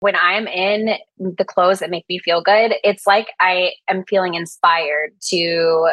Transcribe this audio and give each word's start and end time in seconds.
when 0.00 0.16
I'm 0.16 0.46
in 0.46 0.96
the 1.18 1.44
clothes 1.44 1.78
that 1.78 1.90
make 1.90 2.06
me 2.08 2.18
feel 2.18 2.42
good, 2.42 2.74
it's 2.82 3.06
like 3.06 3.28
I 3.38 3.72
am 3.88 4.04
feeling 4.04 4.34
inspired 4.34 5.12
to 5.28 5.90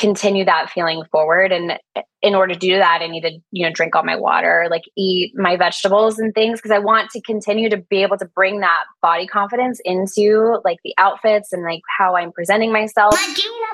continue 0.00 0.44
that 0.44 0.70
feeling 0.70 1.04
forward. 1.12 1.52
And 1.52 1.78
in 2.22 2.34
order 2.34 2.52
to 2.52 2.58
do 2.58 2.76
that 2.76 3.00
i 3.00 3.06
need 3.06 3.22
to 3.22 3.30
you 3.50 3.66
know 3.66 3.72
drink 3.72 3.94
all 3.96 4.02
my 4.02 4.16
water 4.16 4.66
like 4.70 4.82
eat 4.96 5.32
my 5.34 5.56
vegetables 5.56 6.18
and 6.18 6.34
things 6.34 6.58
because 6.58 6.70
i 6.70 6.78
want 6.78 7.10
to 7.10 7.20
continue 7.22 7.68
to 7.68 7.78
be 7.78 8.02
able 8.02 8.18
to 8.18 8.26
bring 8.26 8.60
that 8.60 8.84
body 9.00 9.26
confidence 9.26 9.80
into 9.84 10.58
like 10.64 10.78
the 10.84 10.94
outfits 10.98 11.52
and 11.52 11.62
like 11.62 11.80
how 11.98 12.16
i'm 12.16 12.32
presenting 12.32 12.72
myself. 12.72 13.14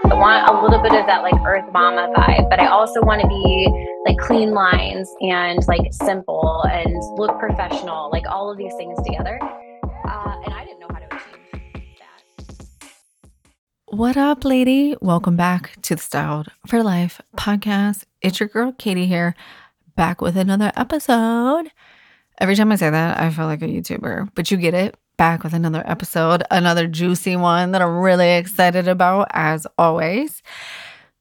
I 0.04 0.14
want 0.14 0.48
a 0.48 0.62
little 0.62 0.80
bit 0.82 0.92
of 0.92 1.06
that 1.06 1.22
like 1.22 1.34
earth 1.44 1.70
mama 1.72 2.12
vibe 2.16 2.48
but 2.48 2.60
i 2.60 2.66
also 2.66 3.02
want 3.02 3.20
to 3.20 3.28
be 3.28 3.68
like 4.06 4.18
clean 4.18 4.52
lines 4.52 5.12
and 5.20 5.58
like 5.66 5.92
simple 5.92 6.62
and 6.70 6.94
look 7.18 7.38
professional 7.38 8.10
like 8.10 8.26
all 8.28 8.50
of 8.50 8.58
these 8.58 8.72
things 8.76 8.96
together 9.04 9.40
what 13.90 14.16
up, 14.16 14.44
lady? 14.44 14.96
Welcome 15.00 15.36
back 15.36 15.80
to 15.82 15.94
the 15.94 16.02
Styled 16.02 16.48
for 16.66 16.82
Life 16.82 17.20
podcast. 17.36 18.02
It's 18.20 18.40
your 18.40 18.48
girl, 18.48 18.72
Katie, 18.72 19.06
here, 19.06 19.36
back 19.94 20.20
with 20.20 20.36
another 20.36 20.72
episode. 20.74 21.70
Every 22.38 22.56
time 22.56 22.72
I 22.72 22.76
say 22.76 22.90
that, 22.90 23.20
I 23.20 23.30
feel 23.30 23.46
like 23.46 23.62
a 23.62 23.66
YouTuber, 23.66 24.30
but 24.34 24.50
you 24.50 24.56
get 24.56 24.74
it. 24.74 24.96
Back 25.16 25.44
with 25.44 25.54
another 25.54 25.84
episode, 25.86 26.42
another 26.50 26.88
juicy 26.88 27.36
one 27.36 27.70
that 27.70 27.80
I'm 27.80 28.00
really 28.00 28.32
excited 28.32 28.88
about, 28.88 29.28
as 29.30 29.68
always. 29.78 30.42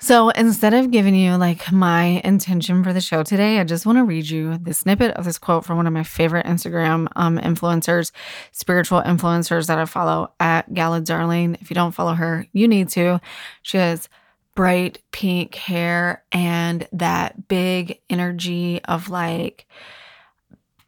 So 0.06 0.30
instead 0.30 0.76
of 0.76 0.92
giving 0.92 1.16
you 1.16 1.36
like 1.36 1.72
my 1.72 2.22
intention 2.24 2.84
for 2.84 2.94
the 2.94 3.02
show 3.02 3.24
today, 3.24 3.58
I 3.58 3.64
just 3.64 3.88
want 3.88 3.98
to 3.98 4.04
read 4.04 4.30
you 4.30 4.60
the 4.60 4.72
snippet 4.72 5.16
of 5.16 5.26
this 5.26 5.40
quote 5.40 5.66
from 5.66 5.78
one 5.78 5.88
of 5.88 5.94
my 5.94 6.04
favorite 6.04 6.46
Instagram 6.46 7.08
um, 7.16 7.40
influencers, 7.40 8.12
spiritual 8.52 9.02
influencers 9.02 9.66
that 9.66 9.80
I 9.80 9.86
follow 9.86 10.32
at 10.40 10.72
Gala 10.72 11.02
Darling. 11.02 11.58
If 11.60 11.72
you 11.72 11.74
don't 11.74 11.92
follow 11.92 12.14
her, 12.14 12.46
you 12.54 12.68
need 12.68 12.90
to. 12.90 13.20
She 13.64 13.78
has 13.78 14.08
bright 14.54 15.02
pink 15.12 15.56
hair 15.56 16.24
and 16.32 16.88
that 16.94 17.48
big 17.48 18.00
energy 18.08 18.84
of 18.84 19.10
like 19.10 19.66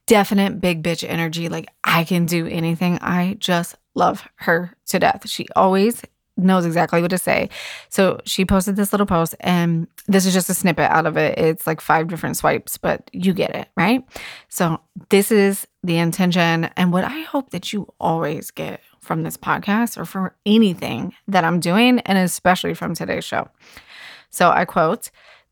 definite 0.05 0.61
big 0.61 0.83
bitch 0.83 1.03
energy. 1.03 1.49
Like 1.49 1.69
I 1.83 2.03
can 2.03 2.27
do 2.27 2.45
anything. 2.45 2.99
I 3.01 3.37
just 3.39 3.77
love 3.95 4.27
her 4.35 4.77
to 4.85 4.99
death. 4.99 5.27
She 5.27 5.47
always 5.55 6.03
knows 6.37 6.65
exactly 6.65 7.01
what 7.01 7.09
to 7.09 7.17
say. 7.17 7.49
So 7.89 8.19
she 8.25 8.45
posted 8.45 8.75
this 8.75 8.93
little 8.93 9.07
post, 9.07 9.35
and 9.39 9.87
this 10.07 10.25
is 10.25 10.33
just 10.33 10.49
a 10.49 10.53
snippet 10.53 10.89
out 10.89 11.05
of 11.05 11.17
it. 11.17 11.37
It's 11.37 11.67
like 11.67 11.81
five 11.81 12.07
different 12.07 12.37
swipes, 12.37 12.77
but 12.77 13.09
you 13.11 13.33
get 13.33 13.55
it, 13.55 13.67
right? 13.75 14.03
So 14.47 14.79
this 15.09 15.31
is 15.31 15.67
the 15.83 15.97
intention, 15.97 16.65
and 16.77 16.93
what 16.93 17.03
I 17.03 17.21
hope 17.21 17.49
that 17.51 17.73
you 17.73 17.91
always 17.99 18.51
get 18.51 18.81
from 19.01 19.23
this 19.23 19.37
podcast 19.37 19.97
or 19.97 20.05
from 20.05 20.31
anything 20.45 21.13
that 21.27 21.43
I'm 21.43 21.59
doing, 21.59 21.99
and 22.01 22.17
especially 22.17 22.73
from 22.73 22.93
today's 22.93 23.25
show. 23.25 23.49
So 24.29 24.49
I 24.49 24.65
quote, 24.65 25.09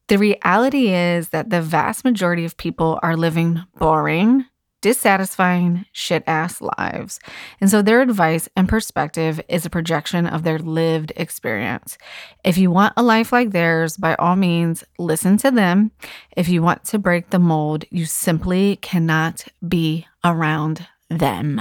the 0.07 0.17
reality 0.17 0.93
is 0.93 1.29
that 1.29 1.49
the 1.49 1.61
vast 1.61 2.03
majority 2.03 2.45
of 2.45 2.57
people 2.57 2.99
are 3.01 3.17
living 3.17 3.63
boring, 3.79 4.45
dissatisfying, 4.85 5.83
shit 5.93 6.23
ass 6.27 6.61
lives. 6.61 7.19
And 7.59 7.71
so 7.71 7.81
their 7.81 8.03
advice 8.03 8.47
and 8.55 8.69
perspective 8.69 9.41
is 9.49 9.65
a 9.65 9.69
projection 9.71 10.27
of 10.27 10.43
their 10.43 10.59
lived 10.59 11.11
experience. 11.15 11.97
If 12.43 12.59
you 12.59 12.69
want 12.69 12.93
a 12.95 13.01
life 13.01 13.31
like 13.31 13.49
theirs, 13.49 13.97
by 13.97 14.13
all 14.19 14.35
means, 14.35 14.83
listen 14.99 15.37
to 15.37 15.49
them. 15.49 15.89
If 16.37 16.49
you 16.49 16.61
want 16.61 16.83
to 16.83 16.99
break 16.99 17.31
the 17.31 17.39
mold, 17.39 17.85
you 17.89 18.05
simply 18.05 18.75
cannot 18.75 19.47
be 19.67 20.05
around 20.23 20.87
them. 21.09 21.59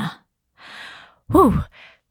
Whew. 1.31 1.64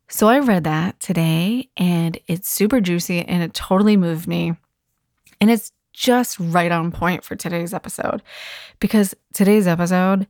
So 0.10 0.30
I 0.30 0.40
read 0.40 0.64
that 0.64 1.00
today 1.00 1.70
and 1.78 2.18
it's 2.26 2.50
super 2.50 2.82
juicy 2.82 3.22
and 3.22 3.44
it 3.44 3.54
totally 3.54 3.98
moved 3.98 4.26
me. 4.26 4.56
And 5.40 5.52
it's 5.52 5.74
just 5.94 6.40
right 6.40 6.72
on 6.72 6.92
point 6.92 7.24
for 7.24 7.36
today's 7.36 7.72
episode 7.72 8.24
because 8.80 9.14
today's 9.32 9.68
episode 9.68 10.26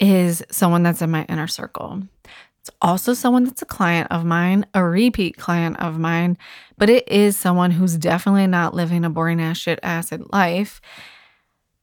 is 0.00 0.42
someone 0.50 0.82
that's 0.82 1.02
in 1.02 1.10
my 1.10 1.24
inner 1.28 1.46
circle. 1.46 2.02
It's 2.60 2.70
also 2.82 3.14
someone 3.14 3.44
that's 3.44 3.62
a 3.62 3.66
client 3.66 4.08
of 4.10 4.24
mine, 4.24 4.66
a 4.74 4.84
repeat 4.84 5.36
client 5.36 5.78
of 5.80 5.98
mine, 5.98 6.36
but 6.76 6.90
it 6.90 7.08
is 7.08 7.36
someone 7.36 7.70
who's 7.70 7.96
definitely 7.96 8.46
not 8.46 8.74
living 8.74 9.04
a 9.04 9.10
boring 9.10 9.40
ass 9.40 9.58
shit 9.58 9.78
acid 9.82 10.22
life 10.32 10.80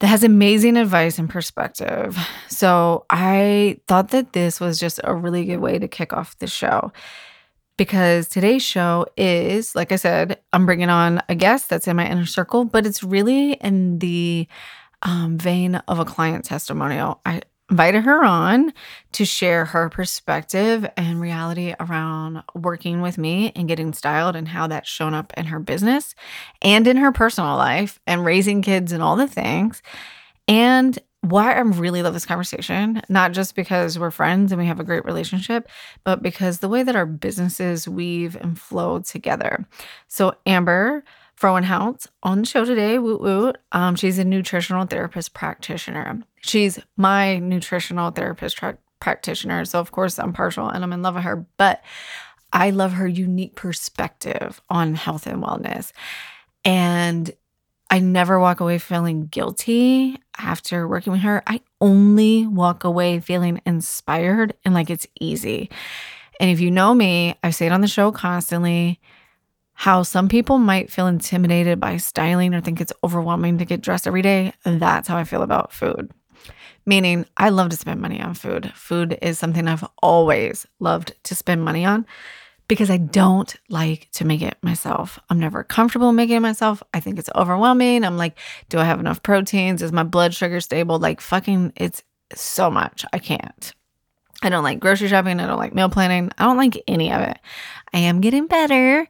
that 0.00 0.08
has 0.08 0.22
amazing 0.22 0.76
advice 0.76 1.18
and 1.18 1.28
perspective. 1.28 2.16
So 2.48 3.04
I 3.10 3.80
thought 3.88 4.10
that 4.10 4.32
this 4.32 4.60
was 4.60 4.78
just 4.78 5.00
a 5.02 5.14
really 5.14 5.44
good 5.44 5.58
way 5.58 5.78
to 5.78 5.88
kick 5.88 6.12
off 6.12 6.38
the 6.38 6.46
show 6.46 6.92
because 7.76 8.28
today's 8.28 8.62
show 8.62 9.06
is, 9.16 9.74
like 9.74 9.92
I 9.92 9.96
said, 9.96 10.40
I'm 10.52 10.66
bringing 10.66 10.88
on 10.88 11.22
a 11.28 11.34
guest 11.34 11.68
that's 11.68 11.86
in 11.86 11.96
my 11.96 12.08
inner 12.08 12.26
circle, 12.26 12.64
but 12.64 12.86
it's 12.86 13.02
really 13.02 13.52
in 13.54 13.98
the 13.98 14.48
um, 15.02 15.36
vein 15.36 15.76
of 15.88 15.98
a 15.98 16.04
client 16.04 16.44
testimonial. 16.44 17.20
I 17.26 17.42
invited 17.70 18.04
her 18.04 18.24
on 18.24 18.72
to 19.12 19.24
share 19.24 19.64
her 19.64 19.88
perspective 19.88 20.88
and 20.96 21.20
reality 21.20 21.74
around 21.80 22.42
working 22.54 23.00
with 23.00 23.18
me 23.18 23.52
and 23.56 23.68
getting 23.68 23.92
styled 23.92 24.36
and 24.36 24.48
how 24.48 24.66
that's 24.66 24.88
shown 24.88 25.14
up 25.14 25.32
in 25.36 25.46
her 25.46 25.58
business 25.58 26.14
and 26.62 26.86
in 26.86 26.96
her 26.96 27.10
personal 27.10 27.56
life 27.56 27.98
and 28.06 28.24
raising 28.24 28.62
kids 28.62 28.92
and 28.92 29.02
all 29.02 29.16
the 29.16 29.26
things. 29.26 29.82
And 30.46 30.96
why 31.22 31.54
I 31.54 31.60
really 31.60 32.02
love 32.02 32.14
this 32.14 32.26
conversation, 32.26 33.02
not 33.08 33.32
just 33.32 33.56
because 33.56 33.98
we're 33.98 34.12
friends 34.12 34.52
and 34.52 34.60
we 34.60 34.66
have 34.66 34.78
a 34.78 34.84
great 34.84 35.04
relationship, 35.04 35.68
but 36.04 36.22
because 36.22 36.58
the 36.60 36.68
way 36.68 36.84
that 36.84 36.94
our 36.94 37.06
businesses 37.06 37.88
weave 37.88 38.36
and 38.36 38.58
flow 38.58 39.00
together. 39.00 39.66
So, 40.06 40.36
Amber, 40.46 41.02
Frohenhout 41.40 42.06
on 42.22 42.40
the 42.40 42.46
show 42.46 42.64
today. 42.64 42.98
Woot 42.98 43.20
woot. 43.20 43.58
Um, 43.72 43.94
she's 43.94 44.18
a 44.18 44.24
nutritional 44.24 44.86
therapist 44.86 45.34
practitioner. 45.34 46.22
She's 46.40 46.78
my 46.96 47.38
nutritional 47.38 48.10
therapist 48.10 48.56
tra- 48.56 48.78
practitioner. 49.00 49.64
So, 49.64 49.78
of 49.78 49.92
course, 49.92 50.18
I'm 50.18 50.32
partial 50.32 50.68
and 50.68 50.82
I'm 50.82 50.92
in 50.92 51.02
love 51.02 51.14
with 51.14 51.24
her, 51.24 51.46
but 51.58 51.82
I 52.52 52.70
love 52.70 52.92
her 52.94 53.06
unique 53.06 53.54
perspective 53.54 54.62
on 54.70 54.94
health 54.94 55.26
and 55.26 55.42
wellness. 55.42 55.92
And 56.64 57.30
I 57.90 58.00
never 58.00 58.40
walk 58.40 58.60
away 58.60 58.78
feeling 58.78 59.26
guilty 59.26 60.18
after 60.38 60.88
working 60.88 61.12
with 61.12 61.22
her. 61.22 61.42
I 61.46 61.60
only 61.80 62.46
walk 62.46 62.84
away 62.84 63.20
feeling 63.20 63.60
inspired 63.64 64.54
and 64.64 64.74
like 64.74 64.90
it's 64.90 65.06
easy. 65.20 65.70
And 66.40 66.50
if 66.50 66.60
you 66.60 66.70
know 66.70 66.94
me, 66.94 67.36
I 67.42 67.50
say 67.50 67.66
it 67.66 67.72
on 67.72 67.80
the 67.80 67.88
show 67.88 68.10
constantly 68.10 69.00
how 69.76 70.02
some 70.02 70.28
people 70.28 70.58
might 70.58 70.90
feel 70.90 71.06
intimidated 71.06 71.78
by 71.78 71.98
styling 71.98 72.54
or 72.54 72.62
think 72.62 72.80
it's 72.80 72.94
overwhelming 73.04 73.58
to 73.58 73.66
get 73.66 73.82
dressed 73.82 74.06
every 74.06 74.22
day. 74.22 74.54
That's 74.64 75.06
how 75.06 75.18
I 75.18 75.24
feel 75.24 75.42
about 75.42 75.72
food. 75.72 76.10
Meaning, 76.86 77.26
I 77.36 77.50
love 77.50 77.68
to 77.70 77.76
spend 77.76 78.00
money 78.00 78.20
on 78.20 78.34
food. 78.34 78.72
Food 78.74 79.18
is 79.20 79.38
something 79.38 79.68
I've 79.68 79.86
always 80.02 80.66
loved 80.80 81.12
to 81.24 81.34
spend 81.34 81.62
money 81.62 81.84
on 81.84 82.06
because 82.68 82.90
I 82.90 82.96
don't 82.96 83.54
like 83.68 84.08
to 84.12 84.24
make 84.24 84.40
it 84.40 84.56
myself. 84.62 85.18
I'm 85.28 85.38
never 85.38 85.62
comfortable 85.62 86.12
making 86.12 86.36
it 86.36 86.40
myself. 86.40 86.82
I 86.94 87.00
think 87.00 87.18
it's 87.18 87.30
overwhelming. 87.34 88.02
I'm 88.02 88.16
like, 88.16 88.38
do 88.70 88.78
I 88.78 88.84
have 88.84 88.98
enough 88.98 89.22
proteins? 89.22 89.82
Is 89.82 89.92
my 89.92 90.04
blood 90.04 90.32
sugar 90.32 90.60
stable? 90.60 90.98
Like, 90.98 91.20
fucking, 91.20 91.74
it's 91.76 92.02
so 92.34 92.70
much. 92.70 93.04
I 93.12 93.18
can't. 93.18 93.74
I 94.42 94.48
don't 94.48 94.64
like 94.64 94.80
grocery 94.80 95.08
shopping. 95.08 95.38
I 95.38 95.46
don't 95.46 95.58
like 95.58 95.74
meal 95.74 95.88
planning. 95.88 96.30
I 96.38 96.44
don't 96.44 96.56
like 96.56 96.82
any 96.88 97.12
of 97.12 97.20
it. 97.20 97.38
I 97.92 97.98
am 97.98 98.20
getting 98.20 98.46
better. 98.46 99.06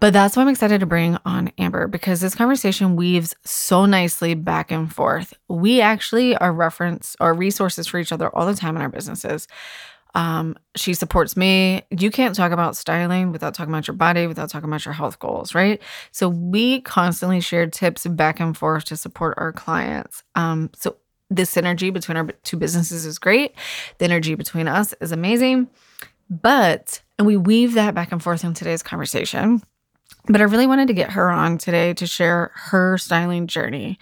But 0.00 0.14
that's 0.14 0.34
why 0.34 0.42
I'm 0.42 0.48
excited 0.48 0.80
to 0.80 0.86
bring 0.86 1.18
on 1.26 1.52
Amber 1.58 1.86
because 1.86 2.22
this 2.22 2.34
conversation 2.34 2.96
weaves 2.96 3.34
so 3.44 3.84
nicely 3.84 4.34
back 4.34 4.70
and 4.70 4.92
forth. 4.92 5.34
We 5.48 5.82
actually 5.82 6.34
are 6.36 6.52
reference 6.54 7.16
or 7.20 7.34
resources 7.34 7.86
for 7.86 7.98
each 7.98 8.10
other 8.10 8.34
all 8.34 8.46
the 8.46 8.54
time 8.54 8.76
in 8.76 8.82
our 8.82 8.88
businesses. 8.88 9.46
Um, 10.14 10.56
she 10.74 10.94
supports 10.94 11.36
me. 11.36 11.82
You 11.90 12.10
can't 12.10 12.34
talk 12.34 12.50
about 12.50 12.76
styling 12.76 13.30
without 13.30 13.54
talking 13.54 13.72
about 13.72 13.86
your 13.86 13.94
body, 13.94 14.26
without 14.26 14.48
talking 14.48 14.68
about 14.68 14.86
your 14.86 14.94
health 14.94 15.18
goals, 15.18 15.54
right? 15.54 15.80
So 16.12 16.30
we 16.30 16.80
constantly 16.80 17.40
share 17.40 17.66
tips 17.66 18.06
back 18.06 18.40
and 18.40 18.56
forth 18.56 18.86
to 18.86 18.96
support 18.96 19.34
our 19.36 19.52
clients. 19.52 20.24
Um, 20.34 20.70
so 20.74 20.96
the 21.28 21.42
synergy 21.42 21.92
between 21.92 22.16
our 22.16 22.26
two 22.42 22.56
businesses 22.56 23.04
is 23.04 23.18
great. 23.18 23.54
The 23.98 24.06
energy 24.06 24.34
between 24.34 24.66
us 24.66 24.94
is 25.00 25.12
amazing. 25.12 25.68
But, 26.28 27.02
and 27.18 27.26
we 27.26 27.36
weave 27.36 27.74
that 27.74 27.94
back 27.94 28.12
and 28.12 28.22
forth 28.22 28.44
in 28.44 28.54
today's 28.54 28.82
conversation 28.82 29.62
but 30.26 30.40
I 30.40 30.44
really 30.44 30.66
wanted 30.66 30.88
to 30.88 30.94
get 30.94 31.10
her 31.10 31.30
on 31.30 31.58
today 31.58 31.94
to 31.94 32.06
share 32.06 32.52
her 32.54 32.98
styling 32.98 33.46
journey. 33.46 33.98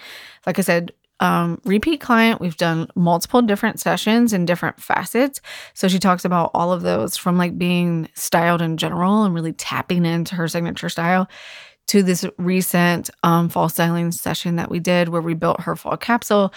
Like 0.47 0.59
I 0.59 0.63
said, 0.63 0.93
um, 1.21 1.61
repeat 1.65 2.01
client, 2.01 2.41
we've 2.41 2.57
done 2.57 2.89
multiple 2.95 3.43
different 3.43 3.81
sessions 3.81 4.33
in 4.33 4.45
different 4.45 4.81
facets. 4.81 5.41
So 5.75 5.89
she 5.89 5.99
talks 5.99 6.25
about 6.25 6.53
all 6.55 6.73
of 6.73 6.83
those 6.83 7.17
from 7.17 7.37
like 7.37 7.59
being 7.59 8.09
styled 8.15 8.63
in 8.63 8.77
general 8.77 9.25
and 9.25 9.35
really 9.35 9.53
tapping 9.53 10.05
into 10.05 10.37
her 10.37 10.47
signature 10.47 10.89
style 10.89 11.29
to 11.89 12.03
this 12.03 12.25
recent 12.37 13.11
um, 13.23 13.49
fall 13.49 13.69
styling 13.69 14.13
session 14.13 14.57
that 14.57 14.71
we 14.71 14.79
did 14.79 15.09
where 15.09 15.23
we 15.23 15.35
built 15.35 15.63
her 15.63 15.75
fall 15.75 15.97
capsule 15.97 16.53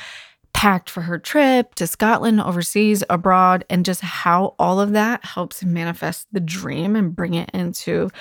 packed 0.62 0.92
for 0.92 1.02
her 1.02 1.18
trip 1.18 1.74
to 1.74 1.88
Scotland, 1.88 2.40
overseas, 2.40 3.04
abroad, 3.10 3.66
and 3.68 3.84
just 3.84 4.02
how 4.02 4.54
all 4.60 4.80
of 4.80 4.92
that 4.92 5.26
helps 5.26 5.64
manifest 5.64 6.28
the 6.32 6.40
dream 6.40 6.96
and 6.96 7.16
bring 7.16 7.34
it 7.34 7.50
into 7.52 8.12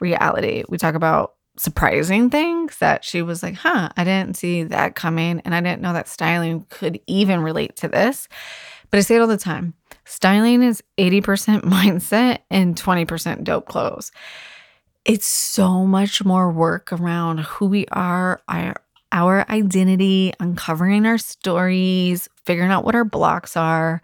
reality. 0.00 0.64
We 0.68 0.76
talk 0.76 0.96
about 0.96 1.34
surprising 1.56 2.30
things 2.30 2.78
that 2.78 3.04
she 3.04 3.22
was 3.22 3.44
like, 3.44 3.54
huh, 3.54 3.90
I 3.96 4.02
didn't 4.02 4.36
see 4.36 4.64
that 4.64 4.96
coming. 4.96 5.40
And 5.44 5.54
I 5.54 5.60
didn't 5.60 5.82
know 5.82 5.92
that 5.92 6.08
styling 6.08 6.66
could 6.68 6.98
even 7.06 7.44
relate 7.44 7.76
to 7.76 7.86
this. 7.86 8.26
But 8.90 8.98
I 8.98 9.02
say 9.02 9.14
it 9.14 9.20
all 9.20 9.28
the 9.28 9.36
time 9.36 9.74
styling 10.04 10.64
is 10.64 10.82
80% 10.98 11.60
mindset 11.62 12.40
and 12.50 12.74
20% 12.74 13.44
dope 13.44 13.68
clothes. 13.68 14.10
It's 15.04 15.26
so 15.26 15.86
much 15.86 16.24
more 16.24 16.50
work 16.50 16.92
around 16.92 17.38
who 17.38 17.66
we 17.66 17.86
are, 17.92 18.42
our 19.14 19.48
identity, 19.48 20.34
uncovering 20.40 21.06
our 21.06 21.16
stories, 21.16 22.28
figuring 22.44 22.70
out 22.70 22.84
what 22.84 22.96
our 22.96 23.04
blocks 23.04 23.56
are, 23.56 24.02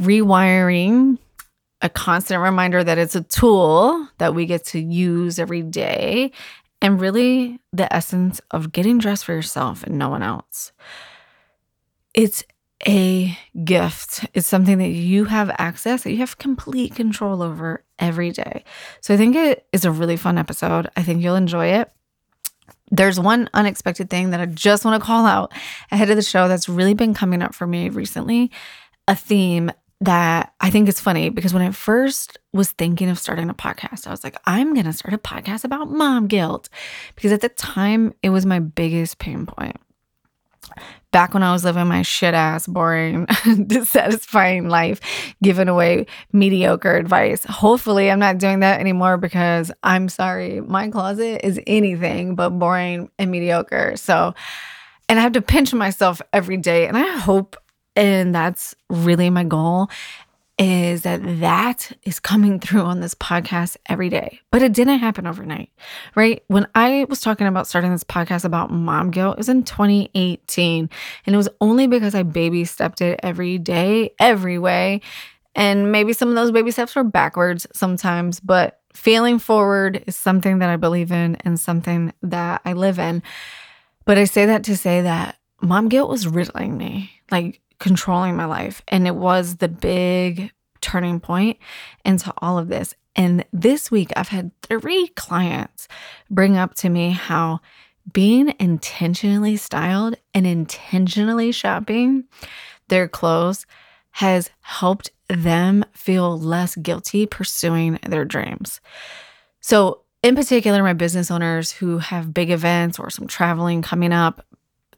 rewiring 0.00 1.18
a 1.82 1.88
constant 1.88 2.40
reminder 2.40 2.84
that 2.84 2.96
it's 2.96 3.16
a 3.16 3.24
tool 3.24 4.08
that 4.18 4.34
we 4.34 4.46
get 4.46 4.64
to 4.64 4.78
use 4.78 5.40
every 5.40 5.62
day, 5.62 6.30
and 6.80 7.00
really 7.00 7.58
the 7.72 7.92
essence 7.92 8.40
of 8.52 8.72
getting 8.72 8.98
dressed 8.98 9.24
for 9.24 9.32
yourself 9.32 9.82
and 9.82 9.98
no 9.98 10.08
one 10.08 10.22
else. 10.22 10.72
It's 12.14 12.44
a 12.86 13.36
gift. 13.64 14.26
It's 14.34 14.46
something 14.46 14.78
that 14.78 14.88
you 14.88 15.24
have 15.24 15.54
access, 15.58 16.04
that 16.04 16.12
you 16.12 16.18
have 16.18 16.38
complete 16.38 16.94
control 16.94 17.42
over 17.42 17.84
every 17.98 18.30
day. 18.30 18.64
So 19.00 19.14
I 19.14 19.16
think 19.16 19.34
it 19.34 19.66
is 19.72 19.84
a 19.84 19.90
really 19.90 20.16
fun 20.16 20.38
episode. 20.38 20.88
I 20.96 21.02
think 21.02 21.22
you'll 21.22 21.36
enjoy 21.36 21.66
it. 21.66 21.90
There's 22.92 23.18
one 23.18 23.48
unexpected 23.54 24.10
thing 24.10 24.30
that 24.30 24.40
I 24.40 24.46
just 24.46 24.84
want 24.84 25.02
to 25.02 25.04
call 25.04 25.26
out 25.26 25.52
ahead 25.90 26.10
of 26.10 26.16
the 26.16 26.22
show 26.22 26.46
that's 26.46 26.68
really 26.68 26.94
been 26.94 27.14
coming 27.14 27.42
up 27.42 27.54
for 27.54 27.66
me 27.66 27.88
recently 27.88 28.52
a 29.08 29.16
theme 29.16 29.72
that 30.02 30.52
I 30.60 30.70
think 30.70 30.88
is 30.88 31.00
funny 31.00 31.30
because 31.30 31.54
when 31.54 31.62
I 31.62 31.70
first 31.70 32.38
was 32.52 32.72
thinking 32.72 33.08
of 33.08 33.18
starting 33.18 33.48
a 33.48 33.54
podcast, 33.54 34.06
I 34.06 34.10
was 34.10 34.22
like, 34.22 34.36
I'm 34.44 34.74
going 34.74 34.86
to 34.86 34.92
start 34.92 35.14
a 35.14 35.18
podcast 35.18 35.64
about 35.64 35.90
mom 35.90 36.26
guilt 36.26 36.68
because 37.14 37.32
at 37.32 37.40
the 37.40 37.48
time 37.48 38.12
it 38.22 38.30
was 38.30 38.44
my 38.44 38.58
biggest 38.58 39.18
pain 39.18 39.46
point 39.46 39.76
back 41.12 41.34
when 41.34 41.42
I 41.42 41.52
was 41.52 41.64
living 41.64 41.86
my 41.86 42.02
shit 42.02 42.34
ass, 42.34 42.66
boring, 42.66 43.26
dissatisfying 43.66 44.68
life, 44.68 45.00
giving 45.42 45.68
away 45.68 46.06
mediocre 46.32 46.96
advice. 46.96 47.44
Hopefully, 47.44 48.10
I'm 48.10 48.18
not 48.18 48.38
doing 48.38 48.60
that 48.60 48.80
anymore 48.80 49.18
because 49.18 49.70
I'm 49.82 50.08
sorry, 50.08 50.60
my 50.60 50.88
closet 50.88 51.46
is 51.46 51.60
anything 51.66 52.34
but 52.34 52.50
boring 52.50 53.10
and 53.18 53.30
mediocre. 53.30 53.92
So, 53.96 54.34
and 55.08 55.18
I 55.18 55.22
have 55.22 55.32
to 55.32 55.42
pinch 55.42 55.72
myself 55.74 56.20
every 56.32 56.56
day. 56.56 56.88
And 56.88 56.96
I 56.96 57.18
hope, 57.18 57.56
and 57.94 58.34
that's 58.34 58.74
really 58.88 59.30
my 59.30 59.44
goal, 59.44 59.88
is 60.62 61.02
that 61.02 61.20
that 61.40 61.92
is 62.04 62.20
coming 62.20 62.60
through 62.60 62.82
on 62.82 63.00
this 63.00 63.14
podcast 63.14 63.76
every 63.86 64.08
day. 64.08 64.40
But 64.50 64.62
it 64.62 64.72
didn't 64.72 65.00
happen 65.00 65.26
overnight, 65.26 65.70
right? 66.14 66.42
When 66.46 66.66
I 66.74 67.06
was 67.08 67.20
talking 67.20 67.46
about 67.46 67.66
starting 67.66 67.90
this 67.90 68.04
podcast 68.04 68.44
about 68.44 68.70
mom 68.70 69.10
guilt, 69.10 69.34
it 69.34 69.38
was 69.38 69.48
in 69.48 69.64
2018. 69.64 70.88
And 71.26 71.34
it 71.34 71.36
was 71.36 71.48
only 71.60 71.86
because 71.86 72.14
I 72.14 72.22
baby 72.22 72.64
stepped 72.64 73.00
it 73.00 73.18
every 73.22 73.58
day, 73.58 74.14
every 74.18 74.58
way. 74.58 75.00
And 75.54 75.90
maybe 75.90 76.12
some 76.12 76.28
of 76.28 76.34
those 76.34 76.52
baby 76.52 76.70
steps 76.70 76.94
were 76.94 77.04
backwards 77.04 77.66
sometimes, 77.74 78.40
but 78.40 78.80
failing 78.94 79.38
forward 79.38 80.04
is 80.06 80.16
something 80.16 80.60
that 80.60 80.70
I 80.70 80.76
believe 80.76 81.10
in 81.10 81.36
and 81.40 81.58
something 81.58 82.12
that 82.22 82.62
I 82.64 82.74
live 82.74 82.98
in. 82.98 83.22
But 84.04 84.16
I 84.16 84.24
say 84.24 84.46
that 84.46 84.64
to 84.64 84.76
say 84.76 85.02
that 85.02 85.36
mom 85.60 85.88
guilt 85.88 86.08
was 86.08 86.26
riddling 86.26 86.76
me. 86.76 87.10
Like 87.30 87.60
controlling 87.82 88.36
my 88.36 88.44
life. 88.44 88.80
And 88.88 89.06
it 89.08 89.16
was 89.16 89.56
the 89.56 89.68
big 89.68 90.52
turning 90.80 91.18
point 91.20 91.58
into 92.04 92.32
all 92.38 92.56
of 92.56 92.68
this. 92.68 92.94
And 93.16 93.44
this 93.52 93.90
week, 93.90 94.12
I've 94.16 94.28
had 94.28 94.52
three 94.62 95.08
clients 95.08 95.88
bring 96.30 96.56
up 96.56 96.74
to 96.76 96.88
me 96.88 97.10
how 97.10 97.60
being 98.12 98.54
intentionally 98.58 99.56
styled 99.56 100.16
and 100.32 100.46
intentionally 100.46 101.50
shopping 101.52 102.24
their 102.88 103.08
clothes 103.08 103.66
has 104.12 104.50
helped 104.60 105.10
them 105.28 105.84
feel 105.92 106.38
less 106.38 106.76
guilty 106.76 107.26
pursuing 107.26 107.98
their 108.06 108.24
dreams. 108.24 108.80
So, 109.60 110.02
in 110.22 110.36
particular, 110.36 110.84
my 110.84 110.92
business 110.92 111.32
owners 111.32 111.72
who 111.72 111.98
have 111.98 112.32
big 112.32 112.50
events 112.50 112.98
or 112.98 113.10
some 113.10 113.26
traveling 113.26 113.82
coming 113.82 114.12
up, 114.12 114.46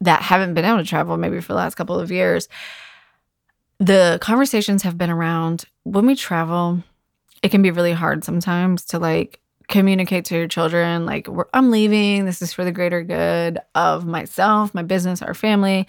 that 0.04 0.22
haven't 0.22 0.54
been 0.54 0.64
able 0.64 0.78
to 0.78 0.84
travel 0.84 1.16
maybe 1.16 1.40
for 1.40 1.48
the 1.48 1.58
last 1.58 1.74
couple 1.74 1.98
of 1.98 2.10
years, 2.10 2.48
the 3.78 4.18
conversations 4.20 4.82
have 4.82 4.96
been 4.96 5.10
around 5.10 5.64
when 5.82 6.06
we 6.06 6.14
travel, 6.14 6.82
it 7.42 7.50
can 7.50 7.62
be 7.62 7.70
really 7.70 7.92
hard 7.92 8.24
sometimes 8.24 8.84
to 8.86 8.98
like 8.98 9.40
communicate 9.68 10.26
to 10.26 10.36
your 10.36 10.48
children, 10.48 11.06
like, 11.06 11.26
I'm 11.52 11.70
leaving. 11.70 12.26
This 12.26 12.42
is 12.42 12.52
for 12.52 12.64
the 12.64 12.72
greater 12.72 13.02
good 13.02 13.58
of 13.74 14.06
myself, 14.06 14.74
my 14.74 14.82
business, 14.82 15.22
our 15.22 15.34
family, 15.34 15.88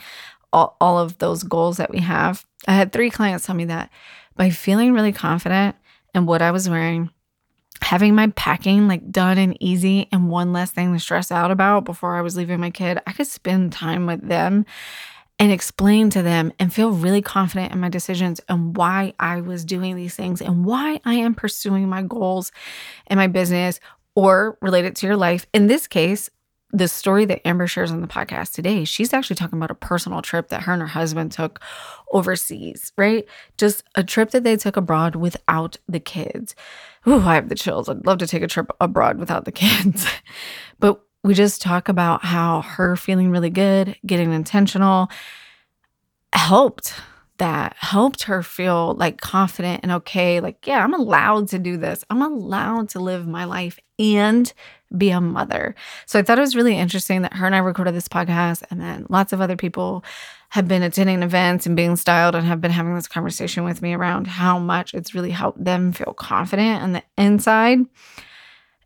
all, 0.53 0.77
all 0.79 0.97
of 0.97 1.17
those 1.17 1.44
goals 1.44 1.77
that 1.77 1.91
we 1.91 2.00
have. 2.00 2.45
I 2.67 2.73
had 2.73 2.94
three 2.94 3.09
clients 3.09 3.45
tell 3.45 3.56
me 3.56 3.65
that 3.65 3.89
by 4.35 4.50
feeling 4.50 4.94
really 4.94 5.12
confident 5.12 5.75
in 6.13 6.25
what 6.25 6.41
I 6.41 6.51
was 6.51 6.69
wearing, 6.69 7.09
having 7.81 8.16
my 8.16 8.27
packing 8.36 8.88
like 8.88 9.12
done 9.12 9.38
and 9.38 9.57
easy 9.60 10.07
and 10.12 10.30
one 10.30 10.54
less 10.54 10.72
thing 10.72 10.94
to 10.94 11.00
stress 11.00 11.31
out 11.31 11.51
about 11.51 11.86
before 11.86 12.16
I 12.16 12.22
was 12.22 12.38
leaving 12.38 12.60
my 12.60 12.72
kid, 12.72 13.00
I 13.06 13.13
could 13.13 13.27
spend 13.27 13.74
time 13.74 14.06
with 14.06 14.27
them 14.27 14.66
and 15.38 15.51
explain 15.51 16.10
to 16.12 16.22
them 16.22 16.54
and 16.60 16.74
feel 16.74 16.92
really 16.92 17.22
confident 17.22 17.74
in 17.74 17.80
my 17.80 17.89
decisions 17.89 18.39
and 18.48 18.75
why 18.75 19.13
I 19.19 19.42
was 19.42 19.66
doing 19.66 19.95
these 19.95 20.16
things 20.16 20.42
and 20.42 20.63
why 20.63 21.01
I 21.04 21.16
am 21.16 21.36
pursuing 21.36 21.89
my 21.89 22.01
goals 22.04 22.51
in 23.07 23.18
my 23.18 23.27
business 23.27 23.80
or 24.16 24.57
related 24.62 24.95
to 24.98 25.07
your 25.07 25.18
life. 25.18 25.45
In 25.54 25.68
this 25.68 25.88
case, 25.88 26.30
the 26.72 26.88
story 26.88 27.25
that 27.25 27.45
Amber 27.48 27.68
shares 27.68 27.92
on 27.92 28.01
the 28.01 28.07
podcast 28.07 28.54
today, 28.54 28.83
she's 28.83 29.13
actually 29.13 29.36
talking 29.36 29.57
about 29.57 29.72
a 29.72 29.75
personal 29.75 30.22
trip 30.22 30.50
that 30.50 30.63
her 30.63 30.74
and 30.74 30.81
her 30.81 30.88
husband 30.88 31.31
took 31.31 31.62
overseas, 32.12 32.92
right? 32.98 33.25
Just 33.57 33.83
a 33.95 34.04
trip 34.04 34.31
that 34.31 34.44
they 34.44 34.57
took 34.57 34.75
abroad 34.75 35.16
without 35.16 35.77
the 35.88 36.00
kids. 36.00 36.56
Ooh, 37.07 37.22
I 37.22 37.36
have 37.36 37.50
the 37.50 37.56
chills. 37.56 37.88
I'd 37.88 38.06
love 38.06 38.18
to 38.19 38.28
take 38.28 38.44
a 38.44 38.48
trip 38.48 38.72
abroad 38.81 39.19
without 39.19 39.46
the 39.46 39.52
kids. 39.52 40.07
but 40.80 41.02
we 41.24 41.34
just 41.34 41.62
talk 41.62 41.90
about 41.90 42.24
how 42.24 42.62
her 42.62 42.96
feeling 42.96 43.31
really 43.31 43.50
good, 43.50 43.96
getting 44.06 44.31
intentional 44.31 45.10
helped 46.34 46.94
that 47.38 47.75
helped 47.78 48.24
her 48.24 48.42
feel 48.42 48.94
like 48.96 49.19
confident 49.19 49.81
and 49.84 49.92
okay 49.92 50.40
like 50.40 50.66
yeah 50.66 50.84
i'm 50.84 50.94
allowed 50.94 51.48
to 51.48 51.60
do 51.60 51.78
this 51.78 52.04
i'm 52.10 52.22
allowed 52.22 52.89
to 52.89 53.00
live 53.00 53.27
my 53.27 53.46
life 53.46 53.79
and 54.00 54.53
be 54.96 55.10
a 55.10 55.20
mother 55.22 55.75
so 56.06 56.20
i 56.20 56.22
thought 56.22 56.38
it 56.38 56.42
was 56.42 56.56
really 56.56 56.77
interesting 56.77 57.22
that 57.22 57.34
her 57.34 57.46
and 57.46 57.56
i 57.56 57.60
recorded 57.60 57.94
this 57.94 58.08
podcast 58.08 58.63
and 58.70 58.80
then 58.80 59.06
lots 59.10 59.34
of 59.34 59.42
other 59.42 59.56
people 59.56 60.04
have 60.50 60.68
been 60.68 60.84
attending 60.84 61.24
events 61.24 61.65
and 61.65 61.75
being 61.75 61.96
styled 61.96 62.36
and 62.36 62.46
have 62.46 62.62
been 62.62 62.72
having 62.72 62.96
this 62.96 63.08
conversation 63.08 63.63
with 63.63 63.82
me 63.82 63.94
around 63.94 64.27
how 64.27 64.60
much 64.60 64.94
it's 64.94 65.15
really 65.15 65.32
helped 65.32 65.62
them 65.63 65.92
feel 65.92 66.13
confident 66.13 66.82
on 66.82 66.94
the 66.94 67.04
inside 67.18 67.80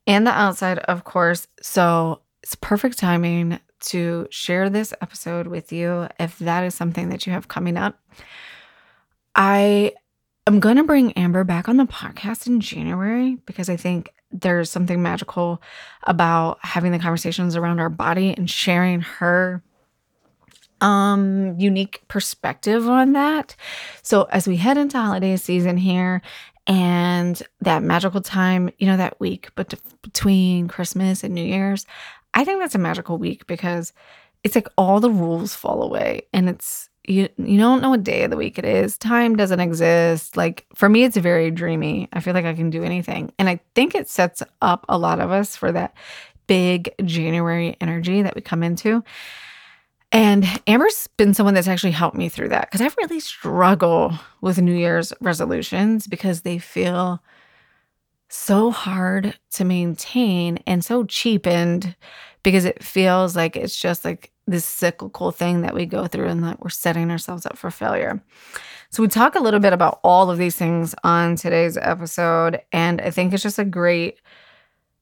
and 0.07 0.25
the 0.25 0.31
outside 0.31 0.79
of 0.79 1.03
course 1.03 1.47
so 1.61 2.21
it's 2.41 2.55
perfect 2.55 2.97
timing 2.97 3.59
to 3.79 4.27
share 4.29 4.69
this 4.69 4.93
episode 5.01 5.47
with 5.47 5.71
you 5.71 6.07
if 6.19 6.37
that 6.39 6.63
is 6.63 6.75
something 6.75 7.09
that 7.09 7.25
you 7.25 7.33
have 7.33 7.47
coming 7.47 7.77
up. 7.77 7.99
I 9.35 9.93
am 10.47 10.59
going 10.59 10.77
to 10.77 10.83
bring 10.83 11.13
Amber 11.13 11.43
back 11.43 11.69
on 11.69 11.77
the 11.77 11.85
podcast 11.85 12.47
in 12.47 12.59
January 12.59 13.37
because 13.45 13.69
I 13.69 13.77
think 13.77 14.13
there's 14.31 14.69
something 14.69 15.01
magical 15.01 15.61
about 16.03 16.59
having 16.61 16.91
the 16.91 16.99
conversations 16.99 17.55
around 17.55 17.79
our 17.79 17.89
body 17.89 18.33
and 18.33 18.49
sharing 18.49 19.01
her 19.01 19.63
um 20.81 21.55
unique 21.59 22.01
perspective 22.07 22.87
on 22.87 23.13
that. 23.13 23.55
So 24.01 24.23
as 24.23 24.47
we 24.47 24.55
head 24.55 24.77
into 24.77 24.97
holiday 24.97 25.35
season 25.35 25.75
here 25.77 26.21
and 26.67 27.41
that 27.61 27.83
magical 27.83 28.21
time, 28.21 28.69
you 28.77 28.87
know, 28.87 28.97
that 28.97 29.19
week 29.19 29.49
but 29.55 29.73
between 30.01 30.67
Christmas 30.67 31.23
and 31.23 31.33
New 31.33 31.43
Year's, 31.43 31.85
I 32.33 32.45
think 32.45 32.61
that's 32.61 32.75
a 32.75 32.79
magical 32.79 33.17
week 33.17 33.45
because 33.47 33.91
it's 34.43 34.55
like 34.55 34.69
all 34.77 34.99
the 34.99 35.09
rules 35.09 35.53
fall 35.53 35.83
away 35.83 36.21
and 36.31 36.47
it's 36.47 36.88
you 37.09 37.27
you 37.37 37.57
don't 37.57 37.81
know 37.81 37.89
what 37.89 38.03
day 38.03 38.23
of 38.23 38.29
the 38.29 38.37
week 38.37 38.59
it 38.59 38.65
is. 38.65 38.97
Time 38.97 39.35
doesn't 39.35 39.59
exist. 39.59 40.37
Like 40.37 40.65
for 40.75 40.87
me 40.87 41.03
it's 41.03 41.17
very 41.17 41.49
dreamy. 41.49 42.07
I 42.13 42.19
feel 42.19 42.33
like 42.33 42.45
I 42.45 42.53
can 42.53 42.69
do 42.69 42.83
anything. 42.83 43.33
And 43.39 43.49
I 43.49 43.59
think 43.73 43.95
it 43.95 44.07
sets 44.07 44.43
up 44.61 44.85
a 44.87 44.97
lot 44.97 45.19
of 45.19 45.31
us 45.31 45.55
for 45.55 45.71
that 45.71 45.95
big 46.47 46.93
January 47.03 47.75
energy 47.81 48.21
that 48.21 48.35
we 48.35 48.41
come 48.41 48.63
into. 48.63 49.03
And 50.11 50.45
Amber's 50.65 51.07
been 51.17 51.33
someone 51.33 51.53
that's 51.53 51.67
actually 51.67 51.91
helped 51.91 52.17
me 52.17 52.29
through 52.29 52.49
that 52.49 52.69
because 52.69 52.81
I 52.81 52.89
really 52.99 53.19
struggle 53.19 54.13
with 54.41 54.59
New 54.59 54.75
Year's 54.75 55.13
resolutions 55.19 56.07
because 56.07 56.41
they 56.41 56.57
feel 56.57 57.21
so 58.29 58.69
hard 58.71 59.37
to 59.51 59.65
maintain 59.65 60.59
and 60.67 60.85
so 60.85 61.03
cheapened 61.03 61.95
because 62.43 62.65
it 62.65 62.83
feels 62.83 63.35
like 63.35 63.55
it's 63.55 63.79
just 63.79 64.05
like 64.05 64.31
this 64.49 64.65
cyclical 64.65 65.31
thing 65.31 65.61
that 65.61 65.73
we 65.73 65.85
go 65.85 66.07
through 66.07 66.27
and 66.27 66.43
that 66.43 66.59
we're 66.59 66.69
setting 66.69 67.11
ourselves 67.11 67.45
up 67.45 67.57
for 67.57 67.71
failure. 67.71 68.21
So, 68.91 69.03
we 69.03 69.07
talk 69.07 69.35
a 69.35 69.39
little 69.39 69.59
bit 69.59 69.73
about 69.73 69.99
all 70.03 70.31
of 70.31 70.39
these 70.39 70.55
things 70.55 70.95
on 71.03 71.35
today's 71.35 71.77
episode. 71.77 72.61
And 72.71 72.99
I 73.01 73.11
think 73.11 73.33
it's 73.33 73.43
just 73.43 73.59
a 73.59 73.65
great 73.65 74.19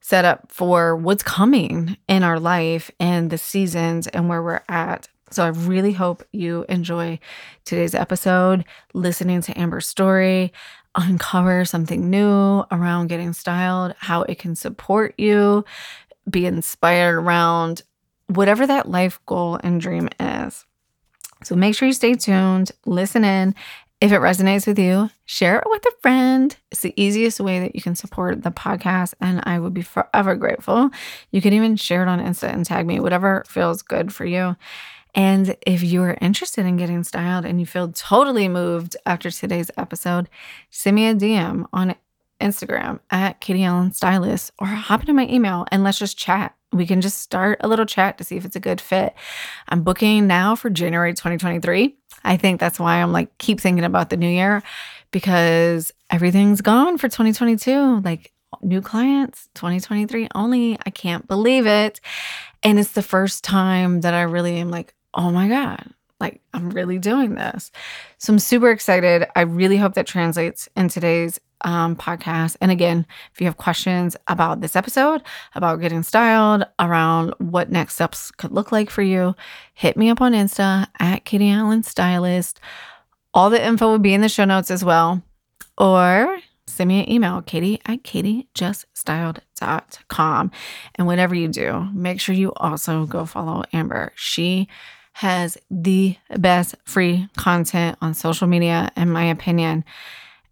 setup 0.02 0.52
for 0.52 0.96
what's 0.96 1.24
coming 1.24 1.98
in 2.08 2.24
our 2.24 2.40
life 2.40 2.92
and 3.00 3.30
the 3.30 3.38
seasons 3.38 4.08
and 4.08 4.28
where 4.28 4.44
we're 4.44 4.62
at. 4.68 5.08
So, 5.32 5.46
I 5.46 5.50
really 5.50 5.94
hope 5.94 6.26
you 6.34 6.66
enjoy 6.68 7.20
today's 7.64 7.96
episode, 7.96 8.66
listening 8.94 9.42
to 9.44 9.58
Amber's 9.58 9.88
story, 9.88 10.52
uncover 10.96 11.64
something 11.64 12.10
new 12.10 12.66
around 12.72 13.08
getting 13.08 13.32
styled, 13.32 13.94
how 14.00 14.24
it 14.24 14.38
can 14.40 14.56
support 14.56 15.14
you, 15.18 15.64
be 16.30 16.46
inspired 16.46 17.16
around 17.16 17.84
whatever 18.28 18.68
that 18.68 18.90
life 18.90 19.20
goal 19.26 19.60
and 19.64 19.82
dream 19.82 20.10
is. 20.20 20.66
So 21.44 21.56
make 21.56 21.76
sure 21.76 21.88
you 21.88 21.94
stay 21.94 22.16
tuned, 22.16 22.72
listen 22.86 23.24
in. 23.24 23.56
If 24.00 24.12
it 24.12 24.22
resonates 24.22 24.68
with 24.68 24.78
you, 24.78 25.10
share 25.26 25.58
it 25.58 25.64
with 25.66 25.84
a 25.86 26.02
friend. 26.02 26.56
It's 26.72 26.82
the 26.82 26.94
easiest 26.96 27.40
way 27.40 27.60
that 27.60 27.74
you 27.74 27.82
can 27.82 27.96
support 27.96 28.44
the 28.44 28.52
podcast, 28.52 29.16
and 29.20 29.42
I 29.44 29.58
would 29.58 29.74
be 29.74 29.82
forever 29.82 30.36
grateful. 30.36 30.92
You 31.32 31.42
can 31.42 31.54
even 31.54 31.78
share 31.78 32.04
it 32.04 32.08
on 32.08 32.20
Insta 32.20 32.54
and 32.54 32.64
tag 32.64 32.86
me, 32.86 33.00
whatever 33.00 33.44
feels 33.48 33.82
good 33.82 34.14
for 34.14 34.24
you. 34.24 34.56
And 35.16 35.56
if 35.66 35.82
you're 35.82 36.16
interested 36.22 36.68
in 36.68 36.78
getting 36.78 37.04
styled 37.04 37.44
and 37.44 37.60
you 37.60 37.66
feel 37.66 37.92
totally 37.92 38.48
moved 38.48 38.96
after 39.08 39.32
today's 39.32 39.72
episode, 39.76 40.30
send 40.70 40.96
me 40.96 41.08
a 41.08 41.16
DM 41.16 41.66
on 41.74 41.96
Instagram 42.40 43.00
at 43.10 43.42
Katie 43.42 43.64
Allen 43.64 43.94
Stylist 43.94 44.52
or 44.60 44.68
hop 44.68 45.00
into 45.02 45.14
my 45.14 45.28
email 45.28 45.66
and 45.72 45.84
let's 45.84 45.98
just 45.98 46.20
chat. 46.20 46.57
We 46.74 46.86
can 46.86 47.02
just 47.02 47.20
start 47.20 47.60
a 47.62 47.68
little 47.68 47.86
chat 47.86 48.18
to 48.18 48.24
see 48.24 48.36
if 48.36 48.46
it's 48.46 48.56
a 48.56 48.62
good 48.62 48.82
fit. 48.82 49.14
I'm 49.70 49.84
booking 49.84 50.28
now 50.28 50.56
for 50.56 50.70
January 50.70 51.14
2023. 51.14 51.96
I 52.24 52.38
think 52.38 52.60
that's 52.60 52.80
why 52.80 53.02
I'm 53.02 53.12
like, 53.12 53.38
keep 53.38 53.60
thinking 53.60 53.86
about 53.86 54.10
the 54.10 54.18
new 54.18 54.30
year 54.30 54.62
because 55.12 55.92
everything's 56.10 56.62
gone 56.62 56.98
for 56.98 57.08
2022. 57.08 58.02
Like, 58.02 58.34
new 58.62 58.82
clients 58.82 59.50
2023 59.56 60.30
only. 60.36 60.78
I 60.86 60.90
can't 60.90 61.28
believe 61.28 61.66
it. 61.66 62.00
And 62.64 62.80
it's 62.80 62.92
the 62.92 63.04
first 63.04 63.44
time 63.44 64.02
that 64.02 64.14
I 64.14 64.24
really 64.24 64.58
am 64.58 64.70
like, 64.70 64.94
oh 65.14 65.32
my 65.32 65.48
God, 65.48 65.94
like 66.20 66.42
I'm 66.54 66.70
really 66.70 67.00
doing 67.00 67.36
this. 67.36 67.72
So 68.18 68.34
I'm 68.34 68.40
super 68.40 68.72
excited. 68.72 69.28
I 69.36 69.42
really 69.42 69.78
hope 69.78 69.94
that 69.94 70.08
translates 70.08 70.68
in 70.76 70.90
today's 70.90 71.40
um, 71.62 71.96
podcast. 71.96 72.58
And 72.62 72.72
again, 72.72 73.06
if 73.34 73.42
you 73.42 73.46
have 73.46 73.58
questions 73.58 74.16
about 74.28 74.62
this 74.62 74.76
episode, 74.76 75.22
about 75.56 75.82
getting 75.82 76.04
styled, 76.04 76.66
around 76.80 77.34
what 77.40 77.72
next 77.72 77.96
steps 77.96 78.30
could 78.32 78.52
look 78.52 78.72
like 78.72 78.90
for 78.90 79.02
you, 79.02 79.36
hit 79.74 79.98
me 79.98 80.10
up 80.10 80.22
on 80.22 80.34
Insta 80.34 80.88
at 81.00 81.26
Katie 81.26 81.50
Allen 81.50 81.84
Stylist. 81.84 82.60
All 83.34 83.50
the 83.50 83.66
info 83.66 83.90
will 83.90 84.00
be 84.00 84.14
in 84.14 84.22
the 84.22 84.30
show 84.30 84.46
notes 84.46 84.72
as 84.72 84.84
well. 84.84 85.22
Or 85.78 86.40
send 86.66 86.88
me 86.88 87.04
an 87.04 87.12
email, 87.12 87.42
katie 87.42 87.82
at 87.86 88.04
katiejuststyled.com. 88.04 90.52
And 90.96 91.08
whatever 91.08 91.36
you 91.36 91.48
do, 91.48 91.88
make 91.94 92.20
sure 92.20 92.36
you 92.36 92.52
also 92.54 93.06
go 93.06 93.26
follow 93.26 93.64
Amber. 93.74 94.12
She 94.16 94.68
has 95.18 95.58
the 95.72 96.16
best 96.38 96.76
free 96.84 97.28
content 97.36 97.98
on 98.04 98.14
social 98.14 98.46
media, 98.46 98.92
in 98.96 99.10
my 99.10 99.24
opinion. 99.24 99.84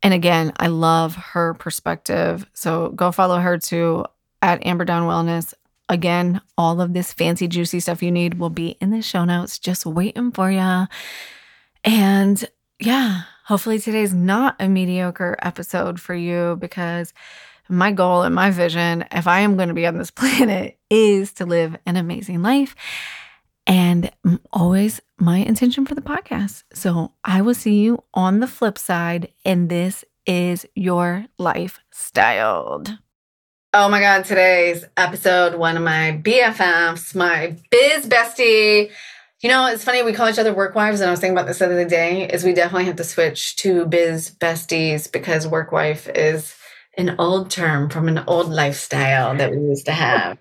And 0.01 0.11
again, 0.11 0.53
I 0.57 0.67
love 0.67 1.13
her 1.13 1.53
perspective. 1.53 2.49
So 2.53 2.89
go 2.89 3.11
follow 3.11 3.37
her 3.37 3.59
too 3.59 4.05
at 4.41 4.65
Amber 4.65 4.83
Dawn 4.83 5.03
Wellness. 5.03 5.53
Again, 5.87 6.41
all 6.57 6.81
of 6.81 6.93
this 6.93 7.13
fancy, 7.13 7.47
juicy 7.47 7.79
stuff 7.79 8.01
you 8.01 8.09
need 8.09 8.39
will 8.39 8.49
be 8.49 8.69
in 8.81 8.89
the 8.89 9.03
show 9.03 9.23
notes, 9.23 9.59
just 9.59 9.85
waiting 9.85 10.31
for 10.31 10.49
you. 10.49 10.87
And 11.83 12.43
yeah, 12.79 13.21
hopefully 13.45 13.77
today's 13.77 14.15
not 14.15 14.55
a 14.59 14.67
mediocre 14.67 15.37
episode 15.43 16.01
for 16.01 16.15
you 16.15 16.57
because 16.59 17.13
my 17.69 17.91
goal 17.91 18.23
and 18.23 18.33
my 18.33 18.49
vision, 18.49 19.05
if 19.11 19.27
I 19.27 19.41
am 19.41 19.57
going 19.57 19.67
to 19.67 19.75
be 19.75 19.85
on 19.85 19.99
this 19.99 20.09
planet, 20.21 20.79
is 20.89 21.33
to 21.33 21.45
live 21.45 21.77
an 21.85 21.97
amazing 21.97 22.41
life 22.41 22.75
and 23.67 24.11
always 24.51 25.01
my 25.17 25.37
intention 25.37 25.85
for 25.85 25.95
the 25.95 26.01
podcast. 26.01 26.63
So 26.73 27.13
I 27.23 27.41
will 27.41 27.53
see 27.53 27.79
you 27.79 28.03
on 28.13 28.39
the 28.39 28.47
flip 28.47 28.77
side, 28.77 29.29
and 29.43 29.69
this 29.69 30.03
is 30.25 30.65
your 30.75 31.25
life 31.37 31.79
styled. 31.91 32.97
Oh 33.73 33.89
my 33.89 33.99
God, 33.99 34.23
today's 34.23 34.85
episode, 34.95 35.55
one 35.55 35.75
of 35.75 35.83
my 35.83 36.21
BFFs, 36.23 37.13
my 37.13 37.57
biz 37.69 38.07
bestie. 38.07 38.91
You 39.41 39.49
know, 39.49 39.67
it's 39.67 39.83
funny, 39.83 40.01
we 40.01 40.13
call 40.13 40.29
each 40.29 40.39
other 40.39 40.53
work 40.53 40.75
wives, 40.75 41.01
and 41.01 41.09
I 41.09 41.11
was 41.11 41.19
thinking 41.19 41.37
about 41.37 41.47
this 41.47 41.59
the 41.59 41.65
other 41.65 41.87
day, 41.87 42.27
is 42.27 42.43
we 42.43 42.53
definitely 42.53 42.85
have 42.85 42.95
to 42.95 43.03
switch 43.03 43.57
to 43.57 43.85
biz 43.85 44.31
besties 44.31 45.11
because 45.11 45.45
work 45.47 45.71
wife 45.71 46.07
is 46.07 46.55
an 46.97 47.15
old 47.19 47.51
term 47.51 47.89
from 47.89 48.07
an 48.07 48.23
old 48.27 48.49
lifestyle 48.49 49.35
that 49.35 49.51
we 49.51 49.57
used 49.57 49.85
to 49.87 49.91
have. 49.91 50.37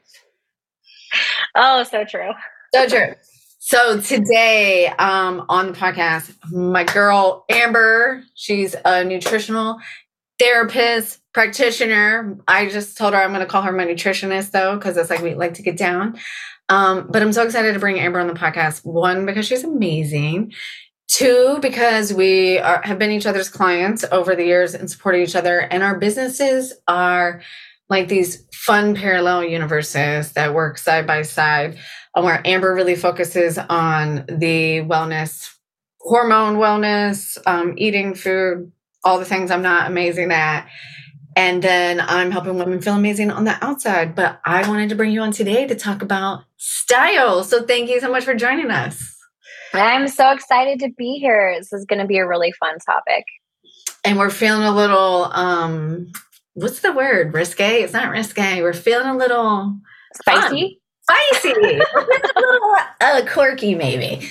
oh, 1.56 1.82
so 1.82 2.04
true. 2.04 2.30
So 2.74 2.88
true. 2.88 3.14
So 3.60 4.00
today 4.00 4.88
um, 4.88 5.46
on 5.48 5.68
the 5.68 5.72
podcast, 5.74 6.34
my 6.50 6.82
girl 6.82 7.44
Amber, 7.48 8.24
she's 8.34 8.74
a 8.84 9.04
nutritional 9.04 9.78
therapist, 10.40 11.20
practitioner. 11.32 12.36
I 12.48 12.68
just 12.68 12.98
told 12.98 13.14
her 13.14 13.20
I'm 13.20 13.28
going 13.28 13.42
to 13.42 13.46
call 13.46 13.62
her 13.62 13.70
my 13.70 13.84
nutritionist 13.86 14.50
though, 14.50 14.74
because 14.74 14.96
it's 14.96 15.08
like 15.08 15.22
we 15.22 15.34
like 15.34 15.54
to 15.54 15.62
get 15.62 15.76
down. 15.76 16.18
Um, 16.68 17.06
but 17.08 17.22
I'm 17.22 17.32
so 17.32 17.44
excited 17.44 17.74
to 17.74 17.78
bring 17.78 18.00
Amber 18.00 18.18
on 18.18 18.26
the 18.26 18.34
podcast. 18.34 18.84
One, 18.84 19.24
because 19.24 19.46
she's 19.46 19.62
amazing. 19.62 20.52
Two, 21.06 21.58
because 21.62 22.12
we 22.12 22.58
are, 22.58 22.82
have 22.82 22.98
been 22.98 23.12
each 23.12 23.26
other's 23.26 23.48
clients 23.48 24.04
over 24.10 24.34
the 24.34 24.46
years 24.46 24.74
and 24.74 24.90
supported 24.90 25.18
each 25.18 25.36
other, 25.36 25.60
and 25.60 25.84
our 25.84 25.96
businesses 25.96 26.72
are 26.88 27.40
like 27.88 28.08
these 28.08 28.48
fun 28.52 28.96
parallel 28.96 29.44
universes 29.44 30.32
that 30.32 30.54
work 30.54 30.76
side 30.76 31.06
by 31.06 31.22
side 31.22 31.78
where 32.22 32.40
Amber 32.44 32.74
really 32.74 32.94
focuses 32.94 33.58
on 33.58 34.24
the 34.28 34.82
wellness, 34.82 35.52
hormone 36.00 36.56
wellness, 36.56 37.38
um, 37.46 37.74
eating 37.76 38.14
food, 38.14 38.70
all 39.02 39.18
the 39.18 39.24
things 39.24 39.50
I'm 39.50 39.62
not 39.62 39.88
amazing 39.88 40.30
at. 40.30 40.68
And 41.36 41.60
then 41.60 42.00
I'm 42.00 42.30
helping 42.30 42.56
women 42.56 42.80
feel 42.80 42.94
amazing 42.94 43.32
on 43.32 43.44
the 43.44 43.62
outside. 43.64 44.14
But 44.14 44.40
I 44.44 44.68
wanted 44.68 44.90
to 44.90 44.94
bring 44.94 45.10
you 45.10 45.20
on 45.20 45.32
today 45.32 45.66
to 45.66 45.74
talk 45.74 46.02
about 46.02 46.44
style. 46.56 47.42
So 47.42 47.64
thank 47.64 47.90
you 47.90 47.98
so 47.98 48.10
much 48.10 48.24
for 48.24 48.34
joining 48.34 48.70
us. 48.70 49.16
I'm 49.72 50.06
so 50.06 50.30
excited 50.30 50.78
to 50.80 50.90
be 50.96 51.18
here. 51.18 51.56
This 51.58 51.72
is 51.72 51.84
going 51.84 51.98
to 51.98 52.06
be 52.06 52.18
a 52.18 52.28
really 52.28 52.52
fun 52.52 52.78
topic. 52.78 53.24
And 54.04 54.16
we're 54.16 54.30
feeling 54.30 54.62
a 54.62 54.70
little, 54.70 55.24
um, 55.32 56.12
what's 56.52 56.78
the 56.78 56.92
word? 56.92 57.34
Risque? 57.34 57.82
It's 57.82 57.92
not 57.92 58.10
risque. 58.10 58.62
We're 58.62 58.72
feeling 58.72 59.08
a 59.08 59.16
little 59.16 59.76
spicy 60.14 60.80
spicy, 61.04 61.50
a 61.60 62.40
little 62.40 62.76
uh, 63.00 63.22
quirky, 63.26 63.74
maybe. 63.74 64.28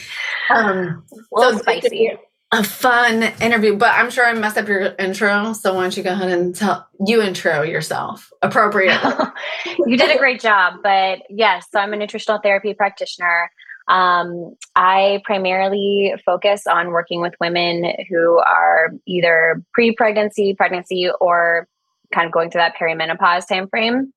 Um, 0.50 1.04
so 1.38 1.58
spicy. 1.58 2.12
A 2.52 2.64
fun 2.64 3.24
interview, 3.42 3.76
but 3.76 3.90
I'm 3.94 4.12
sure 4.12 4.28
I 4.28 4.34
messed 4.34 4.60
up 4.60 4.68
your 4.68 4.94
intro. 5.00 5.54
So 5.54 5.74
why 5.74 5.82
don't 5.82 5.98
you 5.98 6.04
go 6.04 6.12
ahead 6.12 6.30
and 6.30 6.56
tell 6.56 6.88
you 7.04 7.20
intro 7.20 7.64
yourself 7.64 8.32
appropriately? 8.44 9.12
you 9.88 9.98
did 9.98 10.16
a 10.16 10.20
great 10.20 10.40
job. 10.40 10.76
But 10.84 11.24
yes, 11.32 11.66
so 11.72 11.80
I'm 11.80 11.94
a 11.94 11.96
nutritional 11.96 12.40
therapy 12.44 12.76
practitioner. 12.76 13.50
Um, 13.88 14.56
I 14.76 15.22
primarily 15.26 16.14
focus 16.24 16.68
on 16.68 16.90
working 16.90 17.22
with 17.22 17.34
women 17.42 17.92
who 18.08 18.38
are 18.38 18.92
either 19.08 19.64
pre-pregnancy, 19.74 20.54
pregnancy, 20.54 21.10
or 21.20 21.68
kind 22.14 22.28
of 22.28 22.32
going 22.32 22.52
through 22.52 22.62
that 22.62 22.76
perimenopause 22.80 23.46
timeframe. 23.48 24.12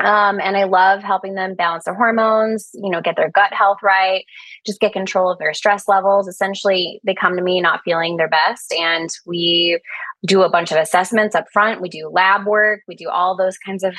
Um, 0.00 0.40
and 0.40 0.56
I 0.56 0.64
love 0.64 1.02
helping 1.02 1.34
them 1.34 1.54
balance 1.54 1.84
their 1.84 1.94
hormones, 1.94 2.70
you 2.74 2.88
know, 2.88 3.00
get 3.00 3.16
their 3.16 3.30
gut 3.30 3.52
health 3.52 3.78
right, 3.82 4.24
just 4.64 4.80
get 4.80 4.92
control 4.92 5.30
of 5.30 5.38
their 5.38 5.52
stress 5.52 5.88
levels. 5.88 6.28
Essentially, 6.28 7.00
they 7.04 7.14
come 7.14 7.34
to 7.36 7.42
me 7.42 7.60
not 7.60 7.80
feeling 7.84 8.16
their 8.16 8.28
best, 8.28 8.72
and 8.72 9.10
we 9.26 9.80
do 10.24 10.42
a 10.42 10.50
bunch 10.50 10.70
of 10.70 10.78
assessments 10.78 11.34
up 11.34 11.46
front. 11.52 11.80
We 11.80 11.88
do 11.88 12.08
lab 12.08 12.46
work, 12.46 12.80
we 12.86 12.94
do 12.94 13.08
all 13.08 13.36
those 13.36 13.58
kinds 13.58 13.82
of 13.82 13.96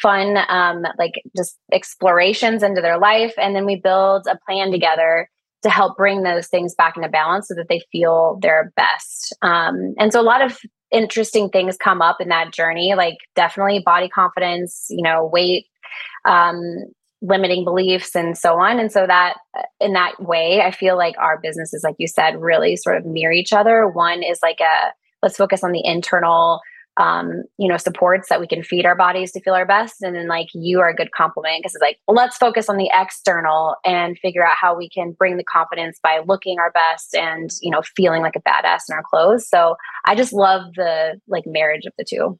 fun, 0.00 0.38
um, 0.48 0.84
like 0.98 1.14
just 1.36 1.58
explorations 1.72 2.62
into 2.62 2.80
their 2.80 2.98
life. 2.98 3.34
And 3.36 3.54
then 3.54 3.66
we 3.66 3.76
build 3.76 4.26
a 4.26 4.38
plan 4.46 4.70
together 4.70 5.28
to 5.62 5.70
help 5.70 5.96
bring 5.96 6.22
those 6.22 6.48
things 6.48 6.74
back 6.74 6.96
into 6.96 7.08
balance 7.08 7.48
so 7.48 7.54
that 7.54 7.68
they 7.68 7.82
feel 7.92 8.38
their 8.42 8.72
best. 8.76 9.36
Um, 9.42 9.94
and 9.98 10.12
so 10.12 10.20
a 10.20 10.22
lot 10.22 10.42
of 10.42 10.58
interesting 10.92 11.48
things 11.48 11.76
come 11.76 12.02
up 12.02 12.20
in 12.20 12.28
that 12.28 12.52
journey, 12.52 12.94
like 12.94 13.18
definitely 13.34 13.80
body 13.84 14.08
confidence, 14.08 14.86
you 14.90 15.02
know, 15.02 15.24
weight, 15.24 15.66
um, 16.24 16.58
limiting 17.22 17.64
beliefs, 17.64 18.14
and 18.14 18.36
so 18.36 18.60
on. 18.60 18.78
And 18.78 18.92
so 18.92 19.06
that 19.06 19.36
uh, 19.56 19.62
in 19.80 19.94
that 19.94 20.20
way, 20.22 20.60
I 20.60 20.70
feel 20.70 20.96
like 20.96 21.16
our 21.18 21.38
businesses, 21.40 21.82
like 21.82 21.96
you 21.98 22.06
said, 22.06 22.40
really 22.40 22.76
sort 22.76 22.96
of 22.96 23.06
mirror 23.06 23.32
each 23.32 23.52
other. 23.52 23.88
One 23.88 24.22
is 24.22 24.40
like 24.42 24.60
a 24.60 24.92
let's 25.22 25.36
focus 25.36 25.64
on 25.64 25.72
the 25.72 25.84
internal 25.84 26.60
um, 26.98 27.44
you 27.58 27.68
know, 27.68 27.76
supports 27.76 28.28
that 28.28 28.40
we 28.40 28.46
can 28.46 28.62
feed 28.62 28.84
our 28.84 28.94
bodies 28.94 29.32
to 29.32 29.40
feel 29.40 29.54
our 29.54 29.66
best. 29.66 30.02
And 30.02 30.14
then 30.14 30.28
like 30.28 30.48
you 30.52 30.80
are 30.80 30.90
a 30.90 30.94
good 30.94 31.12
compliment 31.12 31.60
because 31.60 31.74
it's 31.74 31.82
like, 31.82 31.98
well, 32.06 32.14
let's 32.14 32.36
focus 32.36 32.68
on 32.68 32.76
the 32.76 32.90
external 32.92 33.76
and 33.84 34.18
figure 34.18 34.46
out 34.46 34.54
how 34.60 34.76
we 34.76 34.90
can 34.90 35.12
bring 35.12 35.38
the 35.38 35.44
confidence 35.44 35.98
by 36.02 36.20
looking 36.26 36.58
our 36.58 36.70
best 36.70 37.14
and, 37.14 37.50
you 37.62 37.70
know, 37.70 37.82
feeling 37.96 38.20
like 38.20 38.36
a 38.36 38.42
badass 38.42 38.82
in 38.88 38.94
our 38.94 39.02
clothes. 39.02 39.48
So 39.48 39.76
I 40.04 40.14
just 40.14 40.32
love 40.32 40.74
the 40.76 41.18
like 41.26 41.44
marriage 41.46 41.86
of 41.86 41.94
the 41.96 42.04
two. 42.04 42.38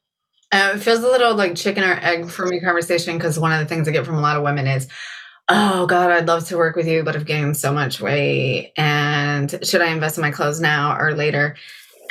Uh, 0.51 0.73
it 0.75 0.79
feels 0.81 0.99
a 0.99 1.07
little 1.07 1.33
like 1.33 1.55
chicken 1.55 1.83
or 1.83 1.93
egg 1.93 2.29
for 2.29 2.45
me 2.45 2.59
conversation 2.59 3.17
because 3.17 3.39
one 3.39 3.51
of 3.51 3.59
the 3.59 3.65
things 3.65 3.87
I 3.87 3.91
get 3.91 4.05
from 4.05 4.15
a 4.15 4.21
lot 4.21 4.37
of 4.37 4.43
women 4.43 4.67
is, 4.67 4.87
oh 5.49 5.87
God, 5.87 6.11
I'd 6.11 6.27
love 6.27 6.47
to 6.49 6.57
work 6.57 6.75
with 6.75 6.87
you, 6.87 7.03
but 7.03 7.15
I've 7.15 7.25
gained 7.25 7.57
so 7.57 7.73
much 7.73 7.99
weight. 7.99 8.71
And 8.77 9.59
should 9.63 9.81
I 9.81 9.89
invest 9.89 10.19
in 10.19 10.21
my 10.21 10.29
clothes 10.29 10.61
now 10.61 10.95
or 10.95 11.15
later? 11.15 11.55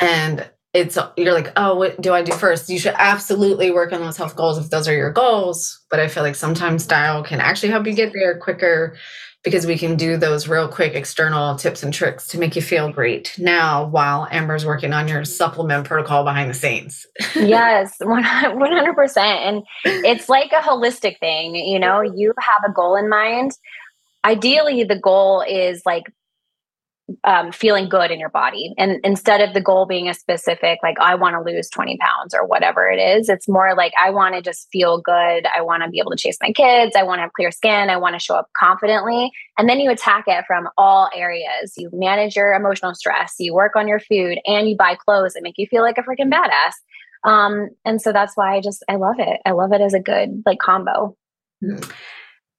And 0.00 0.50
it's 0.74 0.96
you're 1.16 1.34
like, 1.34 1.52
oh, 1.56 1.74
what 1.74 2.00
do 2.00 2.14
I 2.14 2.22
do 2.22 2.32
first? 2.32 2.70
You 2.70 2.78
should 2.78 2.94
absolutely 2.96 3.70
work 3.70 3.92
on 3.92 4.00
those 4.00 4.16
health 4.16 4.36
goals 4.36 4.58
if 4.58 4.70
those 4.70 4.88
are 4.88 4.94
your 4.94 5.10
goals. 5.10 5.80
But 5.90 6.00
I 6.00 6.08
feel 6.08 6.22
like 6.22 6.34
sometimes 6.34 6.84
style 6.84 7.22
can 7.22 7.40
actually 7.40 7.70
help 7.70 7.86
you 7.86 7.92
get 7.92 8.12
there 8.12 8.38
quicker 8.38 8.96
because 9.44 9.66
we 9.66 9.76
can 9.76 9.96
do 9.96 10.16
those 10.16 10.46
real 10.46 10.68
quick 10.68 10.94
external 10.94 11.56
tips 11.56 11.82
and 11.82 11.92
tricks 11.92 12.28
to 12.28 12.38
make 12.38 12.54
you 12.54 12.62
feel 12.62 12.90
great 12.92 13.34
now 13.38 13.86
while 13.88 14.28
Amber's 14.30 14.64
working 14.64 14.92
on 14.92 15.08
your 15.08 15.24
supplement 15.24 15.84
protocol 15.84 16.24
behind 16.24 16.48
the 16.48 16.54
scenes. 16.54 17.06
yes, 17.34 17.96
100%. 18.00 19.16
And 19.18 19.62
it's 19.84 20.28
like 20.28 20.52
a 20.52 20.62
holistic 20.62 21.18
thing. 21.18 21.56
You 21.56 21.80
know, 21.80 22.00
you 22.02 22.32
have 22.38 22.70
a 22.70 22.72
goal 22.72 22.96
in 22.96 23.08
mind. 23.08 23.52
Ideally, 24.24 24.84
the 24.84 24.98
goal 24.98 25.44
is 25.46 25.82
like 25.84 26.04
um, 27.24 27.52
feeling 27.52 27.88
good 27.88 28.10
in 28.10 28.18
your 28.18 28.28
body. 28.28 28.72
And 28.78 29.00
instead 29.04 29.40
of 29.40 29.54
the 29.54 29.60
goal 29.60 29.86
being 29.86 30.08
a 30.08 30.14
specific, 30.14 30.78
like, 30.82 30.98
I 31.00 31.14
want 31.14 31.34
to 31.34 31.52
lose 31.52 31.68
20 31.68 31.98
pounds 31.98 32.34
or 32.34 32.46
whatever 32.46 32.88
it 32.88 32.98
is, 32.98 33.28
it's 33.28 33.48
more 33.48 33.74
like, 33.76 33.92
I 34.00 34.10
want 34.10 34.34
to 34.34 34.42
just 34.42 34.68
feel 34.70 35.00
good. 35.00 35.46
I 35.54 35.60
want 35.60 35.82
to 35.82 35.90
be 35.90 35.98
able 35.98 36.12
to 36.12 36.16
chase 36.16 36.38
my 36.40 36.52
kids. 36.52 36.94
I 36.96 37.02
want 37.02 37.18
to 37.18 37.22
have 37.22 37.32
clear 37.32 37.50
skin. 37.50 37.90
I 37.90 37.96
want 37.96 38.14
to 38.14 38.18
show 38.18 38.34
up 38.34 38.48
confidently. 38.56 39.30
And 39.58 39.68
then 39.68 39.80
you 39.80 39.90
attack 39.90 40.24
it 40.26 40.44
from 40.46 40.68
all 40.78 41.10
areas. 41.14 41.74
You 41.76 41.90
manage 41.92 42.36
your 42.36 42.54
emotional 42.54 42.94
stress, 42.94 43.34
you 43.38 43.54
work 43.54 43.76
on 43.76 43.88
your 43.88 44.00
food, 44.00 44.38
and 44.46 44.68
you 44.68 44.76
buy 44.76 44.94
clothes 44.94 45.34
that 45.34 45.42
make 45.42 45.58
you 45.58 45.66
feel 45.66 45.82
like 45.82 45.98
a 45.98 46.02
freaking 46.02 46.32
badass. 46.32 46.72
Um, 47.24 47.68
and 47.84 48.00
so 48.00 48.12
that's 48.12 48.36
why 48.36 48.56
I 48.56 48.60
just, 48.60 48.82
I 48.88 48.96
love 48.96 49.16
it. 49.18 49.40
I 49.46 49.52
love 49.52 49.72
it 49.72 49.80
as 49.80 49.94
a 49.94 50.00
good 50.00 50.42
like 50.44 50.58
combo. 50.58 51.16
Mm-hmm. 51.62 51.90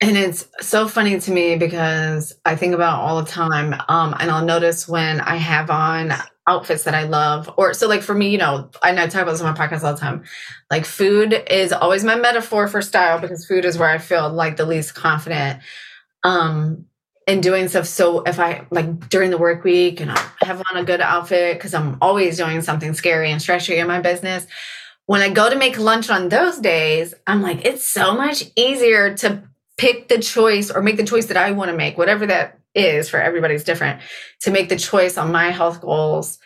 And 0.04 0.18
it's 0.18 0.46
so 0.60 0.90
funny 0.90 1.18
to 1.18 1.32
me 1.32 1.56
because 1.56 2.34
I 2.44 2.58
think 2.58 2.76
about 2.76 3.00
all 3.00 3.24
the 3.24 3.32
time. 3.32 3.74
Um, 3.88 4.14
and 4.20 4.30
I'll 4.30 4.44
notice 4.44 4.86
when 4.86 5.22
I 5.22 5.38
have 5.38 5.70
on 5.70 6.12
outfits 6.46 6.84
that 6.84 6.94
I 6.94 7.04
love, 7.04 7.50
or 7.56 7.74
so 7.74 7.88
like 7.88 8.02
for 8.02 8.14
me, 8.14 8.28
you 8.28 8.38
know, 8.38 8.70
I 8.84 8.92
I 8.92 9.08
talk 9.08 9.22
about 9.22 9.32
this 9.32 9.40
on 9.40 9.54
my 9.54 9.58
podcast 9.58 9.82
all 9.84 9.94
the 9.94 10.00
time. 10.02 10.26
Like 10.70 10.84
food 10.84 11.42
is 11.50 11.72
always 11.72 12.04
my 12.04 12.18
metaphor 12.18 12.68
for 12.68 12.82
style 12.82 13.18
because 13.18 13.46
food 13.46 13.64
is 13.64 13.78
where 13.78 13.90
I 13.90 13.98
feel 13.98 14.30
like 14.30 14.58
the 14.58 14.66
least 14.66 14.94
confident. 14.94 15.62
Um, 16.26 16.84
in 17.26 17.40
doing 17.40 17.70
stuff. 17.70 17.86
So 17.86 18.24
if 18.24 18.42
I 18.42 18.68
like 18.72 19.08
during 19.08 19.32
the 19.32 19.38
work 19.38 19.64
week 19.64 20.02
and 20.02 20.12
I 20.12 20.22
have 20.42 20.62
on 20.70 20.76
a 20.76 20.84
good 20.84 21.00
outfit 21.00 21.58
because 21.58 21.74
I'm 21.74 21.98
always 22.02 22.36
doing 22.36 22.62
something 22.62 22.94
scary 22.94 23.32
and 23.32 23.42
stretchy 23.42 23.78
in 23.78 23.88
my 23.88 24.02
business. 24.02 24.46
When 25.06 25.22
I 25.22 25.30
go 25.30 25.50
to 25.50 25.56
make 25.56 25.80
lunch 25.80 26.10
on 26.10 26.28
those 26.28 26.58
days, 26.58 27.14
I'm 27.26 27.42
like, 27.42 27.64
it's 27.64 27.86
so 27.86 28.14
much 28.14 28.44
easier 28.58 29.16
to 29.16 29.44
pick 29.78 30.08
the 30.08 30.20
choice 30.20 30.72
or 30.72 30.82
make 30.82 30.98
the 30.98 31.06
choice 31.06 31.28
that 31.28 31.38
I 31.38 31.52
want 31.52 31.72
to 31.72 31.78
make, 31.78 31.98
whatever 31.98 32.26
that 32.28 32.60
is 32.76 33.10
for 33.10 33.20
everybody's 33.20 33.64
different, 33.64 34.02
to 34.42 34.52
make 34.52 34.70
the 34.70 34.76
choice 34.76 35.18
on 35.18 35.32
my 35.32 35.52
health 35.52 35.82
goals 35.82 36.40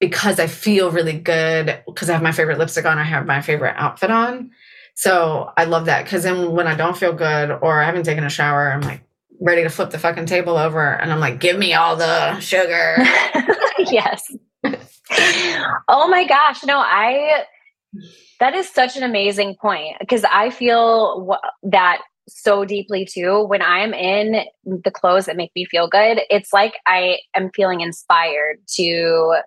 because 0.00 0.40
I 0.40 0.48
feel 0.48 0.90
really 0.90 1.18
good 1.18 1.80
because 1.86 2.10
I 2.10 2.14
have 2.14 2.22
my 2.22 2.32
favorite 2.32 2.58
lipstick 2.58 2.84
on, 2.84 2.98
I 2.98 3.04
have 3.04 3.24
my 3.24 3.40
favorite 3.40 3.74
outfit 3.76 4.10
on. 4.10 4.50
So 4.94 5.50
I 5.56 5.64
love 5.64 5.86
that 5.86 6.04
because 6.04 6.24
then 6.24 6.52
when 6.52 6.66
I 6.66 6.74
don't 6.74 6.96
feel 6.96 7.12
good 7.12 7.50
or 7.50 7.80
I 7.80 7.86
haven't 7.86 8.04
taken 8.04 8.24
a 8.24 8.30
shower, 8.30 8.72
I'm 8.72 8.80
like 8.80 9.02
ready 9.40 9.62
to 9.62 9.68
flip 9.68 9.90
the 9.90 9.98
fucking 9.98 10.26
table 10.26 10.56
over 10.56 10.94
and 10.94 11.12
I'm 11.12 11.20
like, 11.20 11.40
give 11.40 11.58
me 11.58 11.74
all 11.74 11.96
the 11.96 12.38
sugar. 12.40 12.96
yes. 13.78 14.22
oh 15.88 16.08
my 16.08 16.26
gosh. 16.26 16.64
No, 16.64 16.78
I, 16.78 17.44
that 18.40 18.54
is 18.54 18.68
such 18.68 18.96
an 18.96 19.02
amazing 19.02 19.56
point 19.60 19.96
because 20.00 20.24
I 20.24 20.50
feel 20.50 21.36
that 21.62 22.02
so 22.28 22.64
deeply 22.64 23.04
too. 23.04 23.44
When 23.44 23.62
I'm 23.62 23.94
in 23.94 24.44
the 24.64 24.90
clothes 24.90 25.26
that 25.26 25.36
make 25.36 25.52
me 25.54 25.64
feel 25.64 25.88
good, 25.88 26.20
it's 26.30 26.52
like 26.52 26.74
I 26.86 27.18
am 27.34 27.50
feeling 27.54 27.80
inspired 27.80 28.58
to 28.76 29.40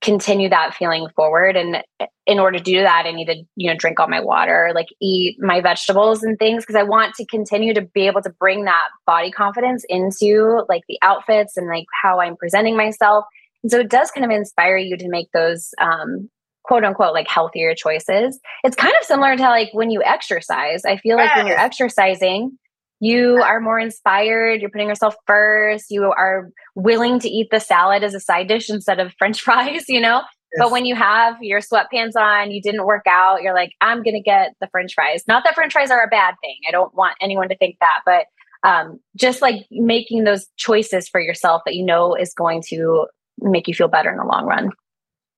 continue 0.00 0.48
that 0.48 0.74
feeling 0.74 1.08
forward 1.14 1.56
and 1.56 1.82
in 2.24 2.38
order 2.38 2.56
to 2.56 2.64
do 2.64 2.80
that 2.80 3.04
i 3.04 3.10
need 3.10 3.26
to 3.26 3.44
you 3.56 3.70
know 3.70 3.76
drink 3.76 4.00
all 4.00 4.08
my 4.08 4.20
water 4.20 4.72
like 4.74 4.86
eat 4.98 5.36
my 5.40 5.60
vegetables 5.60 6.22
and 6.22 6.38
things 6.38 6.62
because 6.62 6.74
i 6.76 6.82
want 6.82 7.14
to 7.14 7.26
continue 7.26 7.74
to 7.74 7.82
be 7.82 8.06
able 8.06 8.22
to 8.22 8.30
bring 8.30 8.64
that 8.64 8.88
body 9.06 9.30
confidence 9.30 9.84
into 9.90 10.62
like 10.70 10.82
the 10.88 10.98
outfits 11.02 11.56
and 11.56 11.66
like 11.66 11.84
how 12.02 12.18
i'm 12.18 12.34
presenting 12.36 12.78
myself 12.78 13.26
and 13.62 13.70
so 13.70 13.78
it 13.78 13.90
does 13.90 14.10
kind 14.10 14.24
of 14.24 14.30
inspire 14.30 14.78
you 14.78 14.96
to 14.96 15.08
make 15.08 15.28
those 15.32 15.70
um, 15.80 16.30
quote 16.70 16.84
unquote 16.84 17.12
like 17.12 17.26
healthier 17.26 17.74
choices. 17.74 18.38
It's 18.62 18.76
kind 18.76 18.94
of 19.00 19.04
similar 19.04 19.36
to 19.36 19.42
like 19.42 19.70
when 19.72 19.90
you 19.90 20.04
exercise. 20.04 20.84
I 20.84 20.98
feel 20.98 21.16
yes. 21.16 21.26
like 21.26 21.36
when 21.36 21.46
you're 21.48 21.58
exercising, 21.58 22.56
you 23.00 23.42
are 23.42 23.58
more 23.58 23.80
inspired, 23.80 24.60
you're 24.60 24.70
putting 24.70 24.86
yourself 24.86 25.16
first, 25.26 25.86
you 25.90 26.04
are 26.04 26.50
willing 26.76 27.18
to 27.18 27.28
eat 27.28 27.48
the 27.50 27.58
salad 27.58 28.04
as 28.04 28.14
a 28.14 28.20
side 28.20 28.46
dish 28.46 28.70
instead 28.70 29.00
of 29.00 29.12
french 29.18 29.40
fries, 29.42 29.88
you 29.88 30.00
know? 30.00 30.18
Yes. 30.52 30.60
But 30.60 30.70
when 30.70 30.84
you 30.84 30.94
have 30.94 31.38
your 31.40 31.58
sweatpants 31.58 32.14
on, 32.14 32.52
you 32.52 32.62
didn't 32.62 32.86
work 32.86 33.04
out, 33.08 33.42
you're 33.42 33.54
like, 33.54 33.72
I'm 33.80 34.04
going 34.04 34.14
to 34.14 34.22
get 34.22 34.52
the 34.60 34.68
french 34.70 34.94
fries. 34.94 35.24
Not 35.26 35.42
that 35.44 35.56
french 35.56 35.72
fries 35.72 35.90
are 35.90 36.04
a 36.04 36.08
bad 36.08 36.36
thing. 36.40 36.56
I 36.68 36.70
don't 36.70 36.94
want 36.94 37.16
anyone 37.20 37.48
to 37.48 37.56
think 37.56 37.78
that, 37.80 38.02
but 38.06 38.26
um, 38.62 39.00
just 39.16 39.42
like 39.42 39.66
making 39.72 40.22
those 40.22 40.46
choices 40.56 41.08
for 41.08 41.20
yourself 41.20 41.62
that 41.66 41.74
you 41.74 41.84
know 41.84 42.14
is 42.14 42.32
going 42.32 42.62
to 42.68 43.06
make 43.38 43.66
you 43.66 43.74
feel 43.74 43.88
better 43.88 44.10
in 44.12 44.18
the 44.18 44.24
long 44.24 44.44
run. 44.46 44.70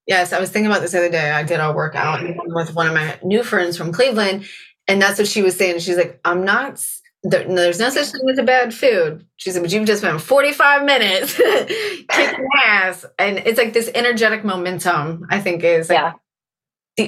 Yes, 0.06 0.32
I 0.32 0.40
was 0.40 0.50
thinking 0.50 0.70
about 0.70 0.82
this 0.82 0.92
the 0.92 0.98
other 0.98 1.10
day. 1.10 1.30
I 1.30 1.42
did 1.42 1.60
a 1.60 1.72
workout 1.72 2.22
with 2.46 2.74
one 2.74 2.88
of 2.88 2.94
my 2.94 3.18
new 3.22 3.42
friends 3.42 3.76
from 3.76 3.92
Cleveland, 3.92 4.44
and 4.88 5.00
that's 5.00 5.18
what 5.18 5.28
she 5.28 5.42
was 5.42 5.56
saying. 5.56 5.78
She's 5.78 5.96
like, 5.96 6.20
"I'm 6.24 6.44
not. 6.44 6.84
There, 7.22 7.44
there's 7.44 7.78
no 7.78 7.88
such 7.88 8.08
thing 8.08 8.28
as 8.30 8.38
a 8.38 8.42
bad 8.42 8.74
food." 8.74 9.26
She 9.36 9.50
said, 9.50 9.62
"But 9.62 9.72
you've 9.72 9.86
just 9.86 10.02
spent 10.02 10.20
45 10.20 10.84
minutes 10.84 11.36
kicking 12.08 12.48
ass," 12.64 13.06
and 13.18 13.38
it's 13.38 13.58
like 13.58 13.72
this 13.72 13.90
energetic 13.94 14.44
momentum. 14.44 15.26
I 15.30 15.40
think 15.40 15.62
is 15.62 15.88
like, 15.88 15.98
yeah 15.98 16.12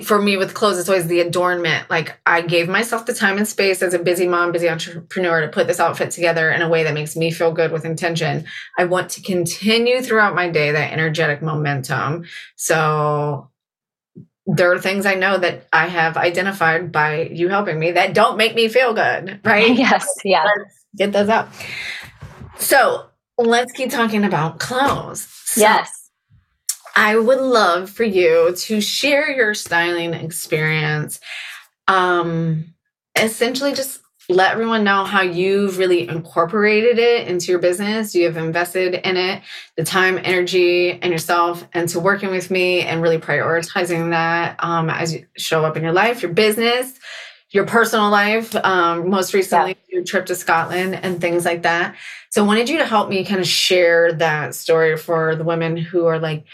for 0.02 0.20
me 0.20 0.36
with 0.36 0.54
clothes, 0.54 0.78
it's 0.78 0.88
always 0.88 1.06
the 1.06 1.20
adornment. 1.20 1.90
Like 1.90 2.18
I 2.24 2.40
gave 2.40 2.68
myself 2.68 3.04
the 3.04 3.12
time 3.12 3.36
and 3.36 3.46
space 3.46 3.82
as 3.82 3.92
a 3.92 3.98
busy 3.98 4.26
mom, 4.26 4.50
busy 4.50 4.68
entrepreneur 4.68 5.42
to 5.42 5.48
put 5.48 5.66
this 5.66 5.78
outfit 5.78 6.10
together 6.10 6.50
in 6.50 6.62
a 6.62 6.68
way 6.68 6.84
that 6.84 6.94
makes 6.94 7.16
me 7.16 7.30
feel 7.30 7.52
good 7.52 7.70
with 7.70 7.84
intention. 7.84 8.46
I 8.78 8.84
want 8.86 9.10
to 9.10 9.22
continue 9.22 10.00
throughout 10.00 10.34
my 10.34 10.48
day 10.48 10.72
that 10.72 10.92
energetic 10.92 11.42
momentum. 11.42 12.24
So 12.56 13.50
there 14.46 14.72
are 14.72 14.78
things 14.78 15.04
I 15.04 15.14
know 15.14 15.36
that 15.38 15.66
I 15.72 15.88
have 15.88 16.16
identified 16.16 16.90
by 16.90 17.22
you 17.32 17.48
helping 17.48 17.78
me 17.78 17.92
that 17.92 18.14
don't 18.14 18.36
make 18.36 18.54
me 18.54 18.68
feel 18.68 18.94
good, 18.94 19.40
right? 19.44 19.76
Yes, 19.78 20.06
yeah. 20.24 20.44
Let's 20.44 20.84
get 20.96 21.12
those 21.12 21.28
out. 21.28 21.48
So 22.58 23.06
let's 23.36 23.72
keep 23.72 23.90
talking 23.90 24.24
about 24.24 24.60
clothes. 24.60 25.26
So, 25.44 25.60
yes. 25.60 26.03
I 26.94 27.16
would 27.16 27.40
love 27.40 27.90
for 27.90 28.04
you 28.04 28.54
to 28.56 28.80
share 28.80 29.30
your 29.30 29.54
styling 29.54 30.14
experience. 30.14 31.20
Um, 31.88 32.74
essentially, 33.16 33.74
just 33.74 34.00
let 34.28 34.52
everyone 34.52 34.84
know 34.84 35.04
how 35.04 35.20
you've 35.20 35.76
really 35.76 36.08
incorporated 36.08 36.98
it 36.98 37.28
into 37.28 37.52
your 37.52 37.58
business. 37.58 38.14
You 38.14 38.24
have 38.24 38.36
invested 38.38 38.94
in 38.94 39.16
it, 39.16 39.42
the 39.76 39.84
time, 39.84 40.18
energy, 40.22 40.92
and 40.92 41.12
yourself, 41.12 41.66
and 41.74 41.88
to 41.90 42.00
working 42.00 42.30
with 42.30 42.50
me 42.50 42.82
and 42.82 43.02
really 43.02 43.18
prioritizing 43.18 44.10
that 44.10 44.56
um, 44.60 44.88
as 44.88 45.12
you 45.12 45.26
show 45.36 45.64
up 45.64 45.76
in 45.76 45.82
your 45.82 45.92
life, 45.92 46.22
your 46.22 46.32
business, 46.32 46.98
your 47.50 47.66
personal 47.66 48.08
life. 48.08 48.54
Um, 48.56 49.10
most 49.10 49.34
recently, 49.34 49.76
yeah. 49.88 49.96
your 49.96 50.04
trip 50.04 50.26
to 50.26 50.34
Scotland 50.34 50.94
and 50.94 51.20
things 51.20 51.44
like 51.44 51.62
that. 51.62 51.94
So, 52.30 52.42
I 52.42 52.46
wanted 52.46 52.68
you 52.68 52.78
to 52.78 52.86
help 52.86 53.10
me 53.10 53.24
kind 53.24 53.40
of 53.40 53.46
share 53.46 54.12
that 54.14 54.54
story 54.54 54.96
for 54.96 55.36
the 55.36 55.44
women 55.44 55.76
who 55.76 56.06
are 56.06 56.18
like, 56.18 56.46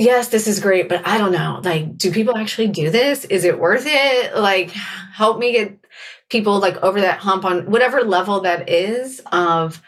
yes, 0.00 0.28
this 0.28 0.46
is 0.46 0.60
great, 0.60 0.88
but 0.88 1.06
I 1.06 1.18
don't 1.18 1.32
know. 1.32 1.60
Like, 1.62 1.96
do 1.96 2.10
people 2.10 2.36
actually 2.36 2.68
do 2.68 2.90
this? 2.90 3.24
Is 3.26 3.44
it 3.44 3.60
worth 3.60 3.84
it? 3.86 4.34
Like, 4.34 4.70
help 4.70 5.38
me 5.38 5.52
get 5.52 5.78
people 6.30 6.58
like 6.58 6.76
over 6.78 7.00
that 7.02 7.18
hump 7.18 7.44
on 7.44 7.70
whatever 7.70 8.00
level 8.02 8.40
that 8.40 8.68
is 8.70 9.20
of 9.30 9.82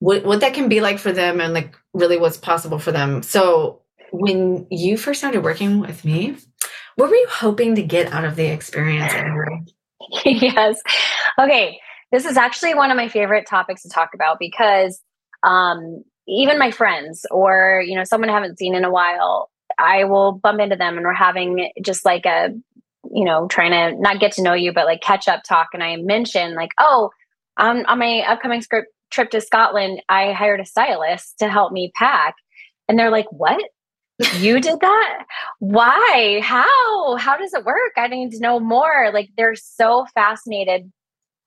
what, 0.00 0.24
what 0.24 0.40
that 0.40 0.54
can 0.54 0.68
be 0.68 0.80
like 0.80 0.98
for 0.98 1.12
them 1.12 1.40
and 1.40 1.54
like 1.54 1.76
really 1.94 2.18
what's 2.18 2.36
possible 2.36 2.78
for 2.78 2.92
them. 2.92 3.22
So, 3.22 3.80
when 4.12 4.66
you 4.70 4.98
first 4.98 5.20
started 5.20 5.42
working 5.42 5.80
with 5.80 6.04
me, 6.04 6.36
what 6.96 7.08
were 7.08 7.16
you 7.16 7.28
hoping 7.30 7.76
to 7.76 7.82
get 7.82 8.12
out 8.12 8.26
of 8.26 8.36
the 8.36 8.44
experience? 8.44 9.14
yes. 10.24 10.78
Okay. 11.38 11.80
This 12.10 12.26
is 12.26 12.36
actually 12.36 12.74
one 12.74 12.90
of 12.90 12.98
my 12.98 13.08
favorite 13.08 13.46
topics 13.48 13.82
to 13.84 13.88
talk 13.88 14.10
about 14.12 14.38
because 14.38 15.00
um, 15.42 16.04
even 16.28 16.58
my 16.58 16.70
friends 16.70 17.26
or 17.30 17.82
you 17.86 17.96
know 17.96 18.04
someone 18.04 18.30
I 18.30 18.34
haven't 18.34 18.58
seen 18.58 18.74
in 18.74 18.84
a 18.84 18.90
while 18.90 19.50
I 19.78 20.04
will 20.04 20.32
bump 20.32 20.60
into 20.60 20.76
them 20.76 20.96
and 20.96 21.06
we're 21.06 21.12
having 21.12 21.70
just 21.82 22.04
like 22.04 22.26
a, 22.26 22.50
you 23.10 23.24
know, 23.24 23.46
trying 23.48 23.70
to 23.72 24.00
not 24.00 24.20
get 24.20 24.32
to 24.32 24.42
know 24.42 24.54
you, 24.54 24.72
but 24.72 24.86
like 24.86 25.00
catch 25.00 25.28
up 25.28 25.42
talk. 25.42 25.68
And 25.72 25.82
I 25.82 25.96
mention 25.96 26.54
like, 26.54 26.70
oh, 26.78 27.10
um, 27.56 27.84
on 27.86 27.98
my 27.98 28.20
upcoming 28.20 28.62
script 28.62 28.88
trip 29.10 29.30
to 29.30 29.40
Scotland, 29.40 30.02
I 30.08 30.32
hired 30.32 30.60
a 30.60 30.64
stylist 30.64 31.38
to 31.40 31.48
help 31.48 31.72
me 31.72 31.92
pack. 31.94 32.34
And 32.88 32.98
they're 32.98 33.10
like, 33.10 33.30
what? 33.30 33.62
you 34.38 34.60
did 34.60 34.80
that? 34.80 35.24
Why? 35.58 36.40
How? 36.42 37.16
How 37.16 37.36
does 37.36 37.54
it 37.54 37.64
work? 37.64 37.92
I 37.96 38.08
need 38.08 38.32
to 38.32 38.40
know 38.40 38.60
more. 38.60 39.10
Like 39.12 39.30
they're 39.36 39.56
so 39.56 40.06
fascinated 40.14 40.90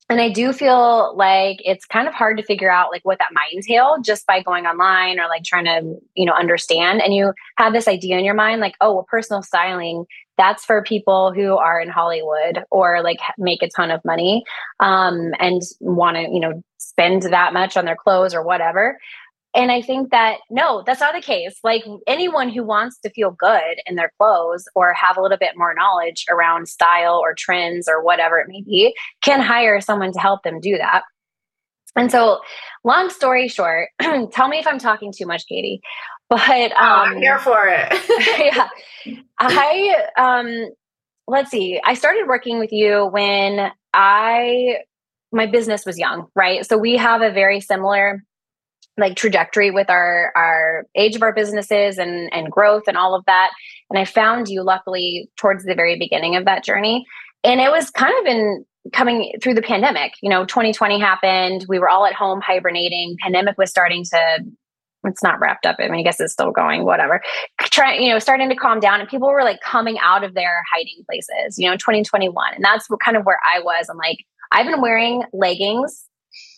and 0.10 0.22
i 0.22 0.30
do 0.30 0.54
feel 0.54 1.16
like 1.16 1.58
it's 1.66 1.86
kind 1.86 2.08
of 2.08 2.14
hard 2.14 2.38
to 2.38 2.44
figure 2.44 2.72
out 2.72 2.92
like 2.92 3.04
what 3.04 3.20
that 3.20 3.34
might 3.34 3.54
entail 3.54 3.98
just 4.04 4.26
by 4.28 4.42
going 4.42 4.66
online 4.66 5.20
or 5.20 5.28
like 5.28 5.44
trying 5.44 5.66
to 5.66 5.96
you 6.16 6.26
know 6.26 6.34
understand. 6.34 7.02
And 7.02 7.14
you 7.14 7.34
have 7.58 7.74
this 7.74 7.88
idea 7.88 8.18
in 8.18 8.26
your 8.26 8.34
mind 8.34 8.62
like 8.62 8.76
oh 8.82 8.94
well 8.94 9.08
personal 9.10 9.42
styling 9.42 10.06
that's 10.38 10.66
for 10.66 10.84
people 10.84 11.32
who 11.32 11.56
are 11.56 11.80
in 11.80 11.90
hollywood 11.90 12.64
or 12.70 13.02
like 13.02 13.20
make 13.38 13.62
a 13.64 13.70
ton 13.70 13.90
of 13.90 14.04
money 14.04 14.44
um, 14.80 15.34
and 15.40 15.62
want 15.80 16.18
to 16.18 16.24
you 16.24 16.40
know 16.40 16.62
spend 16.78 17.24
that 17.24 17.54
much 17.54 17.78
on 17.78 17.86
their 17.86 17.96
clothes 17.96 18.34
or 18.34 18.44
whatever 18.44 18.98
and 19.56 19.72
I 19.72 19.82
think 19.82 20.12
that 20.12 20.40
no, 20.50 20.84
that's 20.86 21.00
not 21.00 21.16
the 21.16 21.22
case. 21.22 21.58
Like 21.64 21.86
anyone 22.08 22.50
who 22.50 22.64
wants 22.64 23.00
to 23.00 23.10
feel 23.10 23.32
good 23.32 23.78
in 23.86 23.96
their 23.96 24.12
clothes 24.20 24.66
or 24.76 24.94
have 24.94 25.16
a 25.18 25.22
little 25.22 25.38
bit 25.38 25.54
more 25.56 25.74
knowledge 25.74 26.26
around 26.30 26.68
style 26.68 27.16
or 27.24 27.34
trends 27.34 27.88
or 27.88 28.04
whatever 28.04 28.38
it 28.38 28.48
may 28.50 28.62
be 28.62 28.94
can 29.24 29.40
hire 29.40 29.80
someone 29.80 30.12
to 30.12 30.20
help 30.20 30.44
them 30.44 30.60
do 30.60 30.78
that. 30.78 31.04
And 31.96 32.12
so, 32.12 32.42
long 32.84 33.10
story 33.10 33.48
short, 33.48 33.88
tell 34.34 34.50
me 34.50 34.60
if 34.60 34.68
I'm 34.68 34.80
talking 34.80 35.14
too 35.16 35.26
much, 35.26 35.48
Katie. 35.48 35.80
But 36.30 36.72
um, 36.74 36.78
oh, 36.78 37.04
I'm 37.06 37.14
um, 37.14 37.22
here 37.22 37.40
for 37.40 37.68
it. 37.68 37.94
yeah, 39.08 39.22
I 39.40 40.06
um, 40.18 40.70
let's 41.28 41.50
see. 41.50 41.80
I 41.86 41.94
started 41.94 42.28
working 42.28 42.60
with 42.60 42.74
you 42.74 43.06
when 43.06 43.72
I 43.94 44.80
my 45.32 45.46
business 45.46 45.86
was 45.86 45.98
young, 45.98 46.28
right? 46.36 46.66
So 46.66 46.78
we 46.78 46.98
have 46.98 47.22
a 47.22 47.32
very 47.32 47.62
similar 47.62 48.24
like 48.98 49.16
trajectory 49.16 49.72
with 49.72 49.90
our 49.90 50.32
our 50.36 50.86
age 50.96 51.16
of 51.16 51.22
our 51.22 51.34
businesses 51.34 51.98
and 51.98 52.32
and 52.34 52.52
growth 52.52 52.84
and 52.88 52.98
all 52.98 53.16
of 53.16 53.26
that. 53.26 53.52
And 53.90 54.00
i 54.00 54.06
found 54.06 54.48
you 54.48 54.64
luckily 54.64 55.30
towards 55.38 55.66
the 55.66 55.76
very 55.76 55.98
beginning 55.98 56.36
of 56.36 56.46
that 56.46 56.64
journey. 56.64 57.06
And 57.44 57.60
it 57.60 57.70
was 57.70 57.92
kind 57.92 58.14
of 58.20 58.26
in 58.26 58.66
coming 58.94 59.34
through 59.42 59.56
the 59.56 59.62
pandemic 59.62 60.14
you 60.22 60.30
know 60.30 60.46
2020 60.46 61.00
happened. 61.00 61.66
We 61.68 61.80
were 61.80 61.90
all 61.90 62.06
at 62.06 62.14
home 62.14 62.42
hibernating. 62.42 63.18
Pandemic 63.22 63.58
was 63.58 63.70
starting 63.70 64.04
to 64.06 64.46
it's 65.04 65.22
not 65.22 65.40
wrapped 65.40 65.66
up. 65.66 65.76
I 65.80 65.88
mean 65.90 66.00
i 66.00 66.04
guess 66.04 66.20
it's 66.20 66.34
still 66.34 66.52
going 66.52 66.86
whatever. 66.86 67.22
Trying 67.62 68.02
you 68.02 68.10
know 68.10 68.20
starting 68.20 68.50
to 68.50 68.56
calm 68.56 68.80
down 68.80 69.02
and 69.02 69.10
people 69.10 69.30
were 69.30 69.44
like 69.44 69.60
coming 69.60 69.98
out 70.02 70.24
of 70.24 70.34
their 70.34 70.64
hiding 70.74 71.04
places 71.06 71.60
you 71.60 71.70
know 71.70 71.76
2021 71.76 72.54
and 72.54 72.64
that's 72.64 72.88
kind 73.04 73.18
of 73.18 73.26
where 73.26 73.40
i 73.54 73.60
was. 73.60 73.88
I'm 73.90 73.98
like 73.98 74.20
i've 74.52 74.66
been 74.66 74.82
wearing 74.82 75.24
leggings 75.34 76.06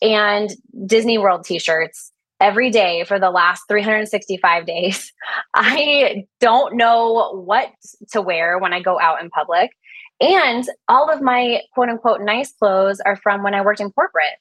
and 0.02 0.50
disney 0.86 1.18
world 1.18 1.44
t-shirts 1.44 2.12
every 2.40 2.70
day 2.70 3.04
for 3.04 3.20
the 3.20 3.30
last 3.30 3.64
365 3.68 4.66
days. 4.66 5.12
I 5.54 6.26
don't 6.40 6.76
know 6.76 7.42
what 7.46 7.70
to 8.12 8.22
wear 8.22 8.60
when 8.60 8.74
I 8.74 8.82
go 8.82 9.00
out 9.00 9.22
in 9.22 9.30
public. 9.30 9.72
And 10.20 10.68
all 10.88 11.12
of 11.12 11.22
my 11.22 11.62
quote 11.74 11.90
unquote 11.90 12.22
nice 12.22 12.52
clothes 12.54 13.00
are 13.06 13.16
from 13.16 13.44
when 13.44 13.54
I 13.54 13.62
worked 13.62 13.80
in 13.80 13.92
corporate. 13.92 14.38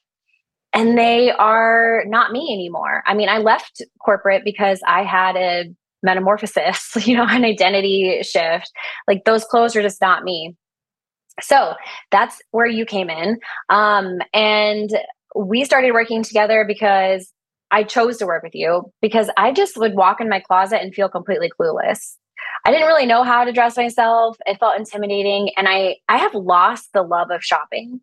And 0.73 0.97
they 0.97 1.31
are 1.31 2.03
not 2.07 2.31
me 2.31 2.53
anymore. 2.53 3.03
I 3.05 3.13
mean, 3.13 3.29
I 3.29 3.37
left 3.37 3.81
corporate 4.03 4.43
because 4.43 4.79
I 4.85 5.03
had 5.03 5.35
a 5.35 5.65
metamorphosis, 6.03 6.95
you 7.07 7.15
know, 7.15 7.25
an 7.27 7.45
identity 7.45 8.21
shift. 8.23 8.71
Like 9.07 9.23
those 9.25 9.45
clothes 9.45 9.75
are 9.75 9.81
just 9.81 10.01
not 10.01 10.23
me. 10.23 10.55
So 11.41 11.75
that's 12.11 12.41
where 12.51 12.67
you 12.67 12.85
came 12.85 13.09
in. 13.09 13.39
Um, 13.69 14.19
and 14.33 14.89
we 15.35 15.63
started 15.65 15.91
working 15.91 16.23
together 16.23 16.65
because 16.67 17.31
I 17.71 17.83
chose 17.83 18.17
to 18.17 18.25
work 18.25 18.43
with 18.43 18.55
you 18.55 18.91
because 19.01 19.29
I 19.37 19.51
just 19.51 19.77
would 19.77 19.95
walk 19.95 20.21
in 20.21 20.29
my 20.29 20.39
closet 20.39 20.81
and 20.81 20.93
feel 20.93 21.09
completely 21.09 21.49
clueless. 21.49 22.15
I 22.65 22.71
didn't 22.71 22.87
really 22.87 23.05
know 23.05 23.23
how 23.23 23.43
to 23.43 23.51
dress 23.51 23.77
myself. 23.77 24.37
It 24.45 24.59
felt 24.59 24.77
intimidating 24.77 25.51
and 25.57 25.67
I 25.67 25.97
I 26.07 26.17
have 26.17 26.33
lost 26.33 26.93
the 26.93 27.03
love 27.03 27.31
of 27.31 27.43
shopping. 27.43 27.99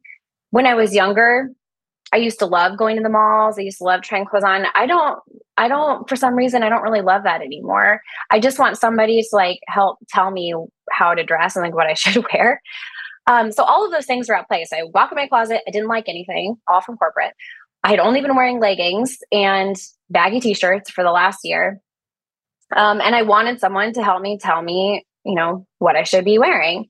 When 0.51 0.67
I 0.67 0.75
was 0.75 0.95
younger, 0.95 1.51
I 2.13 2.19
used 2.19 2.39
to 2.39 2.47
love 2.47 2.79
going 2.79 2.97
to 2.97 3.03
the 3.03 3.09
malls. 3.09 3.59
I 3.59 3.63
used 3.63 3.79
to 3.79 3.85
love 3.85 4.03
trying 4.03 4.25
clothes 4.25 4.45
on. 4.45 4.67
I 4.75 4.87
don't 4.87 5.19
I 5.57 5.69
don't 5.69 6.09
for 6.09 6.17
some 6.17 6.35
reason 6.35 6.63
I 6.63 6.69
don't 6.69 6.83
really 6.83 7.01
love 7.01 7.25
that 7.25 7.43
anymore. 7.43 8.01
I 8.31 8.41
just 8.41 8.59
want 8.59 8.79
somebody 8.79 9.21
to 9.23 9.29
like 9.33 9.61
help 9.69 9.99
tell 10.11 10.31
me 10.31 10.55
how 10.91 11.15
to 11.15 11.25
dress 11.25 11.57
and 11.57 11.65
like 11.65 11.75
what 11.75 11.87
I 11.87 11.95
should 11.95 12.25
wear. 12.33 12.61
Um, 13.27 13.53
so 13.53 13.65
all 13.65 13.85
of 13.85 13.91
those 13.91 14.07
things 14.07 14.29
were 14.29 14.37
at 14.37 14.49
play. 14.49 14.65
So 14.65 14.77
I 14.77 14.83
walk 14.93 15.11
in 15.11 15.17
my 15.17 15.27
closet. 15.27 15.63
I 15.67 15.71
didn't 15.71 15.89
like 15.89 16.09
anything, 16.09 16.57
all 16.69 16.83
from 16.83 16.99
corporate. 16.99 17.33
I 17.85 17.91
had 17.91 18.01
only 18.01 18.23
been 18.23 18.35
wearing 18.35 18.61
leggings 18.61 19.19
and 19.31 19.77
baggy 20.09 20.41
t-shirts 20.41 20.91
for 20.91 21.05
the 21.05 21.11
last 21.11 21.41
year. 21.45 21.81
Um, 22.75 23.01
and 23.03 23.15
I 23.15 23.23
wanted 23.23 23.61
someone 23.61 23.93
to 23.93 24.03
help 24.03 24.23
me 24.23 24.39
tell 24.39 24.63
me, 24.63 25.05
you 25.25 25.35
know, 25.35 25.67
what 25.79 25.95
I 25.95 26.03
should 26.03 26.25
be 26.25 26.39
wearing. 26.39 26.87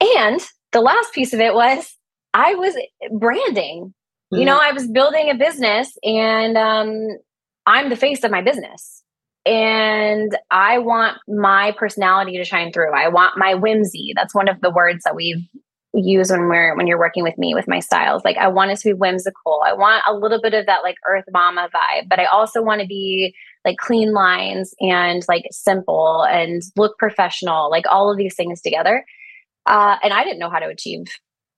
And 0.00 0.40
the 0.72 0.80
last 0.80 1.12
piece 1.12 1.32
of 1.32 1.40
it 1.40 1.54
was 1.54 1.96
I 2.34 2.54
was 2.56 2.76
branding. 3.12 3.94
Mm-hmm. 4.32 4.40
You 4.40 4.44
know, 4.44 4.58
I 4.60 4.72
was 4.72 4.88
building 4.88 5.30
a 5.30 5.36
business 5.36 5.96
and 6.02 6.58
um, 6.58 7.06
I'm 7.64 7.88
the 7.88 7.96
face 7.96 8.24
of 8.24 8.32
my 8.32 8.42
business. 8.42 9.04
And 9.46 10.36
I 10.50 10.78
want 10.78 11.16
my 11.28 11.72
personality 11.78 12.36
to 12.36 12.44
shine 12.44 12.72
through. 12.72 12.92
I 12.92 13.08
want 13.08 13.38
my 13.38 13.54
whimsy. 13.54 14.12
That's 14.16 14.34
one 14.34 14.48
of 14.48 14.60
the 14.60 14.70
words 14.70 15.04
that 15.04 15.14
we've 15.14 15.48
use 15.94 16.30
when 16.30 16.48
we're 16.48 16.76
when 16.76 16.86
you're 16.86 16.98
working 16.98 17.22
with 17.22 17.38
me 17.38 17.54
with 17.54 17.66
my 17.66 17.80
styles. 17.80 18.22
Like 18.24 18.36
I 18.36 18.48
want 18.48 18.70
it 18.70 18.78
to 18.80 18.88
be 18.88 18.92
whimsical. 18.92 19.62
I 19.64 19.72
want 19.72 20.02
a 20.06 20.14
little 20.14 20.40
bit 20.40 20.54
of 20.54 20.66
that 20.66 20.82
like 20.82 20.96
earth 21.08 21.24
mama 21.30 21.68
vibe, 21.74 22.08
but 22.08 22.18
I 22.18 22.26
also 22.26 22.62
want 22.62 22.80
to 22.80 22.86
be 22.86 23.34
like 23.64 23.78
clean 23.78 24.12
lines 24.12 24.74
and 24.80 25.24
like 25.28 25.44
simple 25.50 26.24
and 26.24 26.62
look 26.76 26.98
professional, 26.98 27.70
like 27.70 27.84
all 27.90 28.10
of 28.10 28.18
these 28.18 28.34
things 28.34 28.60
together. 28.60 29.04
Uh, 29.66 29.96
and 30.02 30.12
I 30.12 30.24
didn't 30.24 30.38
know 30.38 30.50
how 30.50 30.58
to 30.58 30.68
achieve 30.68 31.06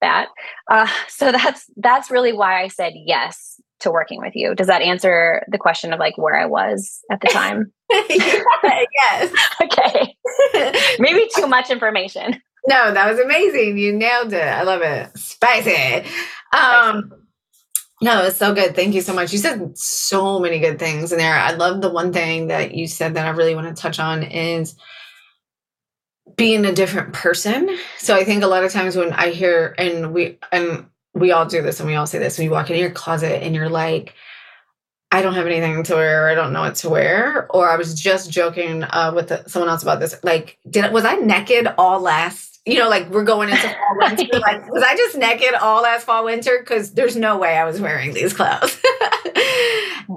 that. 0.00 0.28
Uh, 0.70 0.88
so 1.08 1.32
that's 1.32 1.66
that's 1.76 2.10
really 2.10 2.32
why 2.32 2.62
I 2.62 2.68
said 2.68 2.92
yes 2.94 3.60
to 3.80 3.90
working 3.90 4.20
with 4.20 4.36
you. 4.36 4.54
Does 4.54 4.66
that 4.66 4.82
answer 4.82 5.42
the 5.48 5.58
question 5.58 5.92
of 5.92 5.98
like 5.98 6.18
where 6.18 6.38
I 6.38 6.46
was 6.46 7.00
at 7.10 7.20
the 7.20 7.28
time? 7.28 7.72
yes. 7.90 9.32
okay. 9.62 10.14
Maybe 10.98 11.28
too 11.34 11.46
much 11.46 11.70
information. 11.70 12.40
No, 12.66 12.92
that 12.92 13.10
was 13.10 13.18
amazing. 13.18 13.78
You 13.78 13.92
nailed 13.92 14.32
it. 14.32 14.42
I 14.42 14.62
love 14.62 14.82
it. 14.82 15.16
Spicy. 15.16 16.08
Um, 16.56 17.10
no, 18.02 18.24
it's 18.24 18.36
so 18.36 18.54
good. 18.54 18.74
Thank 18.74 18.94
you 18.94 19.00
so 19.00 19.14
much. 19.14 19.32
You 19.32 19.38
said 19.38 19.76
so 19.76 20.38
many 20.38 20.58
good 20.58 20.78
things 20.78 21.12
in 21.12 21.18
there. 21.18 21.34
I 21.34 21.52
love 21.52 21.80
the 21.80 21.90
one 21.90 22.12
thing 22.12 22.48
that 22.48 22.74
you 22.74 22.86
said 22.86 23.14
that 23.14 23.26
I 23.26 23.30
really 23.30 23.54
want 23.54 23.74
to 23.74 23.80
touch 23.80 23.98
on 23.98 24.22
is 24.22 24.74
being 26.36 26.64
a 26.64 26.72
different 26.72 27.12
person. 27.12 27.76
So 27.98 28.16
I 28.16 28.24
think 28.24 28.42
a 28.42 28.46
lot 28.46 28.64
of 28.64 28.72
times 28.72 28.96
when 28.96 29.12
I 29.12 29.30
hear 29.30 29.74
and 29.76 30.14
we 30.14 30.38
and 30.52 30.86
we 31.14 31.32
all 31.32 31.44
do 31.44 31.60
this 31.60 31.80
and 31.80 31.88
we 31.88 31.94
all 31.94 32.06
say 32.06 32.18
this, 32.18 32.38
when 32.38 32.46
you 32.46 32.50
walk 32.50 32.70
into 32.70 32.80
your 32.80 32.90
closet 32.90 33.42
and 33.42 33.54
you're 33.54 33.68
like, 33.68 34.14
I 35.12 35.22
don't 35.22 35.34
have 35.34 35.46
anything 35.46 35.82
to 35.82 35.94
wear. 35.94 36.28
I 36.28 36.34
don't 36.34 36.52
know 36.52 36.60
what 36.60 36.76
to 36.76 36.88
wear. 36.88 37.48
Or 37.50 37.68
I 37.68 37.76
was 37.76 38.00
just 38.00 38.30
joking 38.30 38.84
uh, 38.84 39.12
with 39.14 39.28
the, 39.28 39.44
someone 39.48 39.68
else 39.68 39.82
about 39.82 39.98
this. 39.98 40.14
Like, 40.22 40.58
did 40.68 40.92
was 40.92 41.04
I 41.04 41.16
naked 41.16 41.66
all 41.78 42.00
last 42.00 42.50
you 42.66 42.78
know, 42.78 42.88
like 42.88 43.08
we're 43.10 43.24
going 43.24 43.48
into 43.48 43.62
fall 43.62 43.96
winter. 43.96 44.38
Like, 44.38 44.70
was 44.70 44.82
I 44.82 44.94
just 44.96 45.16
naked 45.16 45.54
all 45.54 45.82
last 45.82 46.04
fall 46.04 46.24
winter? 46.24 46.58
Because 46.60 46.92
there's 46.92 47.16
no 47.16 47.38
way 47.38 47.56
I 47.56 47.64
was 47.64 47.80
wearing 47.80 48.12
these 48.12 48.32
clothes. 48.32 48.78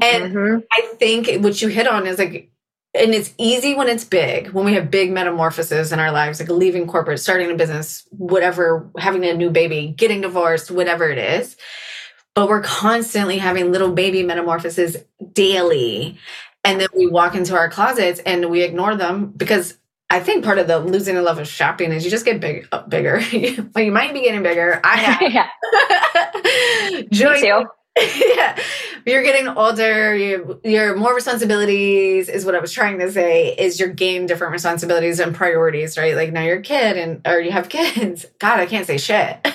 and 0.02 0.34
mm-hmm. 0.34 0.60
I 0.72 0.94
think 0.98 1.44
what 1.44 1.62
you 1.62 1.70
hit 1.70 1.88
on 1.88 2.06
is 2.06 2.20
like, 2.20 2.52
and 2.94 3.14
it's 3.14 3.34
easy 3.38 3.74
when 3.74 3.88
it's 3.88 4.04
big, 4.04 4.50
when 4.50 4.66
we 4.66 4.74
have 4.74 4.92
big 4.92 5.12
metamorphoses 5.12 5.92
in 5.92 6.00
our 6.00 6.12
lives, 6.12 6.40
like 6.40 6.50
leaving 6.50 6.86
corporate, 6.86 7.20
starting 7.20 7.50
a 7.50 7.56
business, 7.56 8.06
whatever, 8.12 8.92
having 9.00 9.26
a 9.26 9.34
new 9.34 9.50
baby, 9.50 9.94
getting 9.98 10.22
divorced, 10.22 10.70
whatever 10.70 11.10
it 11.10 11.18
is. 11.18 11.56
But 12.36 12.50
we're 12.50 12.62
constantly 12.62 13.38
having 13.38 13.72
little 13.72 13.92
baby 13.92 14.24
metamorphoses 14.24 14.98
daily. 15.34 16.18
And 16.64 16.80
then 16.80 16.88
we 16.96 17.08
walk 17.08 17.36
into 17.36 17.56
our 17.56 17.70
closets 17.70 18.20
and 18.26 18.50
we 18.50 18.62
ignore 18.64 18.96
them 18.96 19.28
because 19.38 19.78
I 20.10 20.20
think 20.20 20.44
part 20.46 20.60
of 20.60 20.68
the 20.68 20.80
losing 20.80 21.16
the 21.16 21.22
love 21.22 21.40
of 21.40 21.48
shopping 21.48 21.92
is 21.92 22.06
you 22.06 22.12
just 22.12 22.26
get 22.26 22.40
big, 22.40 22.68
uh, 22.72 22.84
bigger. 22.88 23.22
well, 23.76 23.84
you 23.84 23.92
might 23.92 24.14
be 24.14 24.22
getting 24.22 24.44
bigger. 24.44 24.80
I 24.84 24.98
have. 26.96 27.10
Joy, 27.12 27.34
Me 27.34 27.42
too. 27.42 27.66
yeah, 28.36 28.58
you're 29.06 29.24
getting 29.24 29.48
older. 29.48 30.16
You, 30.16 30.60
you're 30.64 30.96
more 30.96 31.14
responsibilities 31.14 32.30
is 32.30 32.46
what 32.46 32.56
I 32.56 32.60
was 32.60 32.72
trying 32.72 33.00
to 33.00 33.12
say. 33.12 33.56
Is 33.56 33.80
you're 33.80 33.90
gaining 33.90 34.28
different 34.28 34.54
responsibilities 34.54 35.20
and 35.20 35.36
priorities, 35.36 35.98
right? 35.98 36.16
Like 36.16 36.32
now 36.32 36.42
you're 36.44 36.58
a 36.58 36.62
kid 36.62 36.98
and 36.98 37.22
or 37.28 37.40
you 37.40 37.52
have 37.52 37.70
kids. 37.70 38.26
God, 38.40 38.60
I 38.60 38.66
can't 38.66 38.88
say 38.88 38.98
shit. 38.98 39.46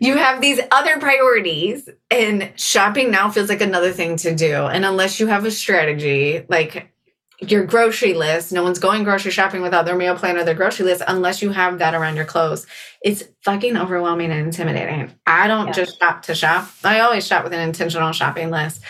You 0.00 0.16
have 0.16 0.40
these 0.40 0.60
other 0.70 0.98
priorities 0.98 1.88
and 2.10 2.52
shopping 2.56 3.10
now 3.10 3.30
feels 3.30 3.48
like 3.48 3.60
another 3.60 3.92
thing 3.92 4.16
to 4.16 4.34
do 4.34 4.54
and 4.54 4.84
unless 4.84 5.20
you 5.20 5.26
have 5.26 5.44
a 5.44 5.50
strategy 5.50 6.44
like 6.48 6.94
your 7.40 7.64
grocery 7.64 8.14
list. 8.14 8.52
No 8.52 8.62
one's 8.62 8.78
going 8.78 9.04
grocery 9.04 9.32
shopping 9.32 9.62
without 9.62 9.84
their 9.84 9.96
meal 9.96 10.16
plan 10.16 10.36
or 10.36 10.44
their 10.44 10.54
grocery 10.54 10.86
list 10.86 11.02
unless 11.06 11.42
you 11.42 11.50
have 11.50 11.78
that 11.78 11.94
around 11.94 12.16
your 12.16 12.24
clothes. 12.24 12.66
It's 13.02 13.24
fucking 13.42 13.76
overwhelming 13.76 14.30
and 14.30 14.46
intimidating. 14.46 15.12
I 15.26 15.46
don't 15.46 15.68
yeah. 15.68 15.72
just 15.72 15.98
shop 15.98 16.22
to 16.22 16.34
shop. 16.34 16.68
I 16.82 17.00
always 17.00 17.26
shop 17.26 17.44
with 17.44 17.52
an 17.52 17.60
intentional 17.60 18.12
shopping 18.12 18.50
list. 18.50 18.82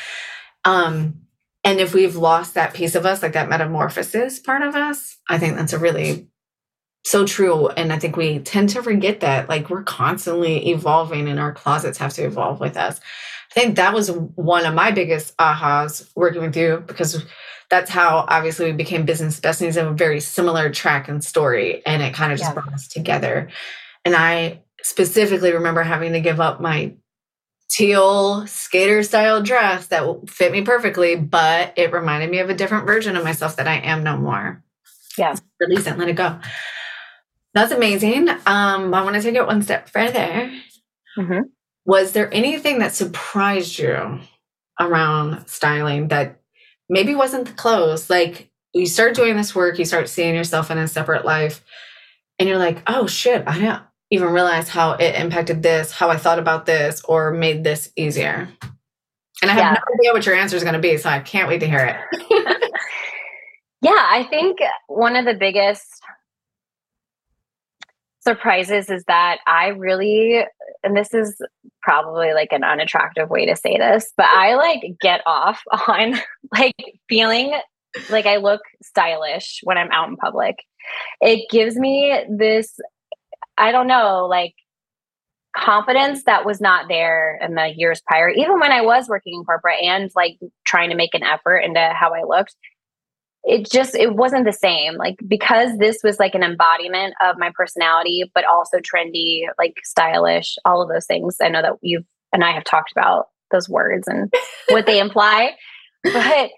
Um, 0.65 1.23
and 1.65 1.81
if 1.81 1.95
we've 1.95 2.17
lost 2.17 2.55
that 2.55 2.75
piece 2.75 2.95
of 2.95 3.07
us, 3.07 3.23
like 3.23 3.33
that 3.33 3.49
metamorphosis 3.49 4.39
part 4.39 4.63
of 4.63 4.75
us, 4.75 5.17
I 5.29 5.39
think 5.39 5.57
that's 5.57 5.73
a 5.73 5.79
really 5.79 6.29
so 7.05 7.27
true. 7.27 7.69
And 7.69 7.93
I 7.93 7.99
think 7.99 8.17
we 8.17 8.39
tend 8.41 8.71
to 8.71 8.83
forget 8.83 9.21
that 9.21 9.49
like 9.49 9.69
we're 9.69 9.83
constantly 9.83 10.71
evolving 10.71 11.29
and 11.29 11.39
our 11.39 11.53
closets 11.53 11.99
have 11.99 12.15
to 12.15 12.25
evolve 12.25 12.61
with 12.61 12.77
us. 12.77 12.99
I 13.51 13.61
think 13.61 13.77
that 13.77 13.95
was 13.95 14.11
one 14.11 14.65
of 14.65 14.75
my 14.75 14.91
biggest 14.91 15.37
ahas 15.37 16.11
working 16.17 16.41
with 16.41 16.57
you 16.57 16.83
because 16.87 17.25
that's 17.71 17.91
how 17.91 18.25
obviously 18.29 18.67
we 18.67 18.73
became 18.73 19.05
business 19.05 19.39
besties 19.39 19.81
of 19.81 19.87
a 19.87 19.95
very 19.95 20.19
similar 20.21 20.71
track 20.71 21.09
and 21.09 21.23
story. 21.23 21.85
And 21.87 22.03
it 22.03 22.15
kind 22.15 22.33
of 22.33 22.39
just 22.39 22.51
yeah. 22.51 22.55
brought 22.55 22.73
us 22.73 22.89
together. 22.89 23.51
And 24.05 24.17
I 24.17 24.63
specifically 24.83 25.53
remember 25.53 25.83
having 25.83 26.13
to 26.15 26.21
give 26.21 26.41
up 26.41 26.61
my 26.61 26.95
teal 27.71 28.47
skater 28.47 29.03
style 29.03 29.43
dress 29.43 29.89
that 29.89 30.29
fit 30.29 30.53
me 30.53 30.63
perfectly, 30.63 31.17
but 31.17 31.73
it 31.77 31.93
reminded 31.93 32.31
me 32.31 32.39
of 32.39 32.51
a 32.51 32.55
different 32.55 32.87
version 32.87 33.17
of 33.17 33.25
myself 33.25 33.57
that 33.57 33.69
I 33.69 33.77
am 33.77 34.03
no 34.03 34.17
more. 34.17 34.63
Yeah. 35.19 35.35
Release 35.61 35.87
it, 35.87 35.99
let 35.99 36.09
it 36.09 36.17
go. 36.17 36.39
That's 37.55 37.73
amazing. 37.73 38.29
Um, 38.29 38.93
I 38.93 39.03
want 39.03 39.15
to 39.15 39.23
take 39.23 39.37
it 39.37 39.47
one 39.47 39.63
step 39.63 39.89
further. 39.89 40.51
Mm-hmm. 41.17 41.41
Was 41.87 42.13
there 42.13 42.33
anything 42.35 42.81
that 42.81 42.95
surprised 42.95 43.79
you 43.79 44.19
around 44.81 45.47
styling 45.47 46.09
that 46.09 46.41
maybe 46.89 47.15
wasn't 47.15 47.47
the 47.47 47.53
clothes? 47.53 48.11
Like 48.11 48.51
you 48.73 48.87
start 48.87 49.15
doing 49.15 49.37
this 49.37 49.55
work, 49.55 49.79
you 49.79 49.85
start 49.85 50.09
seeing 50.09 50.35
yourself 50.35 50.71
in 50.71 50.79
a 50.79 50.89
separate 50.89 51.25
life, 51.25 51.65
and 52.39 52.49
you're 52.49 52.59
like, 52.59 52.83
oh 52.89 53.07
shit, 53.07 53.45
I 53.47 53.59
don't 53.59 53.83
even 54.11 54.33
realize 54.33 54.69
how 54.69 54.93
it 54.93 55.15
impacted 55.15 55.63
this, 55.63 55.93
how 55.93 56.11
I 56.11 56.17
thought 56.17 56.41
about 56.41 56.67
this, 56.67 57.03
or 57.05 57.31
made 57.31 57.63
this 57.63 57.93
easier. 57.95 58.49
And 59.43 59.51
I 59.51 59.55
have 59.55 59.59
yeah. 59.59 59.73
no 59.73 59.95
idea 60.01 60.13
what 60.13 60.27
your 60.27 60.35
answer 60.35 60.57
is 60.57 60.65
going 60.65 60.75
to 60.75 60.81
be, 60.81 60.97
so 60.97 61.09
I 61.09 61.21
can't 61.21 61.49
wait 61.49 61.61
to 61.61 61.69
hear 61.69 61.85
it. 61.85 61.97
yeah, 63.83 64.07
I 64.11 64.27
think 64.29 64.59
one 64.89 65.17
of 65.17 65.25
the 65.25 65.35
biggest 65.35 65.87
surprises 68.25 68.91
is 68.91 69.05
that 69.07 69.39
I 69.47 69.69
really, 69.69 70.43
and 70.83 70.97
this 70.97 71.13
is 71.15 71.41
probably 71.83 72.33
like 72.33 72.53
an 72.53 72.65
unattractive 72.65 73.31
way 73.31 73.47
to 73.47 73.57
say 73.57 73.79
this, 73.79 74.13
but 74.17 74.27
I 74.27 74.57
like 74.57 74.83
get 75.01 75.21
off 75.27 75.63
on 75.89 76.15
like 76.53 76.75
feeling 77.09 77.55
like 78.11 78.27
I 78.27 78.37
look 78.37 78.63
stylish 78.83 79.61
when 79.63 79.79
I'm 79.79 79.93
out 79.93 80.09
in 80.09 80.17
public. 80.17 80.57
It 81.21 81.49
gives 81.51 81.77
me 81.77 82.19
this, 82.29 82.79
I 83.57 83.73
don't 83.73 83.87
know, 83.87 84.27
like 84.29 84.55
confidence 85.57 86.25
that 86.25 86.45
was 86.45 86.61
not 86.61 86.89
there 86.89 87.39
in 87.41 87.55
the 87.55 87.73
years 87.77 88.03
prior, 88.07 88.29
even 88.29 88.59
when 88.59 88.73
I 88.73 88.81
was 88.81 89.09
working 89.09 89.35
in 89.35 89.45
corporate 89.45 89.83
and 89.83 90.11
like 90.17 90.37
trying 90.65 90.91
to 90.91 90.97
make 90.97 91.15
an 91.15 91.23
effort 91.23 91.59
into 91.59 91.81
how 91.81 92.13
I 92.13 92.25
looked 92.25 92.57
it 93.45 93.71
just 93.71 93.95
it 93.95 94.15
wasn't 94.15 94.47
the 94.47 94.53
same 94.53 94.95
like 94.95 95.17
because 95.29 95.77
this 95.79 95.99
was 96.03 96.19
like 96.19 96.35
an 96.35 96.43
embodiment 96.43 97.15
of 97.23 97.37
my 97.39 97.51
personality 97.55 98.31
but 98.35 98.45
also 98.47 98.79
trendy 98.79 99.43
like 99.59 99.75
stylish 99.85 100.57
all 100.65 100.83
of 100.83 100.89
those 100.89 101.07
things. 101.07 101.37
I 101.41 101.49
know 101.49 101.63
that 101.63 101.75
you've 101.83 102.05
and 102.33 102.45
i 102.45 102.53
have 102.53 102.65
talked 102.65 102.93
about 102.93 103.29
those 103.51 103.69
words 103.69 104.09
and 104.09 104.33
what 104.71 104.87
they 104.87 104.99
imply 104.99 105.53
but 106.05 106.51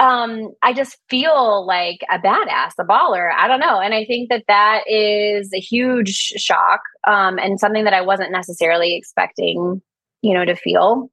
um 0.00 0.52
i 0.62 0.72
just 0.72 0.98
feel 1.08 1.64
like 1.66 2.00
a 2.10 2.18
badass 2.18 2.72
a 2.78 2.84
baller. 2.84 3.32
I 3.32 3.46
don't 3.48 3.60
know. 3.60 3.80
And 3.80 3.94
i 3.94 4.04
think 4.04 4.28
that 4.30 4.44
that 4.48 4.82
is 4.88 5.52
a 5.54 5.60
huge 5.60 6.14
shock 6.14 6.80
um 7.06 7.38
and 7.38 7.60
something 7.60 7.84
that 7.84 7.94
i 7.94 8.00
wasn't 8.00 8.32
necessarily 8.32 8.96
expecting 8.96 9.80
you 10.22 10.34
know 10.34 10.44
to 10.44 10.56
feel. 10.56 11.10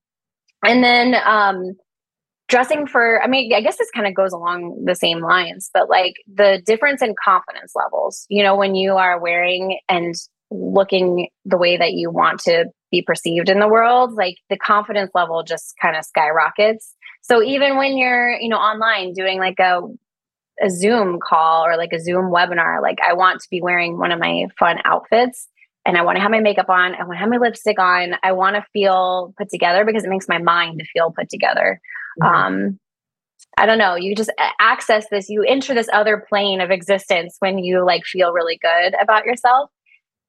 And 0.65 0.83
then 0.83 1.15
um 1.25 1.75
dressing 2.51 2.85
for 2.85 3.23
i 3.23 3.27
mean 3.27 3.51
i 3.53 3.61
guess 3.61 3.77
this 3.77 3.89
kind 3.91 4.05
of 4.05 4.13
goes 4.13 4.33
along 4.33 4.83
the 4.83 4.93
same 4.93 5.21
lines 5.21 5.69
but 5.73 5.89
like 5.89 6.15
the 6.31 6.61
difference 6.65 7.01
in 7.01 7.15
confidence 7.23 7.71
levels 7.75 8.25
you 8.29 8.43
know 8.43 8.57
when 8.57 8.75
you 8.75 8.97
are 8.97 9.19
wearing 9.19 9.79
and 9.87 10.15
looking 10.51 11.29
the 11.45 11.57
way 11.57 11.77
that 11.77 11.93
you 11.93 12.11
want 12.11 12.41
to 12.41 12.65
be 12.91 13.01
perceived 13.01 13.47
in 13.47 13.59
the 13.59 13.69
world 13.69 14.11
like 14.13 14.35
the 14.49 14.57
confidence 14.57 15.09
level 15.15 15.43
just 15.43 15.75
kind 15.81 15.95
of 15.95 16.03
skyrockets 16.03 16.93
so 17.21 17.41
even 17.41 17.77
when 17.77 17.97
you're 17.97 18.31
you 18.31 18.49
know 18.49 18.57
online 18.57 19.13
doing 19.13 19.39
like 19.39 19.59
a 19.59 19.79
a 20.61 20.69
zoom 20.69 21.19
call 21.23 21.65
or 21.65 21.77
like 21.77 21.93
a 21.93 22.01
zoom 22.01 22.25
webinar 22.25 22.81
like 22.81 22.99
i 23.07 23.13
want 23.13 23.39
to 23.39 23.47
be 23.49 23.61
wearing 23.61 23.97
one 23.97 24.11
of 24.11 24.19
my 24.19 24.45
fun 24.59 24.77
outfits 24.83 25.47
and 25.83 25.97
I 25.97 26.03
want 26.03 26.17
to 26.17 26.21
have 26.21 26.29
my 26.29 26.41
makeup 26.41 26.69
on. 26.69 26.93
I 26.93 26.99
want 26.99 27.13
to 27.13 27.17
have 27.17 27.29
my 27.29 27.37
lipstick 27.37 27.79
on. 27.79 28.13
I 28.21 28.33
want 28.33 28.55
to 28.55 28.63
feel 28.71 29.33
put 29.35 29.49
together 29.49 29.83
because 29.83 30.03
it 30.03 30.11
makes 30.11 30.27
my 30.27 30.37
mind 30.37 30.83
feel 30.93 31.11
put 31.11 31.27
together. 31.27 31.81
Mm-hmm. 32.21 32.35
Um, 32.35 32.79
I 33.57 33.65
don't 33.65 33.77
know. 33.77 33.95
You 33.95 34.15
just 34.15 34.31
access 34.59 35.05
this, 35.11 35.29
you 35.29 35.43
enter 35.43 35.73
this 35.73 35.89
other 35.91 36.25
plane 36.29 36.61
of 36.61 36.71
existence 36.71 37.35
when 37.39 37.57
you 37.57 37.85
like 37.85 38.05
feel 38.05 38.31
really 38.31 38.57
good 38.61 38.95
about 39.01 39.25
yourself. 39.25 39.69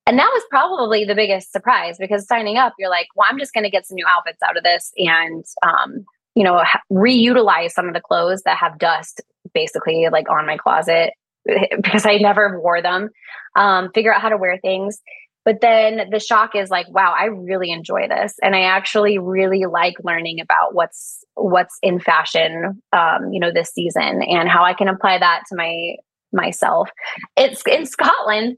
And 0.07 0.19
that 0.19 0.31
was 0.33 0.43
probably 0.51 1.05
the 1.05 1.15
biggest 1.15 1.53
surprise 1.53 1.97
because 1.99 2.27
signing 2.27 2.57
up, 2.57 2.75
you're 2.79 2.91
like, 2.91 3.07
well, 3.15 3.29
I'm 3.31 3.39
just 3.39 3.55
going 3.55 3.65
to 3.65 3.71
get 3.71 3.87
some 3.87 3.95
new 3.95 4.07
outfits 4.07 4.43
out 4.47 4.57
of 4.57 4.65
this 4.65 4.91
and, 4.97 5.45
um, 5.63 6.05
you 6.35 6.43
know, 6.43 6.65
reutilize 6.93 7.71
some 7.71 7.87
of 7.87 7.95
the 7.95 8.01
clothes 8.01 8.43
that 8.45 8.59
have 8.59 8.79
dust 8.79 9.21
basically 9.55 10.09
like 10.11 10.29
on 10.29 10.47
my 10.47 10.57
closet 10.57 11.13
because 11.77 12.05
I 12.05 12.17
never 12.17 12.61
wore 12.61 12.83
them. 12.83 13.11
Um, 13.55 13.91
figure 13.95 14.13
out 14.13 14.23
how 14.23 14.31
to 14.31 14.37
wear 14.37 14.59
things. 14.59 15.01
But 15.45 15.61
then 15.61 16.09
the 16.11 16.21
shock 16.21 16.55
is 16.55 16.71
like, 16.71 16.89
wow, 16.89 17.15
I 17.19 17.25
really 17.25 17.71
enjoy 17.71 18.07
this. 18.09 18.35
And 18.43 18.55
I 18.55 18.63
actually 18.63 19.19
really 19.19 19.65
like 19.67 19.95
learning 20.05 20.41
about 20.41 20.75
what's 20.75 21.25
what's 21.35 21.79
in 21.83 21.99
fashion 21.99 22.83
um, 22.93 23.33
you 23.33 23.41
know, 23.41 23.51
this 23.53 23.71
season 23.71 24.23
and 24.23 24.49
how 24.49 24.65
I 24.65 24.75
can 24.75 24.89
apply 24.89 25.19
that 25.19 25.43
to 25.49 25.57
my 25.57 25.97
myself. 26.33 26.91
It's 27.37 27.63
in 27.67 27.87
Scotland. 27.87 28.57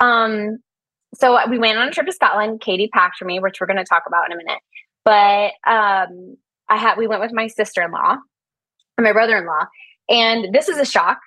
Um, 0.00 0.58
so 1.14 1.38
we 1.48 1.58
went 1.58 1.78
on 1.78 1.88
a 1.88 1.90
trip 1.90 2.06
to 2.06 2.12
Scotland. 2.12 2.60
Katie 2.60 2.90
packed 2.92 3.16
for 3.18 3.24
me, 3.24 3.40
which 3.40 3.60
we're 3.60 3.66
going 3.66 3.78
to 3.78 3.84
talk 3.84 4.02
about 4.06 4.26
in 4.26 4.32
a 4.32 4.36
minute. 4.36 4.60
But 5.04 5.52
um, 5.70 6.36
I 6.68 6.76
had 6.76 6.98
we 6.98 7.06
went 7.06 7.22
with 7.22 7.32
my 7.32 7.46
sister 7.46 7.82
in 7.82 7.90
law 7.90 8.16
and 8.98 9.04
my 9.04 9.12
brother 9.12 9.38
in 9.38 9.46
law, 9.46 9.64
and 10.08 10.54
this 10.54 10.68
is 10.68 10.78
a 10.78 10.84
shock 10.84 11.18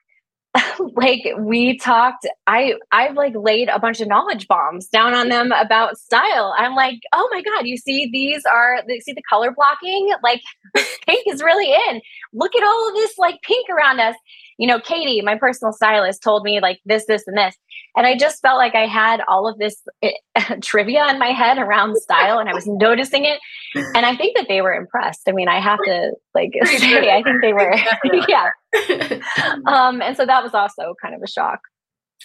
like 0.96 1.22
we 1.40 1.78
talked 1.78 2.28
i 2.46 2.74
i've 2.92 3.16
like 3.16 3.34
laid 3.36 3.70
a 3.70 3.80
bunch 3.80 4.02
of 4.02 4.08
knowledge 4.08 4.48
bombs 4.50 4.88
down 4.88 5.14
on 5.14 5.30
them 5.30 5.52
about 5.54 5.98
style. 5.98 6.54
I'm 6.58 6.76
like 6.76 7.00
oh 7.14 7.30
my 7.32 7.42
god 7.42 7.68
you 7.68 7.78
see 7.78 8.10
these 8.12 8.44
are 8.52 8.82
see 9.00 9.14
the 9.14 9.22
color 9.30 9.52
blocking? 9.56 10.12
Like 10.24 10.42
pink 11.08 11.24
is 11.28 11.42
really 11.42 11.72
in. 11.90 12.02
Look 12.34 12.56
at 12.56 12.64
all 12.64 12.90
of 12.90 12.96
this 12.96 13.18
like 13.18 13.42
pink 13.44 13.70
around 13.70 14.00
us 14.00 14.16
you 14.58 14.68
know 14.68 14.80
katie 14.80 15.22
my 15.22 15.36
personal 15.36 15.74
stylist 15.74 16.22
told 16.22 16.44
me 16.44 16.60
like 16.60 16.80
this 16.86 17.06
this 17.06 17.24
and 17.28 17.38
this. 17.38 17.56
And 17.96 18.08
i 18.08 18.18
just 18.18 18.42
felt 18.42 18.58
like 18.58 18.76
i 18.76 18.86
had 18.86 19.22
all 19.28 19.48
of 19.48 19.58
this 19.58 19.82
uh, 20.04 20.56
trivia 20.62 21.08
in 21.10 21.20
my 21.20 21.30
head 21.30 21.58
around 21.58 21.98
style 21.98 22.40
and 22.40 22.50
i 22.50 22.54
was 22.54 22.68
noticing 22.68 23.26
it. 23.26 23.40
And 23.76 24.06
i 24.06 24.16
think 24.16 24.38
that 24.38 24.48
they 24.48 24.62
were 24.62 24.74
impressed. 24.74 25.22
I 25.28 25.32
mean 25.32 25.48
i 25.48 25.60
have 25.60 25.80
to 25.86 26.12
like 26.34 26.52
say 26.66 27.12
i 27.12 27.24
think 27.24 27.42
they 27.42 27.54
were. 27.54 27.76
Yeah. 28.28 28.50
Um, 29.66 30.02
and 30.02 30.16
so 30.16 30.26
that 30.26 30.44
was 30.44 30.54
also 30.54 30.96
kind 31.02 31.14
of 31.14 31.22
a 31.22 31.28
shock. 31.28 31.60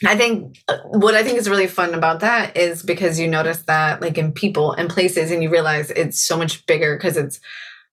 I 0.04 0.16
think 0.16 0.58
uh, 0.68 0.78
what 0.84 1.14
I 1.14 1.22
think 1.22 1.38
is 1.38 1.48
really 1.48 1.66
fun 1.66 1.94
about 1.94 2.20
that 2.20 2.56
is 2.56 2.82
because 2.82 3.18
you 3.18 3.28
notice 3.28 3.62
that 3.62 4.02
like 4.02 4.18
in 4.18 4.32
people 4.32 4.72
and 4.72 4.90
places 4.90 5.30
and 5.30 5.42
you 5.42 5.50
realize 5.50 5.90
it's 5.90 6.20
so 6.22 6.36
much 6.36 6.66
bigger 6.66 6.96
because 6.96 7.16
it's 7.16 7.40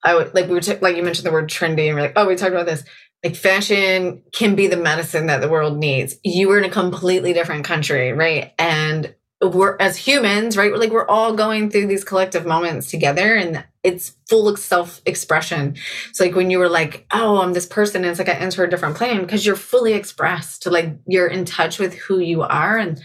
I 0.03 0.15
would 0.15 0.33
like 0.33 0.47
we 0.47 0.55
were 0.55 0.59
t- 0.59 0.75
like 0.81 0.97
you 0.97 1.03
mentioned 1.03 1.25
the 1.25 1.31
word 1.31 1.49
trendy 1.49 1.87
and 1.87 1.95
we're 1.95 2.01
like 2.01 2.13
oh 2.17 2.27
we 2.27 2.35
talked 2.35 2.51
about 2.51 2.65
this 2.65 2.83
like 3.23 3.35
fashion 3.35 4.23
can 4.33 4.55
be 4.55 4.67
the 4.67 4.77
medicine 4.77 5.27
that 5.27 5.41
the 5.41 5.49
world 5.49 5.77
needs. 5.77 6.15
You 6.23 6.49
were 6.49 6.57
in 6.57 6.65
a 6.65 6.69
completely 6.69 7.33
different 7.33 7.65
country, 7.65 8.11
right? 8.11 8.53
And 8.59 9.15
we're 9.41 9.77
as 9.79 9.97
humans, 9.97 10.57
right? 10.57 10.71
We're 10.71 10.77
like 10.77 10.91
we're 10.91 11.07
all 11.07 11.33
going 11.33 11.69
through 11.69 11.87
these 11.87 12.03
collective 12.03 12.45
moments 12.45 12.89
together 12.89 13.35
and 13.35 13.63
it's 13.83 14.13
full 14.29 14.47
of 14.47 14.57
self-expression. 14.57 15.75
It's 16.09 16.19
like 16.19 16.35
when 16.35 16.49
you 16.49 16.57
were 16.57 16.69
like, 16.69 17.05
oh, 17.11 17.41
I'm 17.41 17.51
this 17.53 17.65
person, 17.65 18.03
and 18.03 18.11
it's 18.11 18.19
like 18.19 18.29
I 18.29 18.33
enter 18.33 18.63
a 18.63 18.69
different 18.69 18.95
plane 18.95 19.21
because 19.21 19.45
you're 19.45 19.57
fully 19.57 19.93
expressed 19.93 20.63
to 20.63 20.69
like 20.69 20.97
you're 21.05 21.27
in 21.27 21.43
touch 21.43 21.79
with 21.79 21.93
who 21.95 22.19
you 22.19 22.43
are 22.43 22.77
and 22.77 23.01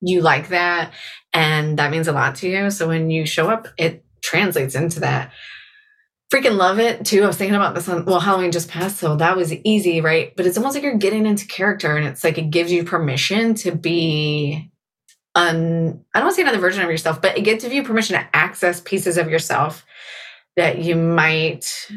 you 0.00 0.22
like 0.22 0.48
that. 0.48 0.92
And 1.34 1.78
that 1.78 1.90
means 1.90 2.08
a 2.08 2.12
lot 2.12 2.36
to 2.36 2.48
you. 2.48 2.70
So 2.70 2.88
when 2.88 3.10
you 3.10 3.26
show 3.26 3.50
up, 3.50 3.68
it 3.76 4.04
translates 4.22 4.74
into 4.74 5.00
that. 5.00 5.32
Freaking 6.32 6.56
love 6.56 6.78
it 6.80 7.04
too. 7.04 7.22
I 7.22 7.26
was 7.26 7.36
thinking 7.36 7.56
about 7.56 7.74
this 7.74 7.90
on 7.90 8.06
well, 8.06 8.18
Halloween 8.18 8.52
just 8.52 8.70
passed, 8.70 8.96
so 8.96 9.16
that 9.16 9.36
was 9.36 9.52
easy, 9.52 10.00
right? 10.00 10.34
But 10.34 10.46
it's 10.46 10.56
almost 10.56 10.74
like 10.74 10.82
you're 10.82 10.94
getting 10.96 11.26
into 11.26 11.46
character 11.46 11.94
and 11.94 12.06
it's 12.06 12.24
like 12.24 12.38
it 12.38 12.48
gives 12.50 12.72
you 12.72 12.84
permission 12.84 13.54
to 13.56 13.72
be 13.72 14.70
un 15.34 16.02
I 16.14 16.18
don't 16.20 16.26
want 16.26 16.32
to 16.32 16.36
say 16.36 16.42
another 16.42 16.58
version 16.58 16.82
of 16.82 16.90
yourself, 16.90 17.20
but 17.20 17.36
it 17.36 17.42
gives 17.42 17.64
you 17.64 17.82
permission 17.82 18.16
to 18.18 18.26
access 18.34 18.80
pieces 18.80 19.18
of 19.18 19.28
yourself 19.28 19.84
that 20.56 20.78
you 20.78 20.96
might, 20.96 21.88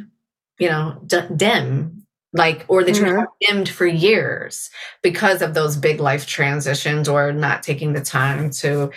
you 0.60 0.67
know, 0.69 1.02
d- 1.06 1.21
dim 1.34 2.06
like 2.34 2.65
or 2.67 2.84
that 2.84 2.95
Mhm. 2.95 3.00
you 3.08 3.15
have 3.15 3.28
dimmed 3.39 3.69
for 3.69 3.86
years 3.88 4.69
because 5.02 5.41
of 5.41 5.54
those 5.54 5.78
big 5.78 6.02
life 6.02 6.26
transitions 6.26 7.08
or 7.08 7.32
not 7.32 7.63
taking 7.63 7.93
the 7.93 8.02
time 8.02 8.50
to 8.50 8.91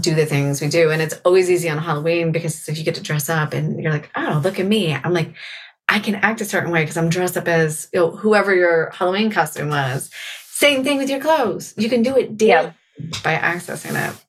do 0.00 0.14
the 0.14 0.26
things 0.26 0.60
we 0.60 0.68
do 0.68 0.90
and 0.90 1.02
it's 1.02 1.14
always 1.24 1.50
easy 1.50 1.68
on 1.68 1.78
halloween 1.78 2.32
because 2.32 2.68
if 2.68 2.78
you 2.78 2.84
get 2.84 2.94
to 2.94 3.02
dress 3.02 3.28
up 3.28 3.52
and 3.52 3.82
you're 3.82 3.92
like 3.92 4.10
oh 4.16 4.40
look 4.42 4.58
at 4.58 4.66
me 4.66 4.94
i'm 4.94 5.12
like 5.12 5.34
i 5.88 5.98
can 5.98 6.14
act 6.16 6.40
a 6.40 6.44
certain 6.44 6.70
way 6.70 6.82
because 6.82 6.96
i'm 6.96 7.10
dressed 7.10 7.36
up 7.36 7.46
as 7.46 7.88
you 7.92 8.00
know, 8.00 8.10
whoever 8.10 8.54
your 8.54 8.90
halloween 8.90 9.30
costume 9.30 9.68
was 9.68 10.10
same 10.46 10.82
thing 10.82 10.96
with 10.96 11.10
your 11.10 11.20
clothes 11.20 11.74
you 11.76 11.88
can 11.88 12.02
do 12.02 12.16
it 12.16 12.36
daily 12.36 12.72
by 13.22 13.34
accessing 13.34 13.94
it 13.94 14.24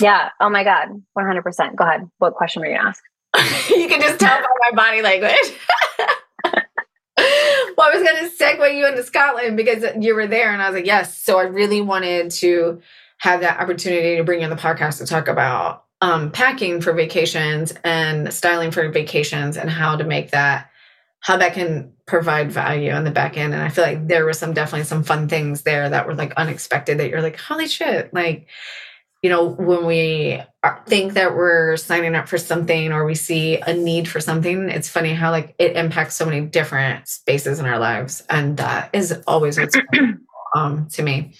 Yeah. 0.00 0.30
Oh 0.40 0.48
my 0.48 0.64
God. 0.64 0.88
100%. 1.18 1.76
Go 1.76 1.84
ahead. 1.84 2.08
What 2.18 2.34
question 2.34 2.60
were 2.60 2.68
you 2.68 2.78
going 2.78 2.84
to 2.84 2.88
ask? 2.88 3.70
you 3.70 3.88
can 3.88 4.00
just 4.00 4.20
tell 4.20 4.40
by 4.40 4.46
my 4.70 4.76
body 4.76 5.02
language. 5.02 5.32
well, 7.76 7.88
I 7.88 7.94
was 7.94 8.02
going 8.02 8.16
to 8.16 8.36
segue 8.36 8.76
you 8.76 8.86
into 8.86 9.02
Scotland 9.02 9.56
because 9.56 9.84
you 10.00 10.14
were 10.14 10.26
there, 10.26 10.52
and 10.52 10.62
I 10.62 10.70
was 10.70 10.76
like, 10.76 10.86
yes. 10.86 11.18
So 11.18 11.38
I 11.38 11.42
really 11.42 11.80
wanted 11.80 12.30
to 12.32 12.80
have 13.18 13.40
that 13.40 13.60
opportunity 13.60 14.16
to 14.16 14.24
bring 14.24 14.40
you 14.40 14.44
on 14.44 14.50
the 14.50 14.56
podcast 14.56 14.98
to 14.98 15.06
talk 15.06 15.28
about 15.28 15.84
um, 16.00 16.30
packing 16.30 16.80
for 16.80 16.92
vacations 16.92 17.74
and 17.84 18.32
styling 18.32 18.70
for 18.70 18.88
vacations 18.88 19.56
and 19.56 19.68
how 19.68 19.96
to 19.96 20.04
make 20.04 20.30
that 20.30 20.70
how 21.20 21.36
that 21.36 21.52
can 21.52 21.92
provide 22.06 22.52
value 22.52 22.92
on 22.92 23.02
the 23.02 23.10
back 23.10 23.36
end. 23.36 23.52
And 23.52 23.60
I 23.60 23.70
feel 23.70 23.82
like 23.82 24.06
there 24.06 24.24
were 24.24 24.32
some 24.32 24.54
definitely 24.54 24.84
some 24.84 25.02
fun 25.02 25.28
things 25.28 25.62
there 25.62 25.88
that 25.88 26.06
were 26.06 26.14
like 26.14 26.32
unexpected 26.34 26.98
that 26.98 27.10
you're 27.10 27.22
like, 27.22 27.38
holy 27.38 27.66
shit, 27.66 28.14
like 28.14 28.46
you 29.22 29.30
know, 29.30 29.48
when 29.48 29.84
we 29.84 30.40
think 30.86 31.14
that 31.14 31.34
we're 31.34 31.76
signing 31.76 32.14
up 32.14 32.28
for 32.28 32.38
something 32.38 32.92
or 32.92 33.04
we 33.04 33.16
see 33.16 33.56
a 33.56 33.74
need 33.74 34.08
for 34.08 34.20
something, 34.20 34.68
it's 34.70 34.88
funny 34.88 35.12
how 35.12 35.32
like 35.32 35.56
it 35.58 35.76
impacts 35.76 36.14
so 36.14 36.24
many 36.24 36.40
different 36.42 37.08
spaces 37.08 37.58
in 37.58 37.66
our 37.66 37.80
lives, 37.80 38.22
and 38.30 38.58
that 38.58 38.90
is 38.92 39.20
always 39.26 39.58
what's 39.58 39.76
um 40.54 40.88
to 40.92 41.02
me. 41.02 41.32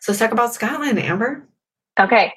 So 0.00 0.12
let's 0.12 0.20
talk 0.20 0.32
about 0.32 0.54
Scotland, 0.54 0.98
Amber. 0.98 1.48
Okay. 1.98 2.32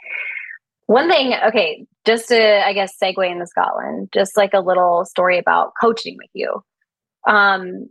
One 0.88 1.08
thing, 1.08 1.36
okay, 1.46 1.86
just 2.06 2.30
to, 2.30 2.66
I 2.66 2.74
guess, 2.74 2.94
segue 3.02 3.30
into 3.30 3.46
Scotland, 3.46 4.10
just 4.12 4.36
like 4.36 4.54
a 4.54 4.60
little 4.60 5.06
story 5.06 5.38
about 5.38 5.74
coaching 5.80 6.18
with 6.18 6.32
you. 6.34 6.64
Um, 7.28 7.90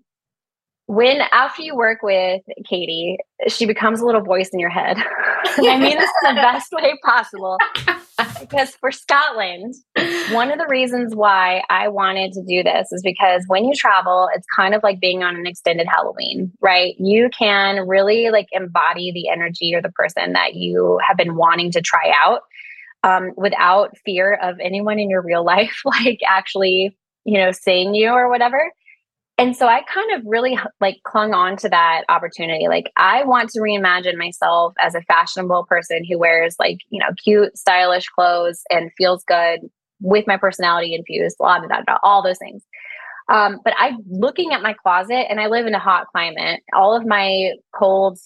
when 0.87 1.20
after 1.33 1.62
you 1.62 1.77
work 1.77 2.03
with 2.03 2.42
Katie, 2.66 3.18
she 3.46 3.66
becomes 3.66 4.01
a 4.01 4.07
little 4.07 4.22
voice 4.22 4.48
in 4.48 4.59
your 4.59 4.70
head. 4.70 4.96
I 5.44 5.79
mean 5.79 5.98
this 5.98 6.11
in 6.24 6.35
the 6.35 6.40
best 6.40 6.72
way 6.72 6.98
possible. 7.05 7.59
Because 8.40 8.77
for 8.77 8.92
Scotland, 8.92 9.74
one 10.31 10.51
of 10.51 10.59
the 10.59 10.66
reasons 10.68 11.14
why 11.14 11.62
I 11.70 11.88
wanted 11.88 12.33
to 12.33 12.42
do 12.42 12.62
this 12.62 12.92
is 12.92 13.03
because 13.03 13.44
when 13.46 13.64
you 13.64 13.74
travel, 13.74 14.29
it's 14.35 14.46
kind 14.55 14.74
of 14.74 14.83
like 14.83 15.01
being 15.01 15.22
on 15.22 15.37
an 15.37 15.46
extended 15.46 15.87
Halloween, 15.88 16.53
right? 16.61 16.94
You 16.98 17.31
can 17.37 17.87
really 17.87 18.31
like 18.31 18.48
embody 18.53 19.12
the 19.12 19.29
energy 19.29 19.74
or 19.74 19.83
the 19.83 19.92
person 19.92 20.33
that 20.35 20.55
you 20.55 21.01
have 21.07 21.16
been 21.16 21.37
wanting 21.37 21.72
to 21.72 21.81
try 21.81 22.12
out 22.24 22.42
um, 23.05 23.33
without 23.37 23.96
fear 24.05 24.35
of 24.35 24.59
anyone 24.61 24.98
in 24.98 25.11
your 25.11 25.22
real 25.22 25.44
life, 25.55 25.81
like 25.85 26.20
actually, 26.29 26.96
you 27.24 27.38
know, 27.38 27.53
seeing 27.53 27.94
you 27.94 28.11
or 28.11 28.29
whatever. 28.29 28.72
And 29.38 29.57
so 29.57 29.68
I 29.68 29.83
kind 29.83 30.12
of 30.14 30.22
really 30.27 30.59
like 30.81 31.01
clung 31.05 31.33
on 31.33 31.57
to 31.59 31.68
that 31.68 32.03
opportunity. 32.09 32.66
Like 32.66 32.90
I 32.96 33.24
want 33.24 33.51
to 33.51 33.61
reimagine 33.61 34.16
myself 34.16 34.74
as 34.81 34.96
a 34.96 35.03
fashionable 35.03 35.64
person 35.68 36.05
who 36.05 36.18
wears 36.18 36.57
like, 36.59 36.79
you 36.90 36.98
know, 36.98 37.14
cute, 37.22 37.57
stylish 37.57 38.09
clothes 38.09 38.62
and 38.68 38.90
feels 38.98 39.22
good 39.24 39.61
with 40.01 40.27
my 40.27 40.37
personality 40.37 40.92
infused, 40.94 41.37
blah, 41.38 41.61
blah, 41.61 41.68
blah, 41.68 41.83
blah 41.87 41.98
all 42.03 42.22
those 42.22 42.38
things. 42.38 42.64
Um, 43.29 43.61
but 43.62 43.74
I'm 43.79 43.98
looking 44.09 44.53
at 44.53 44.62
my 44.62 44.72
closet 44.72 45.31
and 45.31 45.38
I 45.38 45.46
live 45.46 45.66
in 45.66 45.74
a 45.74 45.79
hot 45.79 46.09
climate. 46.09 46.62
All 46.74 46.96
of 46.96 47.07
my 47.07 47.53
cold 47.72 48.18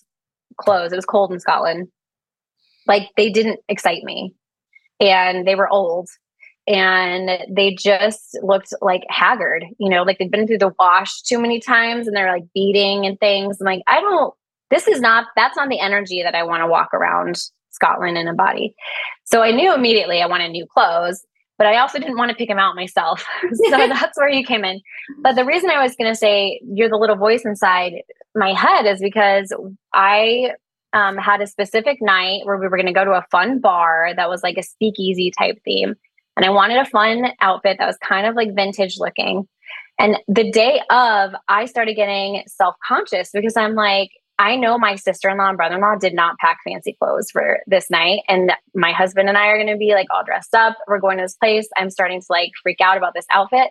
clothes, 0.57 0.93
it 0.93 0.97
was 0.97 1.05
cold 1.05 1.31
in 1.31 1.41
Scotland, 1.41 1.89
like 2.87 3.09
they 3.19 3.29
didn't 3.29 3.61
excite 3.69 4.03
me. 4.03 4.35
And 4.99 5.47
they 5.47 5.57
were 5.57 5.69
old 5.69 6.09
and 6.67 7.31
they 7.51 7.75
just 7.75 8.39
looked 8.43 8.73
like 8.81 9.03
haggard, 9.09 9.65
you 9.79 9.89
know, 9.89 10.03
like 10.03 10.19
they've 10.19 10.31
been 10.31 10.47
through 10.47 10.59
the 10.59 10.73
wash 10.79 11.23
too 11.23 11.41
many 11.41 11.61
times 11.61 12.07
and 12.07 12.17
they're 12.17 12.33
like 12.33 12.45
beating 12.55 13.05
and 13.05 13.19
things. 13.19 13.61
I'm 13.61 13.65
like, 13.65 13.83
I 13.89 14.01
don't, 14.01 14.33
this 14.71 14.87
is 14.87 15.01
not, 15.01 15.27
that's 15.37 15.57
not 15.57 15.69
the 15.69 15.81
energy 15.81 16.23
that 16.23 16.35
I 16.35 16.45
want 16.45 16.63
to 16.63 16.69
walk 16.69 16.95
around 16.95 17.41
Scotland 17.71 18.17
in 18.17 18.29
a 18.29 18.35
body. 18.35 18.75
So 19.25 19.43
I 19.43 19.51
knew 19.51 19.75
immediately 19.75 20.23
I 20.23 20.27
wanted 20.27 20.51
new 20.51 20.67
clothes, 20.67 21.25
but 21.59 21.67
I 21.67 21.79
also 21.79 21.99
didn't 21.99 22.17
want 22.17 22.31
to 22.31 22.37
pick 22.37 22.49
them 22.49 22.59
out 22.59 22.77
myself. 22.77 23.27
so 23.53 23.71
that's 23.71 24.17
where 24.17 24.29
you 24.29 24.45
came 24.45 24.65
in. 24.65 24.81
But 25.21 25.35
the 25.35 25.45
reason 25.45 25.71
I 25.71 25.83
was 25.83 25.97
going 25.97 26.11
to 26.11 26.17
say 26.17 26.61
you're 26.65 26.89
the 26.89 26.97
little 26.97 27.17
voice 27.17 27.45
inside 27.45 27.95
my 28.35 28.53
head 28.53 28.87
is 28.87 29.01
because 29.01 29.53
I 29.93 30.53
um, 30.93 31.17
had 31.17 31.41
a 31.41 31.47
specific 31.47 31.99
night 32.01 32.43
where 32.45 32.57
we 32.57 32.69
were 32.69 32.77
going 32.77 32.87
to 32.87 32.93
go 32.93 33.05
to 33.05 33.13
a 33.13 33.27
fun 33.31 33.59
bar 33.61 34.13
that 34.15 34.29
was 34.29 34.43
like 34.43 34.59
a 34.59 34.63
speakeasy 34.63 35.33
type 35.37 35.59
theme. 35.65 35.95
And 36.37 36.47
I 36.47 36.51
wanted 36.51 36.79
a 36.79 36.85
fun 36.87 37.33
outfit 37.41 37.77
that 37.79 37.87
was 37.87 37.99
kind 37.99 38.27
of 38.27 38.35
like 38.35 38.55
vintage 38.55 38.99
looking. 38.99 39.47
And 39.99 40.19
the 40.27 40.51
day 40.51 40.81
of, 40.91 41.33
I 41.49 41.67
started 41.67 41.95
getting 41.95 42.43
self 42.47 42.75
conscious 42.87 43.31
because 43.33 43.57
I'm 43.57 43.75
like, 43.75 44.11
I 44.39 44.57
know 44.57 44.79
my 44.79 44.97
sister 44.97 45.29
in 45.29 45.39
law 45.39 45.49
and 45.49 45.57
brother 45.57 45.77
in 45.77 45.83
law 45.83 45.95
did 45.95 46.15
not 46.15 46.39
pack 46.39 46.59
fancy 46.67 46.97
clothes 47.01 47.31
for 47.31 47.61
this 47.67 47.91
night. 47.91 48.23
And 48.29 48.53
my 48.75 48.93
husband 48.93 49.29
and 49.29 49.37
I 49.37 49.47
are 49.49 49.57
going 49.57 49.73
to 49.73 49.77
be 49.77 49.95
like 49.95 50.09
all 50.11 50.25
dressed 50.25 50.55
up. 50.55 50.77
We're 50.89 50.99
going 50.99 51.19
to 51.19 51.25
this 51.25 51.37
place. 51.37 51.69
I'm 51.77 51.91
starting 51.91 52.21
to 52.21 52.27
like 52.31 52.51
freak 52.63 52.81
out 52.81 52.97
about 52.97 53.15
this 53.15 53.27
outfit. 53.31 53.69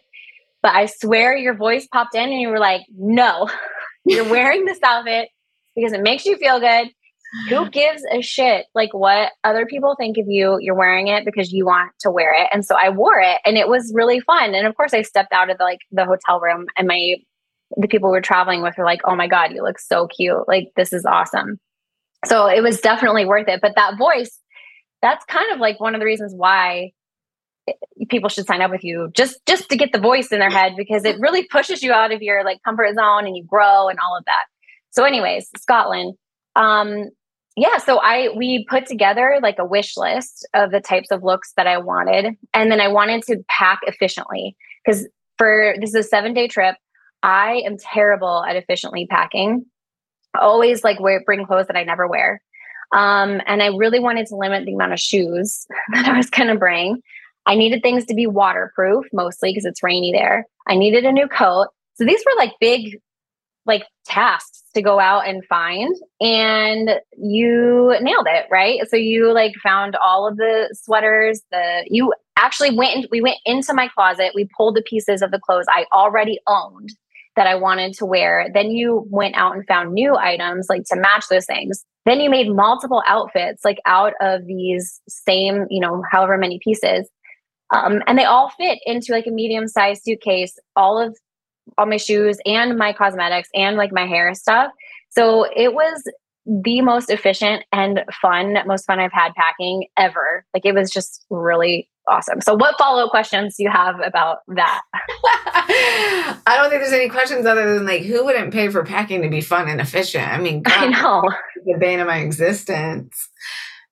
But 0.62 0.76
I 0.76 0.86
swear 0.86 1.36
your 1.36 1.56
voice 1.56 1.88
popped 1.92 2.16
in 2.16 2.30
and 2.30 2.40
you 2.40 2.50
were 2.50 2.60
like, 2.60 2.84
no, 2.96 3.50
you're 4.06 4.30
wearing 4.30 4.66
this 4.66 4.80
outfit 4.84 5.30
because 5.76 5.94
it 5.94 6.02
makes 6.02 6.26
you 6.26 6.38
feel 6.38 6.60
good. 6.60 6.90
Who 7.50 7.70
gives 7.70 8.04
a 8.12 8.22
shit 8.22 8.66
like 8.76 8.94
what 8.94 9.32
other 9.44 9.66
people 9.66 9.96
think 9.96 10.18
of 10.18 10.26
you? 10.28 10.58
You're 10.60 10.76
wearing 10.76 11.08
it 11.08 11.24
because 11.24 11.52
you 11.52 11.66
want 11.66 11.92
to 12.02 12.12
wear 12.12 12.34
it. 12.34 12.50
And 12.52 12.66
so 12.66 12.76
I 12.76 12.90
wore 12.90 13.20
it 13.20 13.40
and 13.46 13.58
it 13.58 13.70
was 13.70 13.94
really 13.96 14.20
fun. 14.20 14.54
And 14.54 14.68
of 14.68 14.76
course 14.76 14.94
I 14.94 15.02
stepped 15.02 15.32
out 15.32 15.50
of 15.50 15.58
the, 15.58 15.64
like 15.64 15.80
the 15.92 16.06
hotel 16.06 16.40
room 16.40 16.66
and 16.78 16.88
my 16.88 17.16
the 17.78 17.88
people 17.88 18.10
we 18.10 18.18
were 18.18 18.22
traveling 18.22 18.62
with 18.62 18.76
were 18.78 18.86
like, 18.86 19.02
"Oh 19.06 19.16
my 19.16 19.28
god, 19.28 19.54
you 19.54 19.64
look 19.64 19.80
so 19.80 20.08
cute. 20.08 20.46
Like 20.48 20.72
this 20.76 20.92
is 20.92 21.06
awesome." 21.06 21.58
So 22.26 22.48
it 22.48 22.62
was 22.62 22.82
definitely 22.82 23.26
worth 23.26 23.48
it. 23.48 23.62
But 23.62 23.76
that 23.76 23.98
voice, 23.98 24.40
that's 25.02 25.24
kind 25.26 25.54
of 25.54 25.60
like 25.60 25.80
one 25.80 25.96
of 25.96 26.00
the 26.00 26.06
reasons 26.06 26.34
why 26.36 26.92
people 28.10 28.30
should 28.30 28.46
sign 28.48 28.62
up 28.62 28.72
with 28.72 28.84
you 28.84 29.10
just 29.16 29.40
just 29.46 29.70
to 29.70 29.78
get 29.78 29.92
the 29.92 30.00
voice 30.00 30.32
in 30.32 30.40
their 30.40 30.50
head 30.50 30.74
because 30.76 31.06
it 31.06 31.20
really 31.20 31.46
pushes 31.48 31.82
you 31.82 31.94
out 31.94 32.12
of 32.12 32.22
your 32.22 32.44
like 32.44 32.62
comfort 32.64 32.94
zone 32.96 33.26
and 33.26 33.38
you 33.38 33.46
grow 33.46 33.88
and 33.88 34.00
all 34.00 34.18
of 34.18 34.26
that. 34.26 34.46
So 34.90 35.04
anyways, 35.04 35.50
Scotland 35.58 36.16
um 36.56 37.10
yeah 37.56 37.78
so 37.78 37.98
i 38.00 38.30
we 38.36 38.66
put 38.70 38.86
together 38.86 39.40
like 39.42 39.58
a 39.60 39.66
wish 39.66 39.98
list 39.98 40.48
of 40.54 40.72
the 40.72 40.80
types 40.80 41.12
of 41.12 41.24
looks 41.24 41.54
that 41.58 41.68
i 41.68 41.78
wanted 41.78 42.36
and 42.54 42.72
then 42.72 42.80
i 42.80 42.88
wanted 42.88 43.22
to 43.24 43.38
pack 43.50 43.80
efficiently 43.84 44.56
because 44.84 45.08
for 45.38 45.76
this 45.80 45.90
is 45.90 45.96
a 45.96 46.04
seven 46.04 46.34
day 46.34 46.48
trip 46.48 46.76
i 47.24 47.62
am 47.66 47.78
terrible 47.78 48.44
at 48.48 48.56
efficiently 48.56 49.06
packing. 49.08 49.66
Always 50.40 50.84
like 50.84 51.00
wear 51.00 51.22
bring 51.26 51.46
clothes 51.46 51.68
that 51.68 51.76
i 51.76 51.84
never 51.84 52.08
wear 52.08 52.42
um, 52.94 53.42
and 53.46 53.62
i 53.62 53.68
really 53.68 54.00
wanted 54.00 54.28
to 54.28 54.36
limit 54.36 54.66
the 54.66 54.74
amount 54.74 54.94
of 54.94 55.00
shoes 55.00 55.68
that 55.94 56.08
i 56.08 56.16
was 56.16 56.30
going 56.30 56.48
to 56.48 56.56
bring. 56.56 57.02
I 57.46 57.56
needed 57.56 57.82
things 57.82 58.06
to 58.06 58.14
be 58.14 58.28
waterproof 58.28 59.06
mostly 59.14 59.52
because 59.52 59.66
it's 59.66 59.84
rainy 59.84 60.12
there. 60.12 60.46
I 60.68 60.76
needed 60.76 61.06
a 61.06 61.12
new 61.12 61.28
coat. 61.28 61.68
So 61.96 62.06
these 62.06 62.24
were 62.26 62.38
like 62.38 62.54
big 62.60 63.00
like 63.66 63.84
tasks 64.06 64.64
to 64.74 64.82
go 64.82 65.00
out 65.00 65.28
and 65.28 65.46
find 65.46 65.96
and 66.20 66.92
you 67.18 67.96
nailed 68.02 68.28
it 68.28 68.46
right? 68.50 68.80
So 68.90 68.96
you 68.96 69.34
like 69.34 69.54
found 69.64 69.96
all 69.96 70.28
of 70.28 70.38
the 70.38 70.74
sweaters 70.74 71.42
the 71.52 71.86
you 71.90 72.14
actually 72.38 72.76
went 72.76 73.08
we 73.12 73.22
went 73.22 73.38
into 73.46 73.74
my 73.74 73.88
closet 73.90 74.32
we 74.34 74.48
pulled 74.58 74.76
the 74.76 74.82
pieces 74.82 75.22
of 75.22 75.30
the 75.30 75.40
clothes 75.40 75.66
i 75.70 75.86
already 75.94 76.40
owned 76.48 76.90
that 77.36 77.48
i 77.48 77.56
wanted 77.56 77.94
to 77.94 78.06
wear. 78.06 78.48
Then 78.54 78.72
you 78.72 79.06
went 79.10 79.36
out 79.36 79.56
and 79.56 79.66
found 79.68 79.94
new 79.94 80.16
items 80.16 80.68
like 80.70 80.84
to 80.86 80.96
match 80.96 81.26
those 81.30 81.46
things. 81.46 81.86
Then 82.06 82.20
you 82.20 82.30
made 82.30 82.50
multiple 82.50 83.04
outfits 83.06 83.64
like 83.64 83.80
out 83.86 84.14
of 84.22 84.46
these 84.46 85.02
same 85.08 85.66
you 85.70 85.80
know 85.80 86.04
however 86.12 86.38
many 86.38 86.60
pieces. 86.64 87.10
Um, 87.74 88.02
and 88.06 88.18
they 88.18 88.26
all 88.26 88.50
fit 88.50 88.80
into 88.86 89.14
like 89.14 89.28
a 89.28 89.32
medium 89.32 89.68
sized 89.68 90.02
suitcase 90.04 90.58
all 90.76 91.00
of 91.00 91.18
all 91.78 91.86
my 91.86 91.98
shoes 91.98 92.38
and 92.46 92.78
my 92.78 92.94
cosmetics 92.94 93.50
and 93.54 93.78
like 93.78 93.92
my 93.92 94.06
hair 94.06 94.34
stuff. 94.36 94.72
So 95.10 95.46
it 95.56 95.74
was 95.74 96.02
the 96.46 96.82
most 96.82 97.10
efficient 97.10 97.64
and 97.72 98.04
fun, 98.22 98.58
most 98.66 98.86
fun 98.86 99.00
I've 99.00 99.12
had 99.14 99.34
packing 99.36 99.88
ever. 99.98 100.46
Like 100.54 100.66
it 100.66 100.74
was 100.74 100.90
just 100.90 101.26
really 101.30 101.88
awesome. 102.08 102.42
So 102.42 102.56
what 102.56 102.76
follow 102.80 103.04
up 103.06 103.12
questions 103.12 103.56
do 103.58 103.64
you 103.64 103.70
have 103.70 104.00
about 104.04 104.40
that? 104.48 104.82
I 106.48 106.58
don't 106.58 106.70
think 106.70 106.82
there's 106.82 106.94
any 106.94 107.10
questions 107.10 107.46
other 107.46 107.76
than 107.76 107.86
like 107.86 108.02
who 108.04 108.26
wouldn't 108.26 108.52
pay 108.54 108.70
for 108.70 108.84
packing 108.84 109.22
to 109.22 109.30
be 109.30 109.42
fun 109.42 109.68
and 109.70 109.80
efficient? 109.80 110.28
I 110.28 110.40
mean, 110.40 110.64
I 110.66 110.88
know. 110.88 111.24
the 111.66 111.78
bane 111.80 112.00
of 112.00 112.08
my 112.08 112.18
existence. 112.18 113.30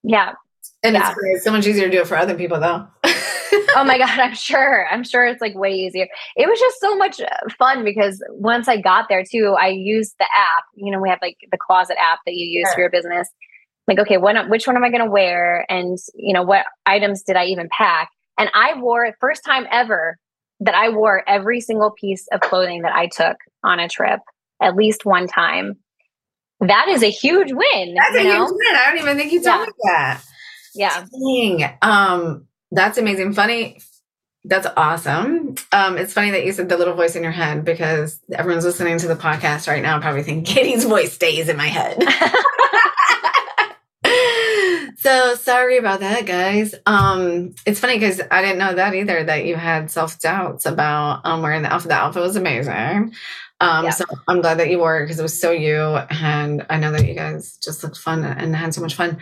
Yeah. 0.03 0.33
And 0.81 0.95
Yeah. 0.95 1.09
it's, 1.11 1.19
it's 1.23 1.43
so 1.43 1.51
much 1.51 1.67
easier 1.67 1.85
to 1.85 1.91
do 1.91 2.01
it 2.01 2.07
for 2.07 2.17
other 2.17 2.35
people 2.35 2.59
though. 2.59 2.87
Oh 3.75 3.83
my 3.83 3.97
god, 3.97 4.19
I'm 4.19 4.35
sure. 4.35 4.87
I'm 4.87 5.03
sure 5.03 5.25
it's 5.25 5.41
like 5.41 5.55
way 5.55 5.73
easier. 5.73 6.07
It 6.35 6.47
was 6.47 6.59
just 6.59 6.79
so 6.79 6.95
much 6.95 7.19
uh, 7.21 7.27
fun 7.57 7.83
because 7.83 8.23
once 8.31 8.67
I 8.67 8.77
got 8.77 9.07
there 9.09 9.23
too, 9.23 9.55
I 9.59 9.69
used 9.69 10.15
the 10.19 10.25
app. 10.25 10.63
You 10.75 10.91
know, 10.91 10.99
we 10.99 11.09
have 11.09 11.19
like 11.21 11.37
the 11.51 11.57
closet 11.57 11.97
app 11.99 12.19
that 12.25 12.33
you 12.33 12.45
use 12.45 12.67
sure. 12.67 12.75
for 12.75 12.79
your 12.81 12.89
business. 12.89 13.29
Like, 13.87 13.99
okay, 13.99 14.17
what, 14.17 14.49
which 14.49 14.67
one 14.67 14.75
am 14.75 14.83
I 14.83 14.89
going 14.89 15.03
to 15.03 15.09
wear? 15.09 15.65
And 15.69 15.97
you 16.15 16.33
know, 16.33 16.43
what 16.43 16.65
items 16.85 17.23
did 17.23 17.35
I 17.35 17.45
even 17.45 17.69
pack? 17.75 18.09
And 18.37 18.49
I 18.53 18.79
wore 18.79 19.11
first 19.19 19.43
time 19.43 19.65
ever 19.71 20.17
that 20.61 20.75
I 20.75 20.89
wore 20.89 21.23
every 21.27 21.61
single 21.61 21.91
piece 21.91 22.27
of 22.31 22.41
clothing 22.41 22.83
that 22.83 22.93
I 22.93 23.07
took 23.07 23.37
on 23.63 23.79
a 23.79 23.89
trip 23.89 24.19
at 24.61 24.75
least 24.75 25.05
one 25.05 25.27
time. 25.27 25.77
That 26.59 26.87
is 26.89 27.03
a 27.03 27.09
huge 27.09 27.51
win. 27.51 27.95
That's 27.95 28.15
a 28.15 28.23
know? 28.23 28.45
huge 28.45 28.51
win. 28.51 28.75
I 28.75 28.89
don't 28.89 28.99
even 28.99 29.17
think 29.17 29.31
you 29.31 29.41
told 29.41 29.59
yeah. 29.59 29.65
me 29.65 29.73
that. 29.83 30.23
Yeah. 30.75 31.05
Dang. 31.11 31.77
Um, 31.81 32.47
that's 32.71 32.97
amazing. 32.97 33.33
Funny. 33.33 33.81
That's 34.45 34.67
awesome. 34.77 35.55
Um, 35.73 35.97
it's 35.97 36.13
funny 36.13 36.31
that 36.31 36.45
you 36.45 36.53
said 36.53 36.69
the 36.69 36.77
little 36.77 36.93
voice 36.93 37.15
in 37.15 37.23
your 37.23 37.33
head 37.33 37.65
because 37.65 38.21
everyone's 38.31 38.63
listening 38.63 38.97
to 38.99 39.07
the 39.07 39.15
podcast 39.15 39.67
right 39.67 39.83
now 39.83 39.99
probably 39.99 40.23
think 40.23 40.47
Katie's 40.47 40.85
voice 40.85 41.13
stays 41.13 41.49
in 41.49 41.57
my 41.57 41.67
head. 41.67 42.01
so 44.97 45.35
sorry 45.35 45.77
about 45.77 45.99
that, 45.99 46.25
guys. 46.25 46.73
Um, 46.85 47.53
it's 47.65 47.81
funny 47.81 47.95
because 47.95 48.21
I 48.31 48.41
didn't 48.41 48.59
know 48.59 48.75
that 48.75 48.95
either 48.95 49.25
that 49.25 49.45
you 49.45 49.55
had 49.55 49.91
self 49.91 50.19
doubts 50.19 50.65
about 50.65 51.21
um 51.25 51.41
wearing 51.41 51.63
the 51.63 51.73
outfit. 51.73 51.89
The 51.89 51.95
outfit 51.95 52.23
was 52.23 52.37
amazing. 52.37 53.13
Um, 53.61 53.85
yeah. 53.85 53.89
so 53.89 54.05
I'm 54.27 54.41
glad 54.41 54.59
that 54.59 54.69
you 54.69 54.79
wore 54.79 54.99
it 54.99 55.03
because 55.03 55.19
it 55.19 55.23
was 55.23 55.39
so 55.39 55.51
you, 55.51 55.79
and 55.81 56.65
I 56.69 56.77
know 56.77 56.91
that 56.93 57.05
you 57.05 57.13
guys 57.13 57.57
just 57.57 57.83
looked 57.83 57.97
fun 57.97 58.23
and 58.23 58.55
had 58.55 58.73
so 58.73 58.81
much 58.81 58.95
fun. 58.95 59.17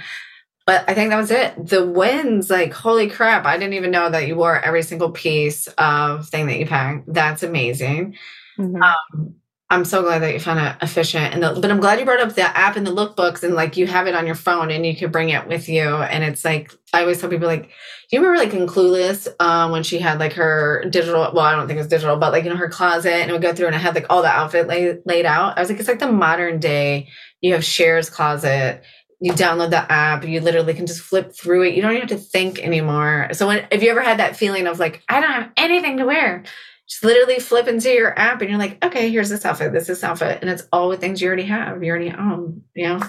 But 0.68 0.84
I 0.88 0.94
think 0.94 1.12
that 1.12 1.18
was 1.18 1.32
it. 1.32 1.66
The 1.66 1.86
wins, 1.86 2.50
like, 2.50 2.74
holy 2.74 3.10
crap. 3.10 3.46
I 3.46 3.58
didn't 3.58 3.76
even 3.76 3.90
know 3.90 4.10
that 4.10 4.28
you 4.28 4.36
wore 4.36 4.60
every 4.60 4.84
single 4.84 5.12
piece 5.12 5.68
of 5.78 6.28
thing 6.28 6.46
that 6.48 6.60
you 6.60 6.66
packed. 6.66 7.12
That's 7.12 7.42
amazing. 7.42 8.16
Mm-hmm. 8.60 8.84
Um, 8.84 9.36
I'm 9.70 9.86
so 9.86 10.02
glad 10.02 10.20
that 10.20 10.34
you 10.34 10.40
found 10.40 10.60
it 10.60 10.76
efficient. 10.82 11.34
And 11.34 11.42
the, 11.42 11.60
but 11.60 11.72
I'm 11.72 11.80
glad 11.80 12.00
you 12.00 12.06
brought 12.06 12.20
up 12.20 12.36
the 12.36 12.44
app 12.44 12.76
and 12.76 12.86
the 12.86 12.92
lookbooks 12.92 13.44
and 13.44 13.54
like 13.54 13.78
you 13.78 13.88
have 13.88 14.08
it 14.08 14.16
on 14.16 14.26
your 14.26 14.36
phone 14.36 14.70
and 14.70 14.86
you 14.86 14.96
can 14.96 15.10
bring 15.10 15.30
it 15.30 15.48
with 15.48 15.70
you. 15.70 15.84
And 15.84 16.24
it's 16.24 16.46
like 16.46 16.74
I 16.94 17.02
always 17.02 17.20
tell 17.20 17.30
people 17.30 17.48
like, 17.48 17.70
you 18.10 18.20
remember 18.20 18.38
like 18.38 18.54
in 18.54 18.68
Clueless 18.68 19.28
um, 19.42 19.72
when 19.72 19.84
she 19.84 20.00
had 20.00 20.20
like 20.20 20.34
her 20.34 20.86
digital? 20.90 21.32
Well, 21.34 21.46
I 21.46 21.54
don't 21.54 21.68
think 21.68 21.78
it 21.78 21.82
was 21.82 21.88
digital, 21.88 22.16
but 22.16 22.32
like 22.32 22.46
you 22.46 22.50
know 22.50 22.56
her 22.56 22.70
closet 22.70 23.12
and 23.12 23.30
it 23.30 23.34
would 23.34 23.42
go 23.42 23.54
through 23.54 23.68
and 23.68 23.76
it 23.76 23.80
had 23.80 23.96
like 23.96 24.06
all 24.10 24.22
the 24.22 24.30
outfit 24.30 24.68
lay, 24.68 25.00
laid 25.06 25.26
out. 25.26 25.58
I 25.58 25.62
was 25.62 25.70
like, 25.70 25.80
it's 25.80 25.90
like 25.90 26.00
the 26.00 26.12
modern 26.12 26.60
day. 26.60 27.10
You 27.42 27.54
have 27.54 27.64
Cher's 27.64 28.10
closet 28.10 28.84
you 29.20 29.34
download 29.34 29.72
the 29.72 29.92
app 29.92 30.24
you 30.26 30.40
literally 30.40 30.74
can 30.74 30.86
just 30.86 31.02
flip 31.02 31.34
through 31.34 31.64
it. 31.64 31.74
You 31.74 31.82
don't 31.82 31.92
even 31.92 32.08
have 32.08 32.18
to 32.18 32.24
think 32.24 32.60
anymore. 32.60 33.30
So 33.34 33.48
when, 33.48 33.68
if 33.72 33.82
you 33.82 33.90
ever 33.90 34.02
had 34.02 34.20
that 34.20 34.36
feeling 34.36 34.68
of 34.68 34.80
like 34.80 35.04
i 35.10 35.20
don't 35.20 35.32
have 35.32 35.52
anything 35.58 35.98
to 35.98 36.06
wear 36.06 36.44
just 36.88 37.04
literally 37.04 37.40
flip 37.40 37.68
into 37.68 37.90
your 37.90 38.18
app 38.18 38.42
and 38.42 38.50
you're 38.50 38.60
like 38.60 38.84
okay 38.84 39.10
here's 39.10 39.30
this 39.30 39.46
outfit 39.46 39.74
this 39.74 39.90
is 39.90 40.04
outfit 40.04 40.40
and 40.42 40.50
it's 40.50 40.64
all 40.72 40.90
with 40.90 41.00
things 41.00 41.22
you 41.22 41.28
already 41.28 41.44
have 41.44 41.84
you 41.84 41.90
already 41.90 42.12
own 42.12 42.62
you 42.76 42.88
know? 42.88 43.00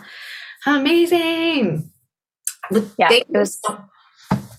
Amazing! 0.66 1.90
Yeah 2.70 3.08
it 3.10 3.26
was, 3.30 3.60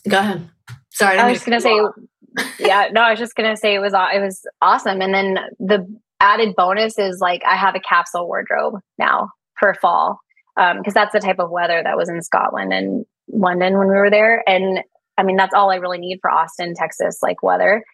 go 0.07 0.19
ahead. 0.19 0.49
Sorry 0.91 1.17
i, 1.17 1.27
I 1.27 1.31
was 1.31 1.43
gonna 1.43 1.61
say 1.61 1.77
yeah 2.59 2.89
no 2.91 3.01
i 3.01 3.11
was 3.11 3.19
just 3.19 3.35
gonna 3.35 3.57
say 3.57 3.75
it 3.75 3.79
was 3.79 3.93
it 3.93 4.19
was 4.19 4.45
awesome. 4.61 5.01
And 5.01 5.13
then 5.13 5.37
the 5.59 5.85
added 6.21 6.55
bonus 6.55 6.97
is 6.99 7.19
like 7.19 7.41
i 7.45 7.55
have 7.55 7.75
a 7.75 7.79
capsule 7.79 8.27
wardrobe 8.27 8.75
now 8.97 9.29
for 9.57 9.73
fall 9.73 10.19
because 10.59 10.75
um, 10.87 10.93
that's 10.93 11.13
the 11.13 11.21
type 11.21 11.39
of 11.39 11.49
weather 11.49 11.81
that 11.81 11.95
was 11.95 12.09
in 12.09 12.21
Scotland 12.21 12.73
and 12.73 13.05
London 13.31 13.77
when 13.77 13.87
we 13.87 13.93
were 13.93 14.09
there. 14.09 14.43
And 14.47 14.79
I 15.17 15.23
mean, 15.23 15.37
that's 15.37 15.53
all 15.53 15.71
I 15.71 15.77
really 15.77 15.99
need 15.99 16.19
for 16.21 16.29
Austin, 16.29 16.73
Texas, 16.75 17.19
like 17.21 17.41
weather. 17.41 17.85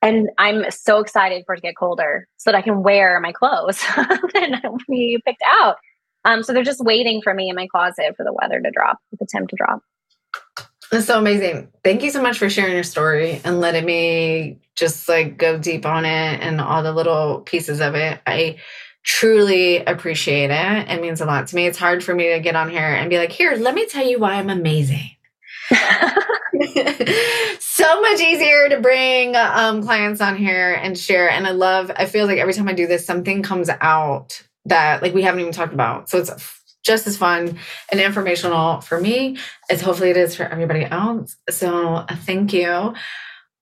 And 0.00 0.28
I'm 0.38 0.70
so 0.70 1.00
excited 1.00 1.42
for 1.44 1.54
it 1.54 1.58
to 1.58 1.62
get 1.62 1.76
colder 1.76 2.28
so 2.36 2.52
that 2.52 2.56
I 2.56 2.62
can 2.62 2.84
wear 2.84 3.18
my 3.20 3.32
clothes 3.32 3.80
that 3.96 4.84
we 4.88 5.18
picked 5.24 5.42
out. 5.60 5.76
Um, 6.24 6.44
so 6.44 6.52
they're 6.52 6.62
just 6.62 6.84
waiting 6.84 7.20
for 7.20 7.34
me 7.34 7.48
in 7.48 7.56
my 7.56 7.66
closet 7.66 8.14
for 8.16 8.24
the 8.24 8.32
weather 8.32 8.60
to 8.60 8.70
drop, 8.70 8.98
the 9.18 9.26
temp 9.28 9.48
to 9.48 9.56
drop. 9.56 9.80
That's 10.92 11.06
so 11.06 11.18
amazing. 11.18 11.72
Thank 11.82 12.04
you 12.04 12.10
so 12.10 12.22
much 12.22 12.38
for 12.38 12.48
sharing 12.48 12.74
your 12.74 12.84
story 12.84 13.40
and 13.44 13.60
letting 13.60 13.84
me 13.84 14.60
just 14.76 15.08
like 15.08 15.36
go 15.36 15.58
deep 15.58 15.84
on 15.84 16.04
it 16.04 16.40
and 16.40 16.60
all 16.60 16.82
the 16.82 16.92
little 16.92 17.40
pieces 17.40 17.80
of 17.80 17.94
it. 17.96 18.20
I 18.26 18.58
truly 19.04 19.84
appreciate 19.84 20.50
it. 20.50 20.88
It 20.88 21.00
means 21.00 21.20
a 21.20 21.26
lot 21.26 21.46
to 21.48 21.56
me. 21.56 21.66
It's 21.66 21.78
hard 21.78 22.02
for 22.02 22.14
me 22.14 22.32
to 22.32 22.40
get 22.40 22.56
on 22.56 22.70
here 22.70 22.80
and 22.80 23.10
be 23.10 23.18
like, 23.18 23.30
here, 23.30 23.54
let 23.54 23.74
me 23.74 23.86
tell 23.86 24.04
you 24.04 24.18
why 24.18 24.34
I'm 24.34 24.50
amazing. 24.50 25.10
so 27.60 28.00
much 28.00 28.20
easier 28.20 28.68
to 28.70 28.80
bring 28.80 29.36
um, 29.36 29.82
clients 29.82 30.20
on 30.20 30.36
here 30.36 30.72
and 30.74 30.98
share. 30.98 31.28
And 31.30 31.46
I 31.46 31.50
love, 31.50 31.90
I 31.94 32.06
feel 32.06 32.26
like 32.26 32.38
every 32.38 32.54
time 32.54 32.68
I 32.68 32.72
do 32.72 32.86
this, 32.86 33.06
something 33.06 33.42
comes 33.42 33.68
out 33.80 34.42
that 34.64 35.02
like 35.02 35.12
we 35.14 35.22
haven't 35.22 35.40
even 35.40 35.52
talked 35.52 35.74
about. 35.74 36.08
So 36.08 36.18
it's 36.18 36.30
just 36.82 37.06
as 37.06 37.16
fun 37.16 37.58
and 37.90 38.00
informational 38.00 38.80
for 38.80 39.00
me 39.00 39.36
as 39.70 39.80
hopefully 39.80 40.10
it 40.10 40.16
is 40.16 40.34
for 40.34 40.44
everybody 40.44 40.84
else. 40.84 41.36
So 41.50 41.94
uh, 41.94 42.16
thank 42.16 42.52
you 42.52 42.94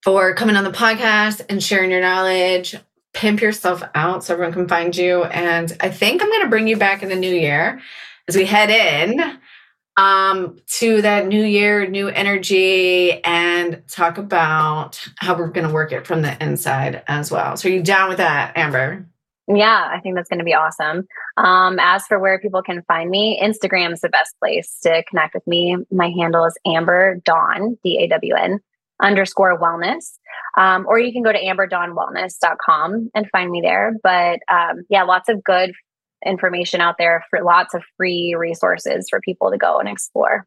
for 0.03 0.35
coming 0.35 0.57
on 0.57 0.65
the 0.65 0.71
podcast 0.71 1.45
and 1.49 1.63
sharing 1.63 1.91
your 1.91 2.01
knowledge 2.01 2.77
pimp 3.15 3.41
yourself 3.41 3.83
out 3.95 4.25
so 4.25 4.35
everyone 4.35 4.53
can 4.53 4.69
find 4.69 4.97
you. 4.97 5.25
And 5.25 5.77
I 5.81 5.91
think 5.91 6.23
I'm 6.23 6.29
going 6.29 6.43
to 6.43 6.49
bring 6.49 6.69
you 6.69 6.77
back 6.77 7.03
in 7.03 7.09
the 7.09 7.17
new 7.17 7.33
year 7.33 7.81
as 8.29 8.37
we 8.37 8.45
head 8.45 8.71
in 8.71 9.39
um, 9.97 10.59
to 10.79 11.03
that 11.03 11.27
new 11.27 11.45
year, 11.45 11.87
new 11.87 12.09
energy, 12.09 13.23
and 13.25 13.83
talk 13.89 14.19
about 14.19 15.05
how 15.19 15.37
we're 15.37 15.49
going 15.49 15.67
to 15.67 15.73
work 15.73 15.93
it 15.93 16.07
from 16.07 16.23
the 16.23 16.43
inside 16.43 17.03
as 17.09 17.31
well. 17.31 17.57
So, 17.57 17.69
are 17.69 17.73
you 17.73 17.83
down 17.83 18.09
with 18.09 18.19
that, 18.19 18.57
Amber? 18.57 19.07
Yeah, 19.49 19.89
I 19.93 20.01
think 20.01 20.15
that's 20.15 20.29
going 20.29 20.39
to 20.39 20.45
be 20.45 20.55
awesome. 20.55 21.07
Um, 21.37 21.79
as 21.81 22.07
for 22.07 22.19
where 22.19 22.39
people 22.39 22.63
can 22.63 22.83
find 22.83 23.11
me, 23.11 23.39
Instagram 23.43 23.93
is 23.93 24.01
the 24.01 24.09
best 24.09 24.35
place 24.39 24.79
to 24.85 25.03
connect 25.11 25.35
with 25.35 25.47
me. 25.47 25.77
My 25.91 26.09
handle 26.09 26.45
is 26.45 26.57
Amber 26.65 27.17
Dawn, 27.25 27.77
D 27.83 27.99
A 28.03 28.09
W 28.09 28.35
N 28.35 28.61
underscore 29.03 29.61
wellness. 29.61 30.13
Um, 30.57 30.87
or 30.87 30.99
you 30.99 31.13
can 31.13 31.23
go 31.23 31.33
to 31.33 31.39
amberdawnwellness.com 31.39 33.11
and 33.15 33.31
find 33.31 33.51
me 33.51 33.61
there. 33.63 33.95
But 34.03 34.41
um, 34.49 34.83
yeah, 34.89 35.03
lots 35.03 35.29
of 35.29 35.43
good 35.43 35.73
information 36.25 36.81
out 36.81 36.97
there 36.99 37.25
for 37.31 37.43
lots 37.43 37.75
of 37.75 37.83
free 37.97 38.35
resources 38.39 39.07
for 39.11 39.21
people 39.21 39.51
to 39.51 39.59
go 39.59 39.79
and 39.79 39.89
explore. 39.89 40.47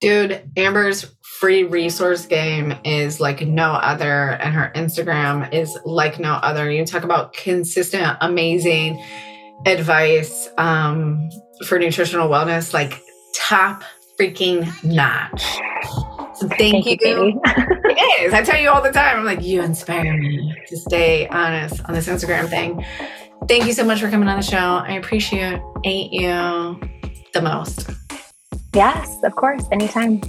Dude, 0.00 0.50
Amber's 0.56 1.14
free 1.22 1.62
resource 1.62 2.26
game 2.26 2.74
is 2.84 3.20
like 3.20 3.46
no 3.46 3.70
other, 3.72 4.30
and 4.30 4.52
her 4.52 4.72
Instagram 4.74 5.52
is 5.52 5.78
like 5.84 6.18
no 6.18 6.32
other. 6.32 6.68
You 6.68 6.84
talk 6.84 7.04
about 7.04 7.34
consistent, 7.34 8.16
amazing 8.20 9.02
advice 9.64 10.48
um, 10.58 11.30
for 11.66 11.78
nutritional 11.78 12.28
wellness, 12.28 12.74
like 12.74 13.00
top 13.36 13.84
freaking 14.18 14.66
notch. 14.82 15.42
Thank, 16.48 16.84
Thank 16.84 16.86
you. 16.86 16.98
you 17.00 17.40
it 17.44 18.22
is. 18.22 18.32
I 18.34 18.42
tell 18.42 18.60
you 18.60 18.70
all 18.70 18.82
the 18.82 18.92
time. 18.92 19.18
I'm 19.18 19.24
like, 19.24 19.42
you 19.42 19.62
inspire 19.62 20.16
me 20.16 20.54
to 20.68 20.76
stay 20.76 21.26
honest 21.28 21.84
on 21.86 21.94
this 21.94 22.08
Instagram 22.08 22.48
thing. 22.48 22.84
Thank 23.48 23.66
you 23.66 23.72
so 23.72 23.84
much 23.84 24.00
for 24.00 24.08
coming 24.10 24.28
on 24.28 24.36
the 24.36 24.42
show. 24.42 24.56
I 24.56 24.92
appreciate 24.92 25.60
you 25.84 26.80
the 27.32 27.42
most. 27.42 27.90
Yes, 28.74 29.18
of 29.24 29.34
course. 29.34 29.64
Anytime. 29.72 30.20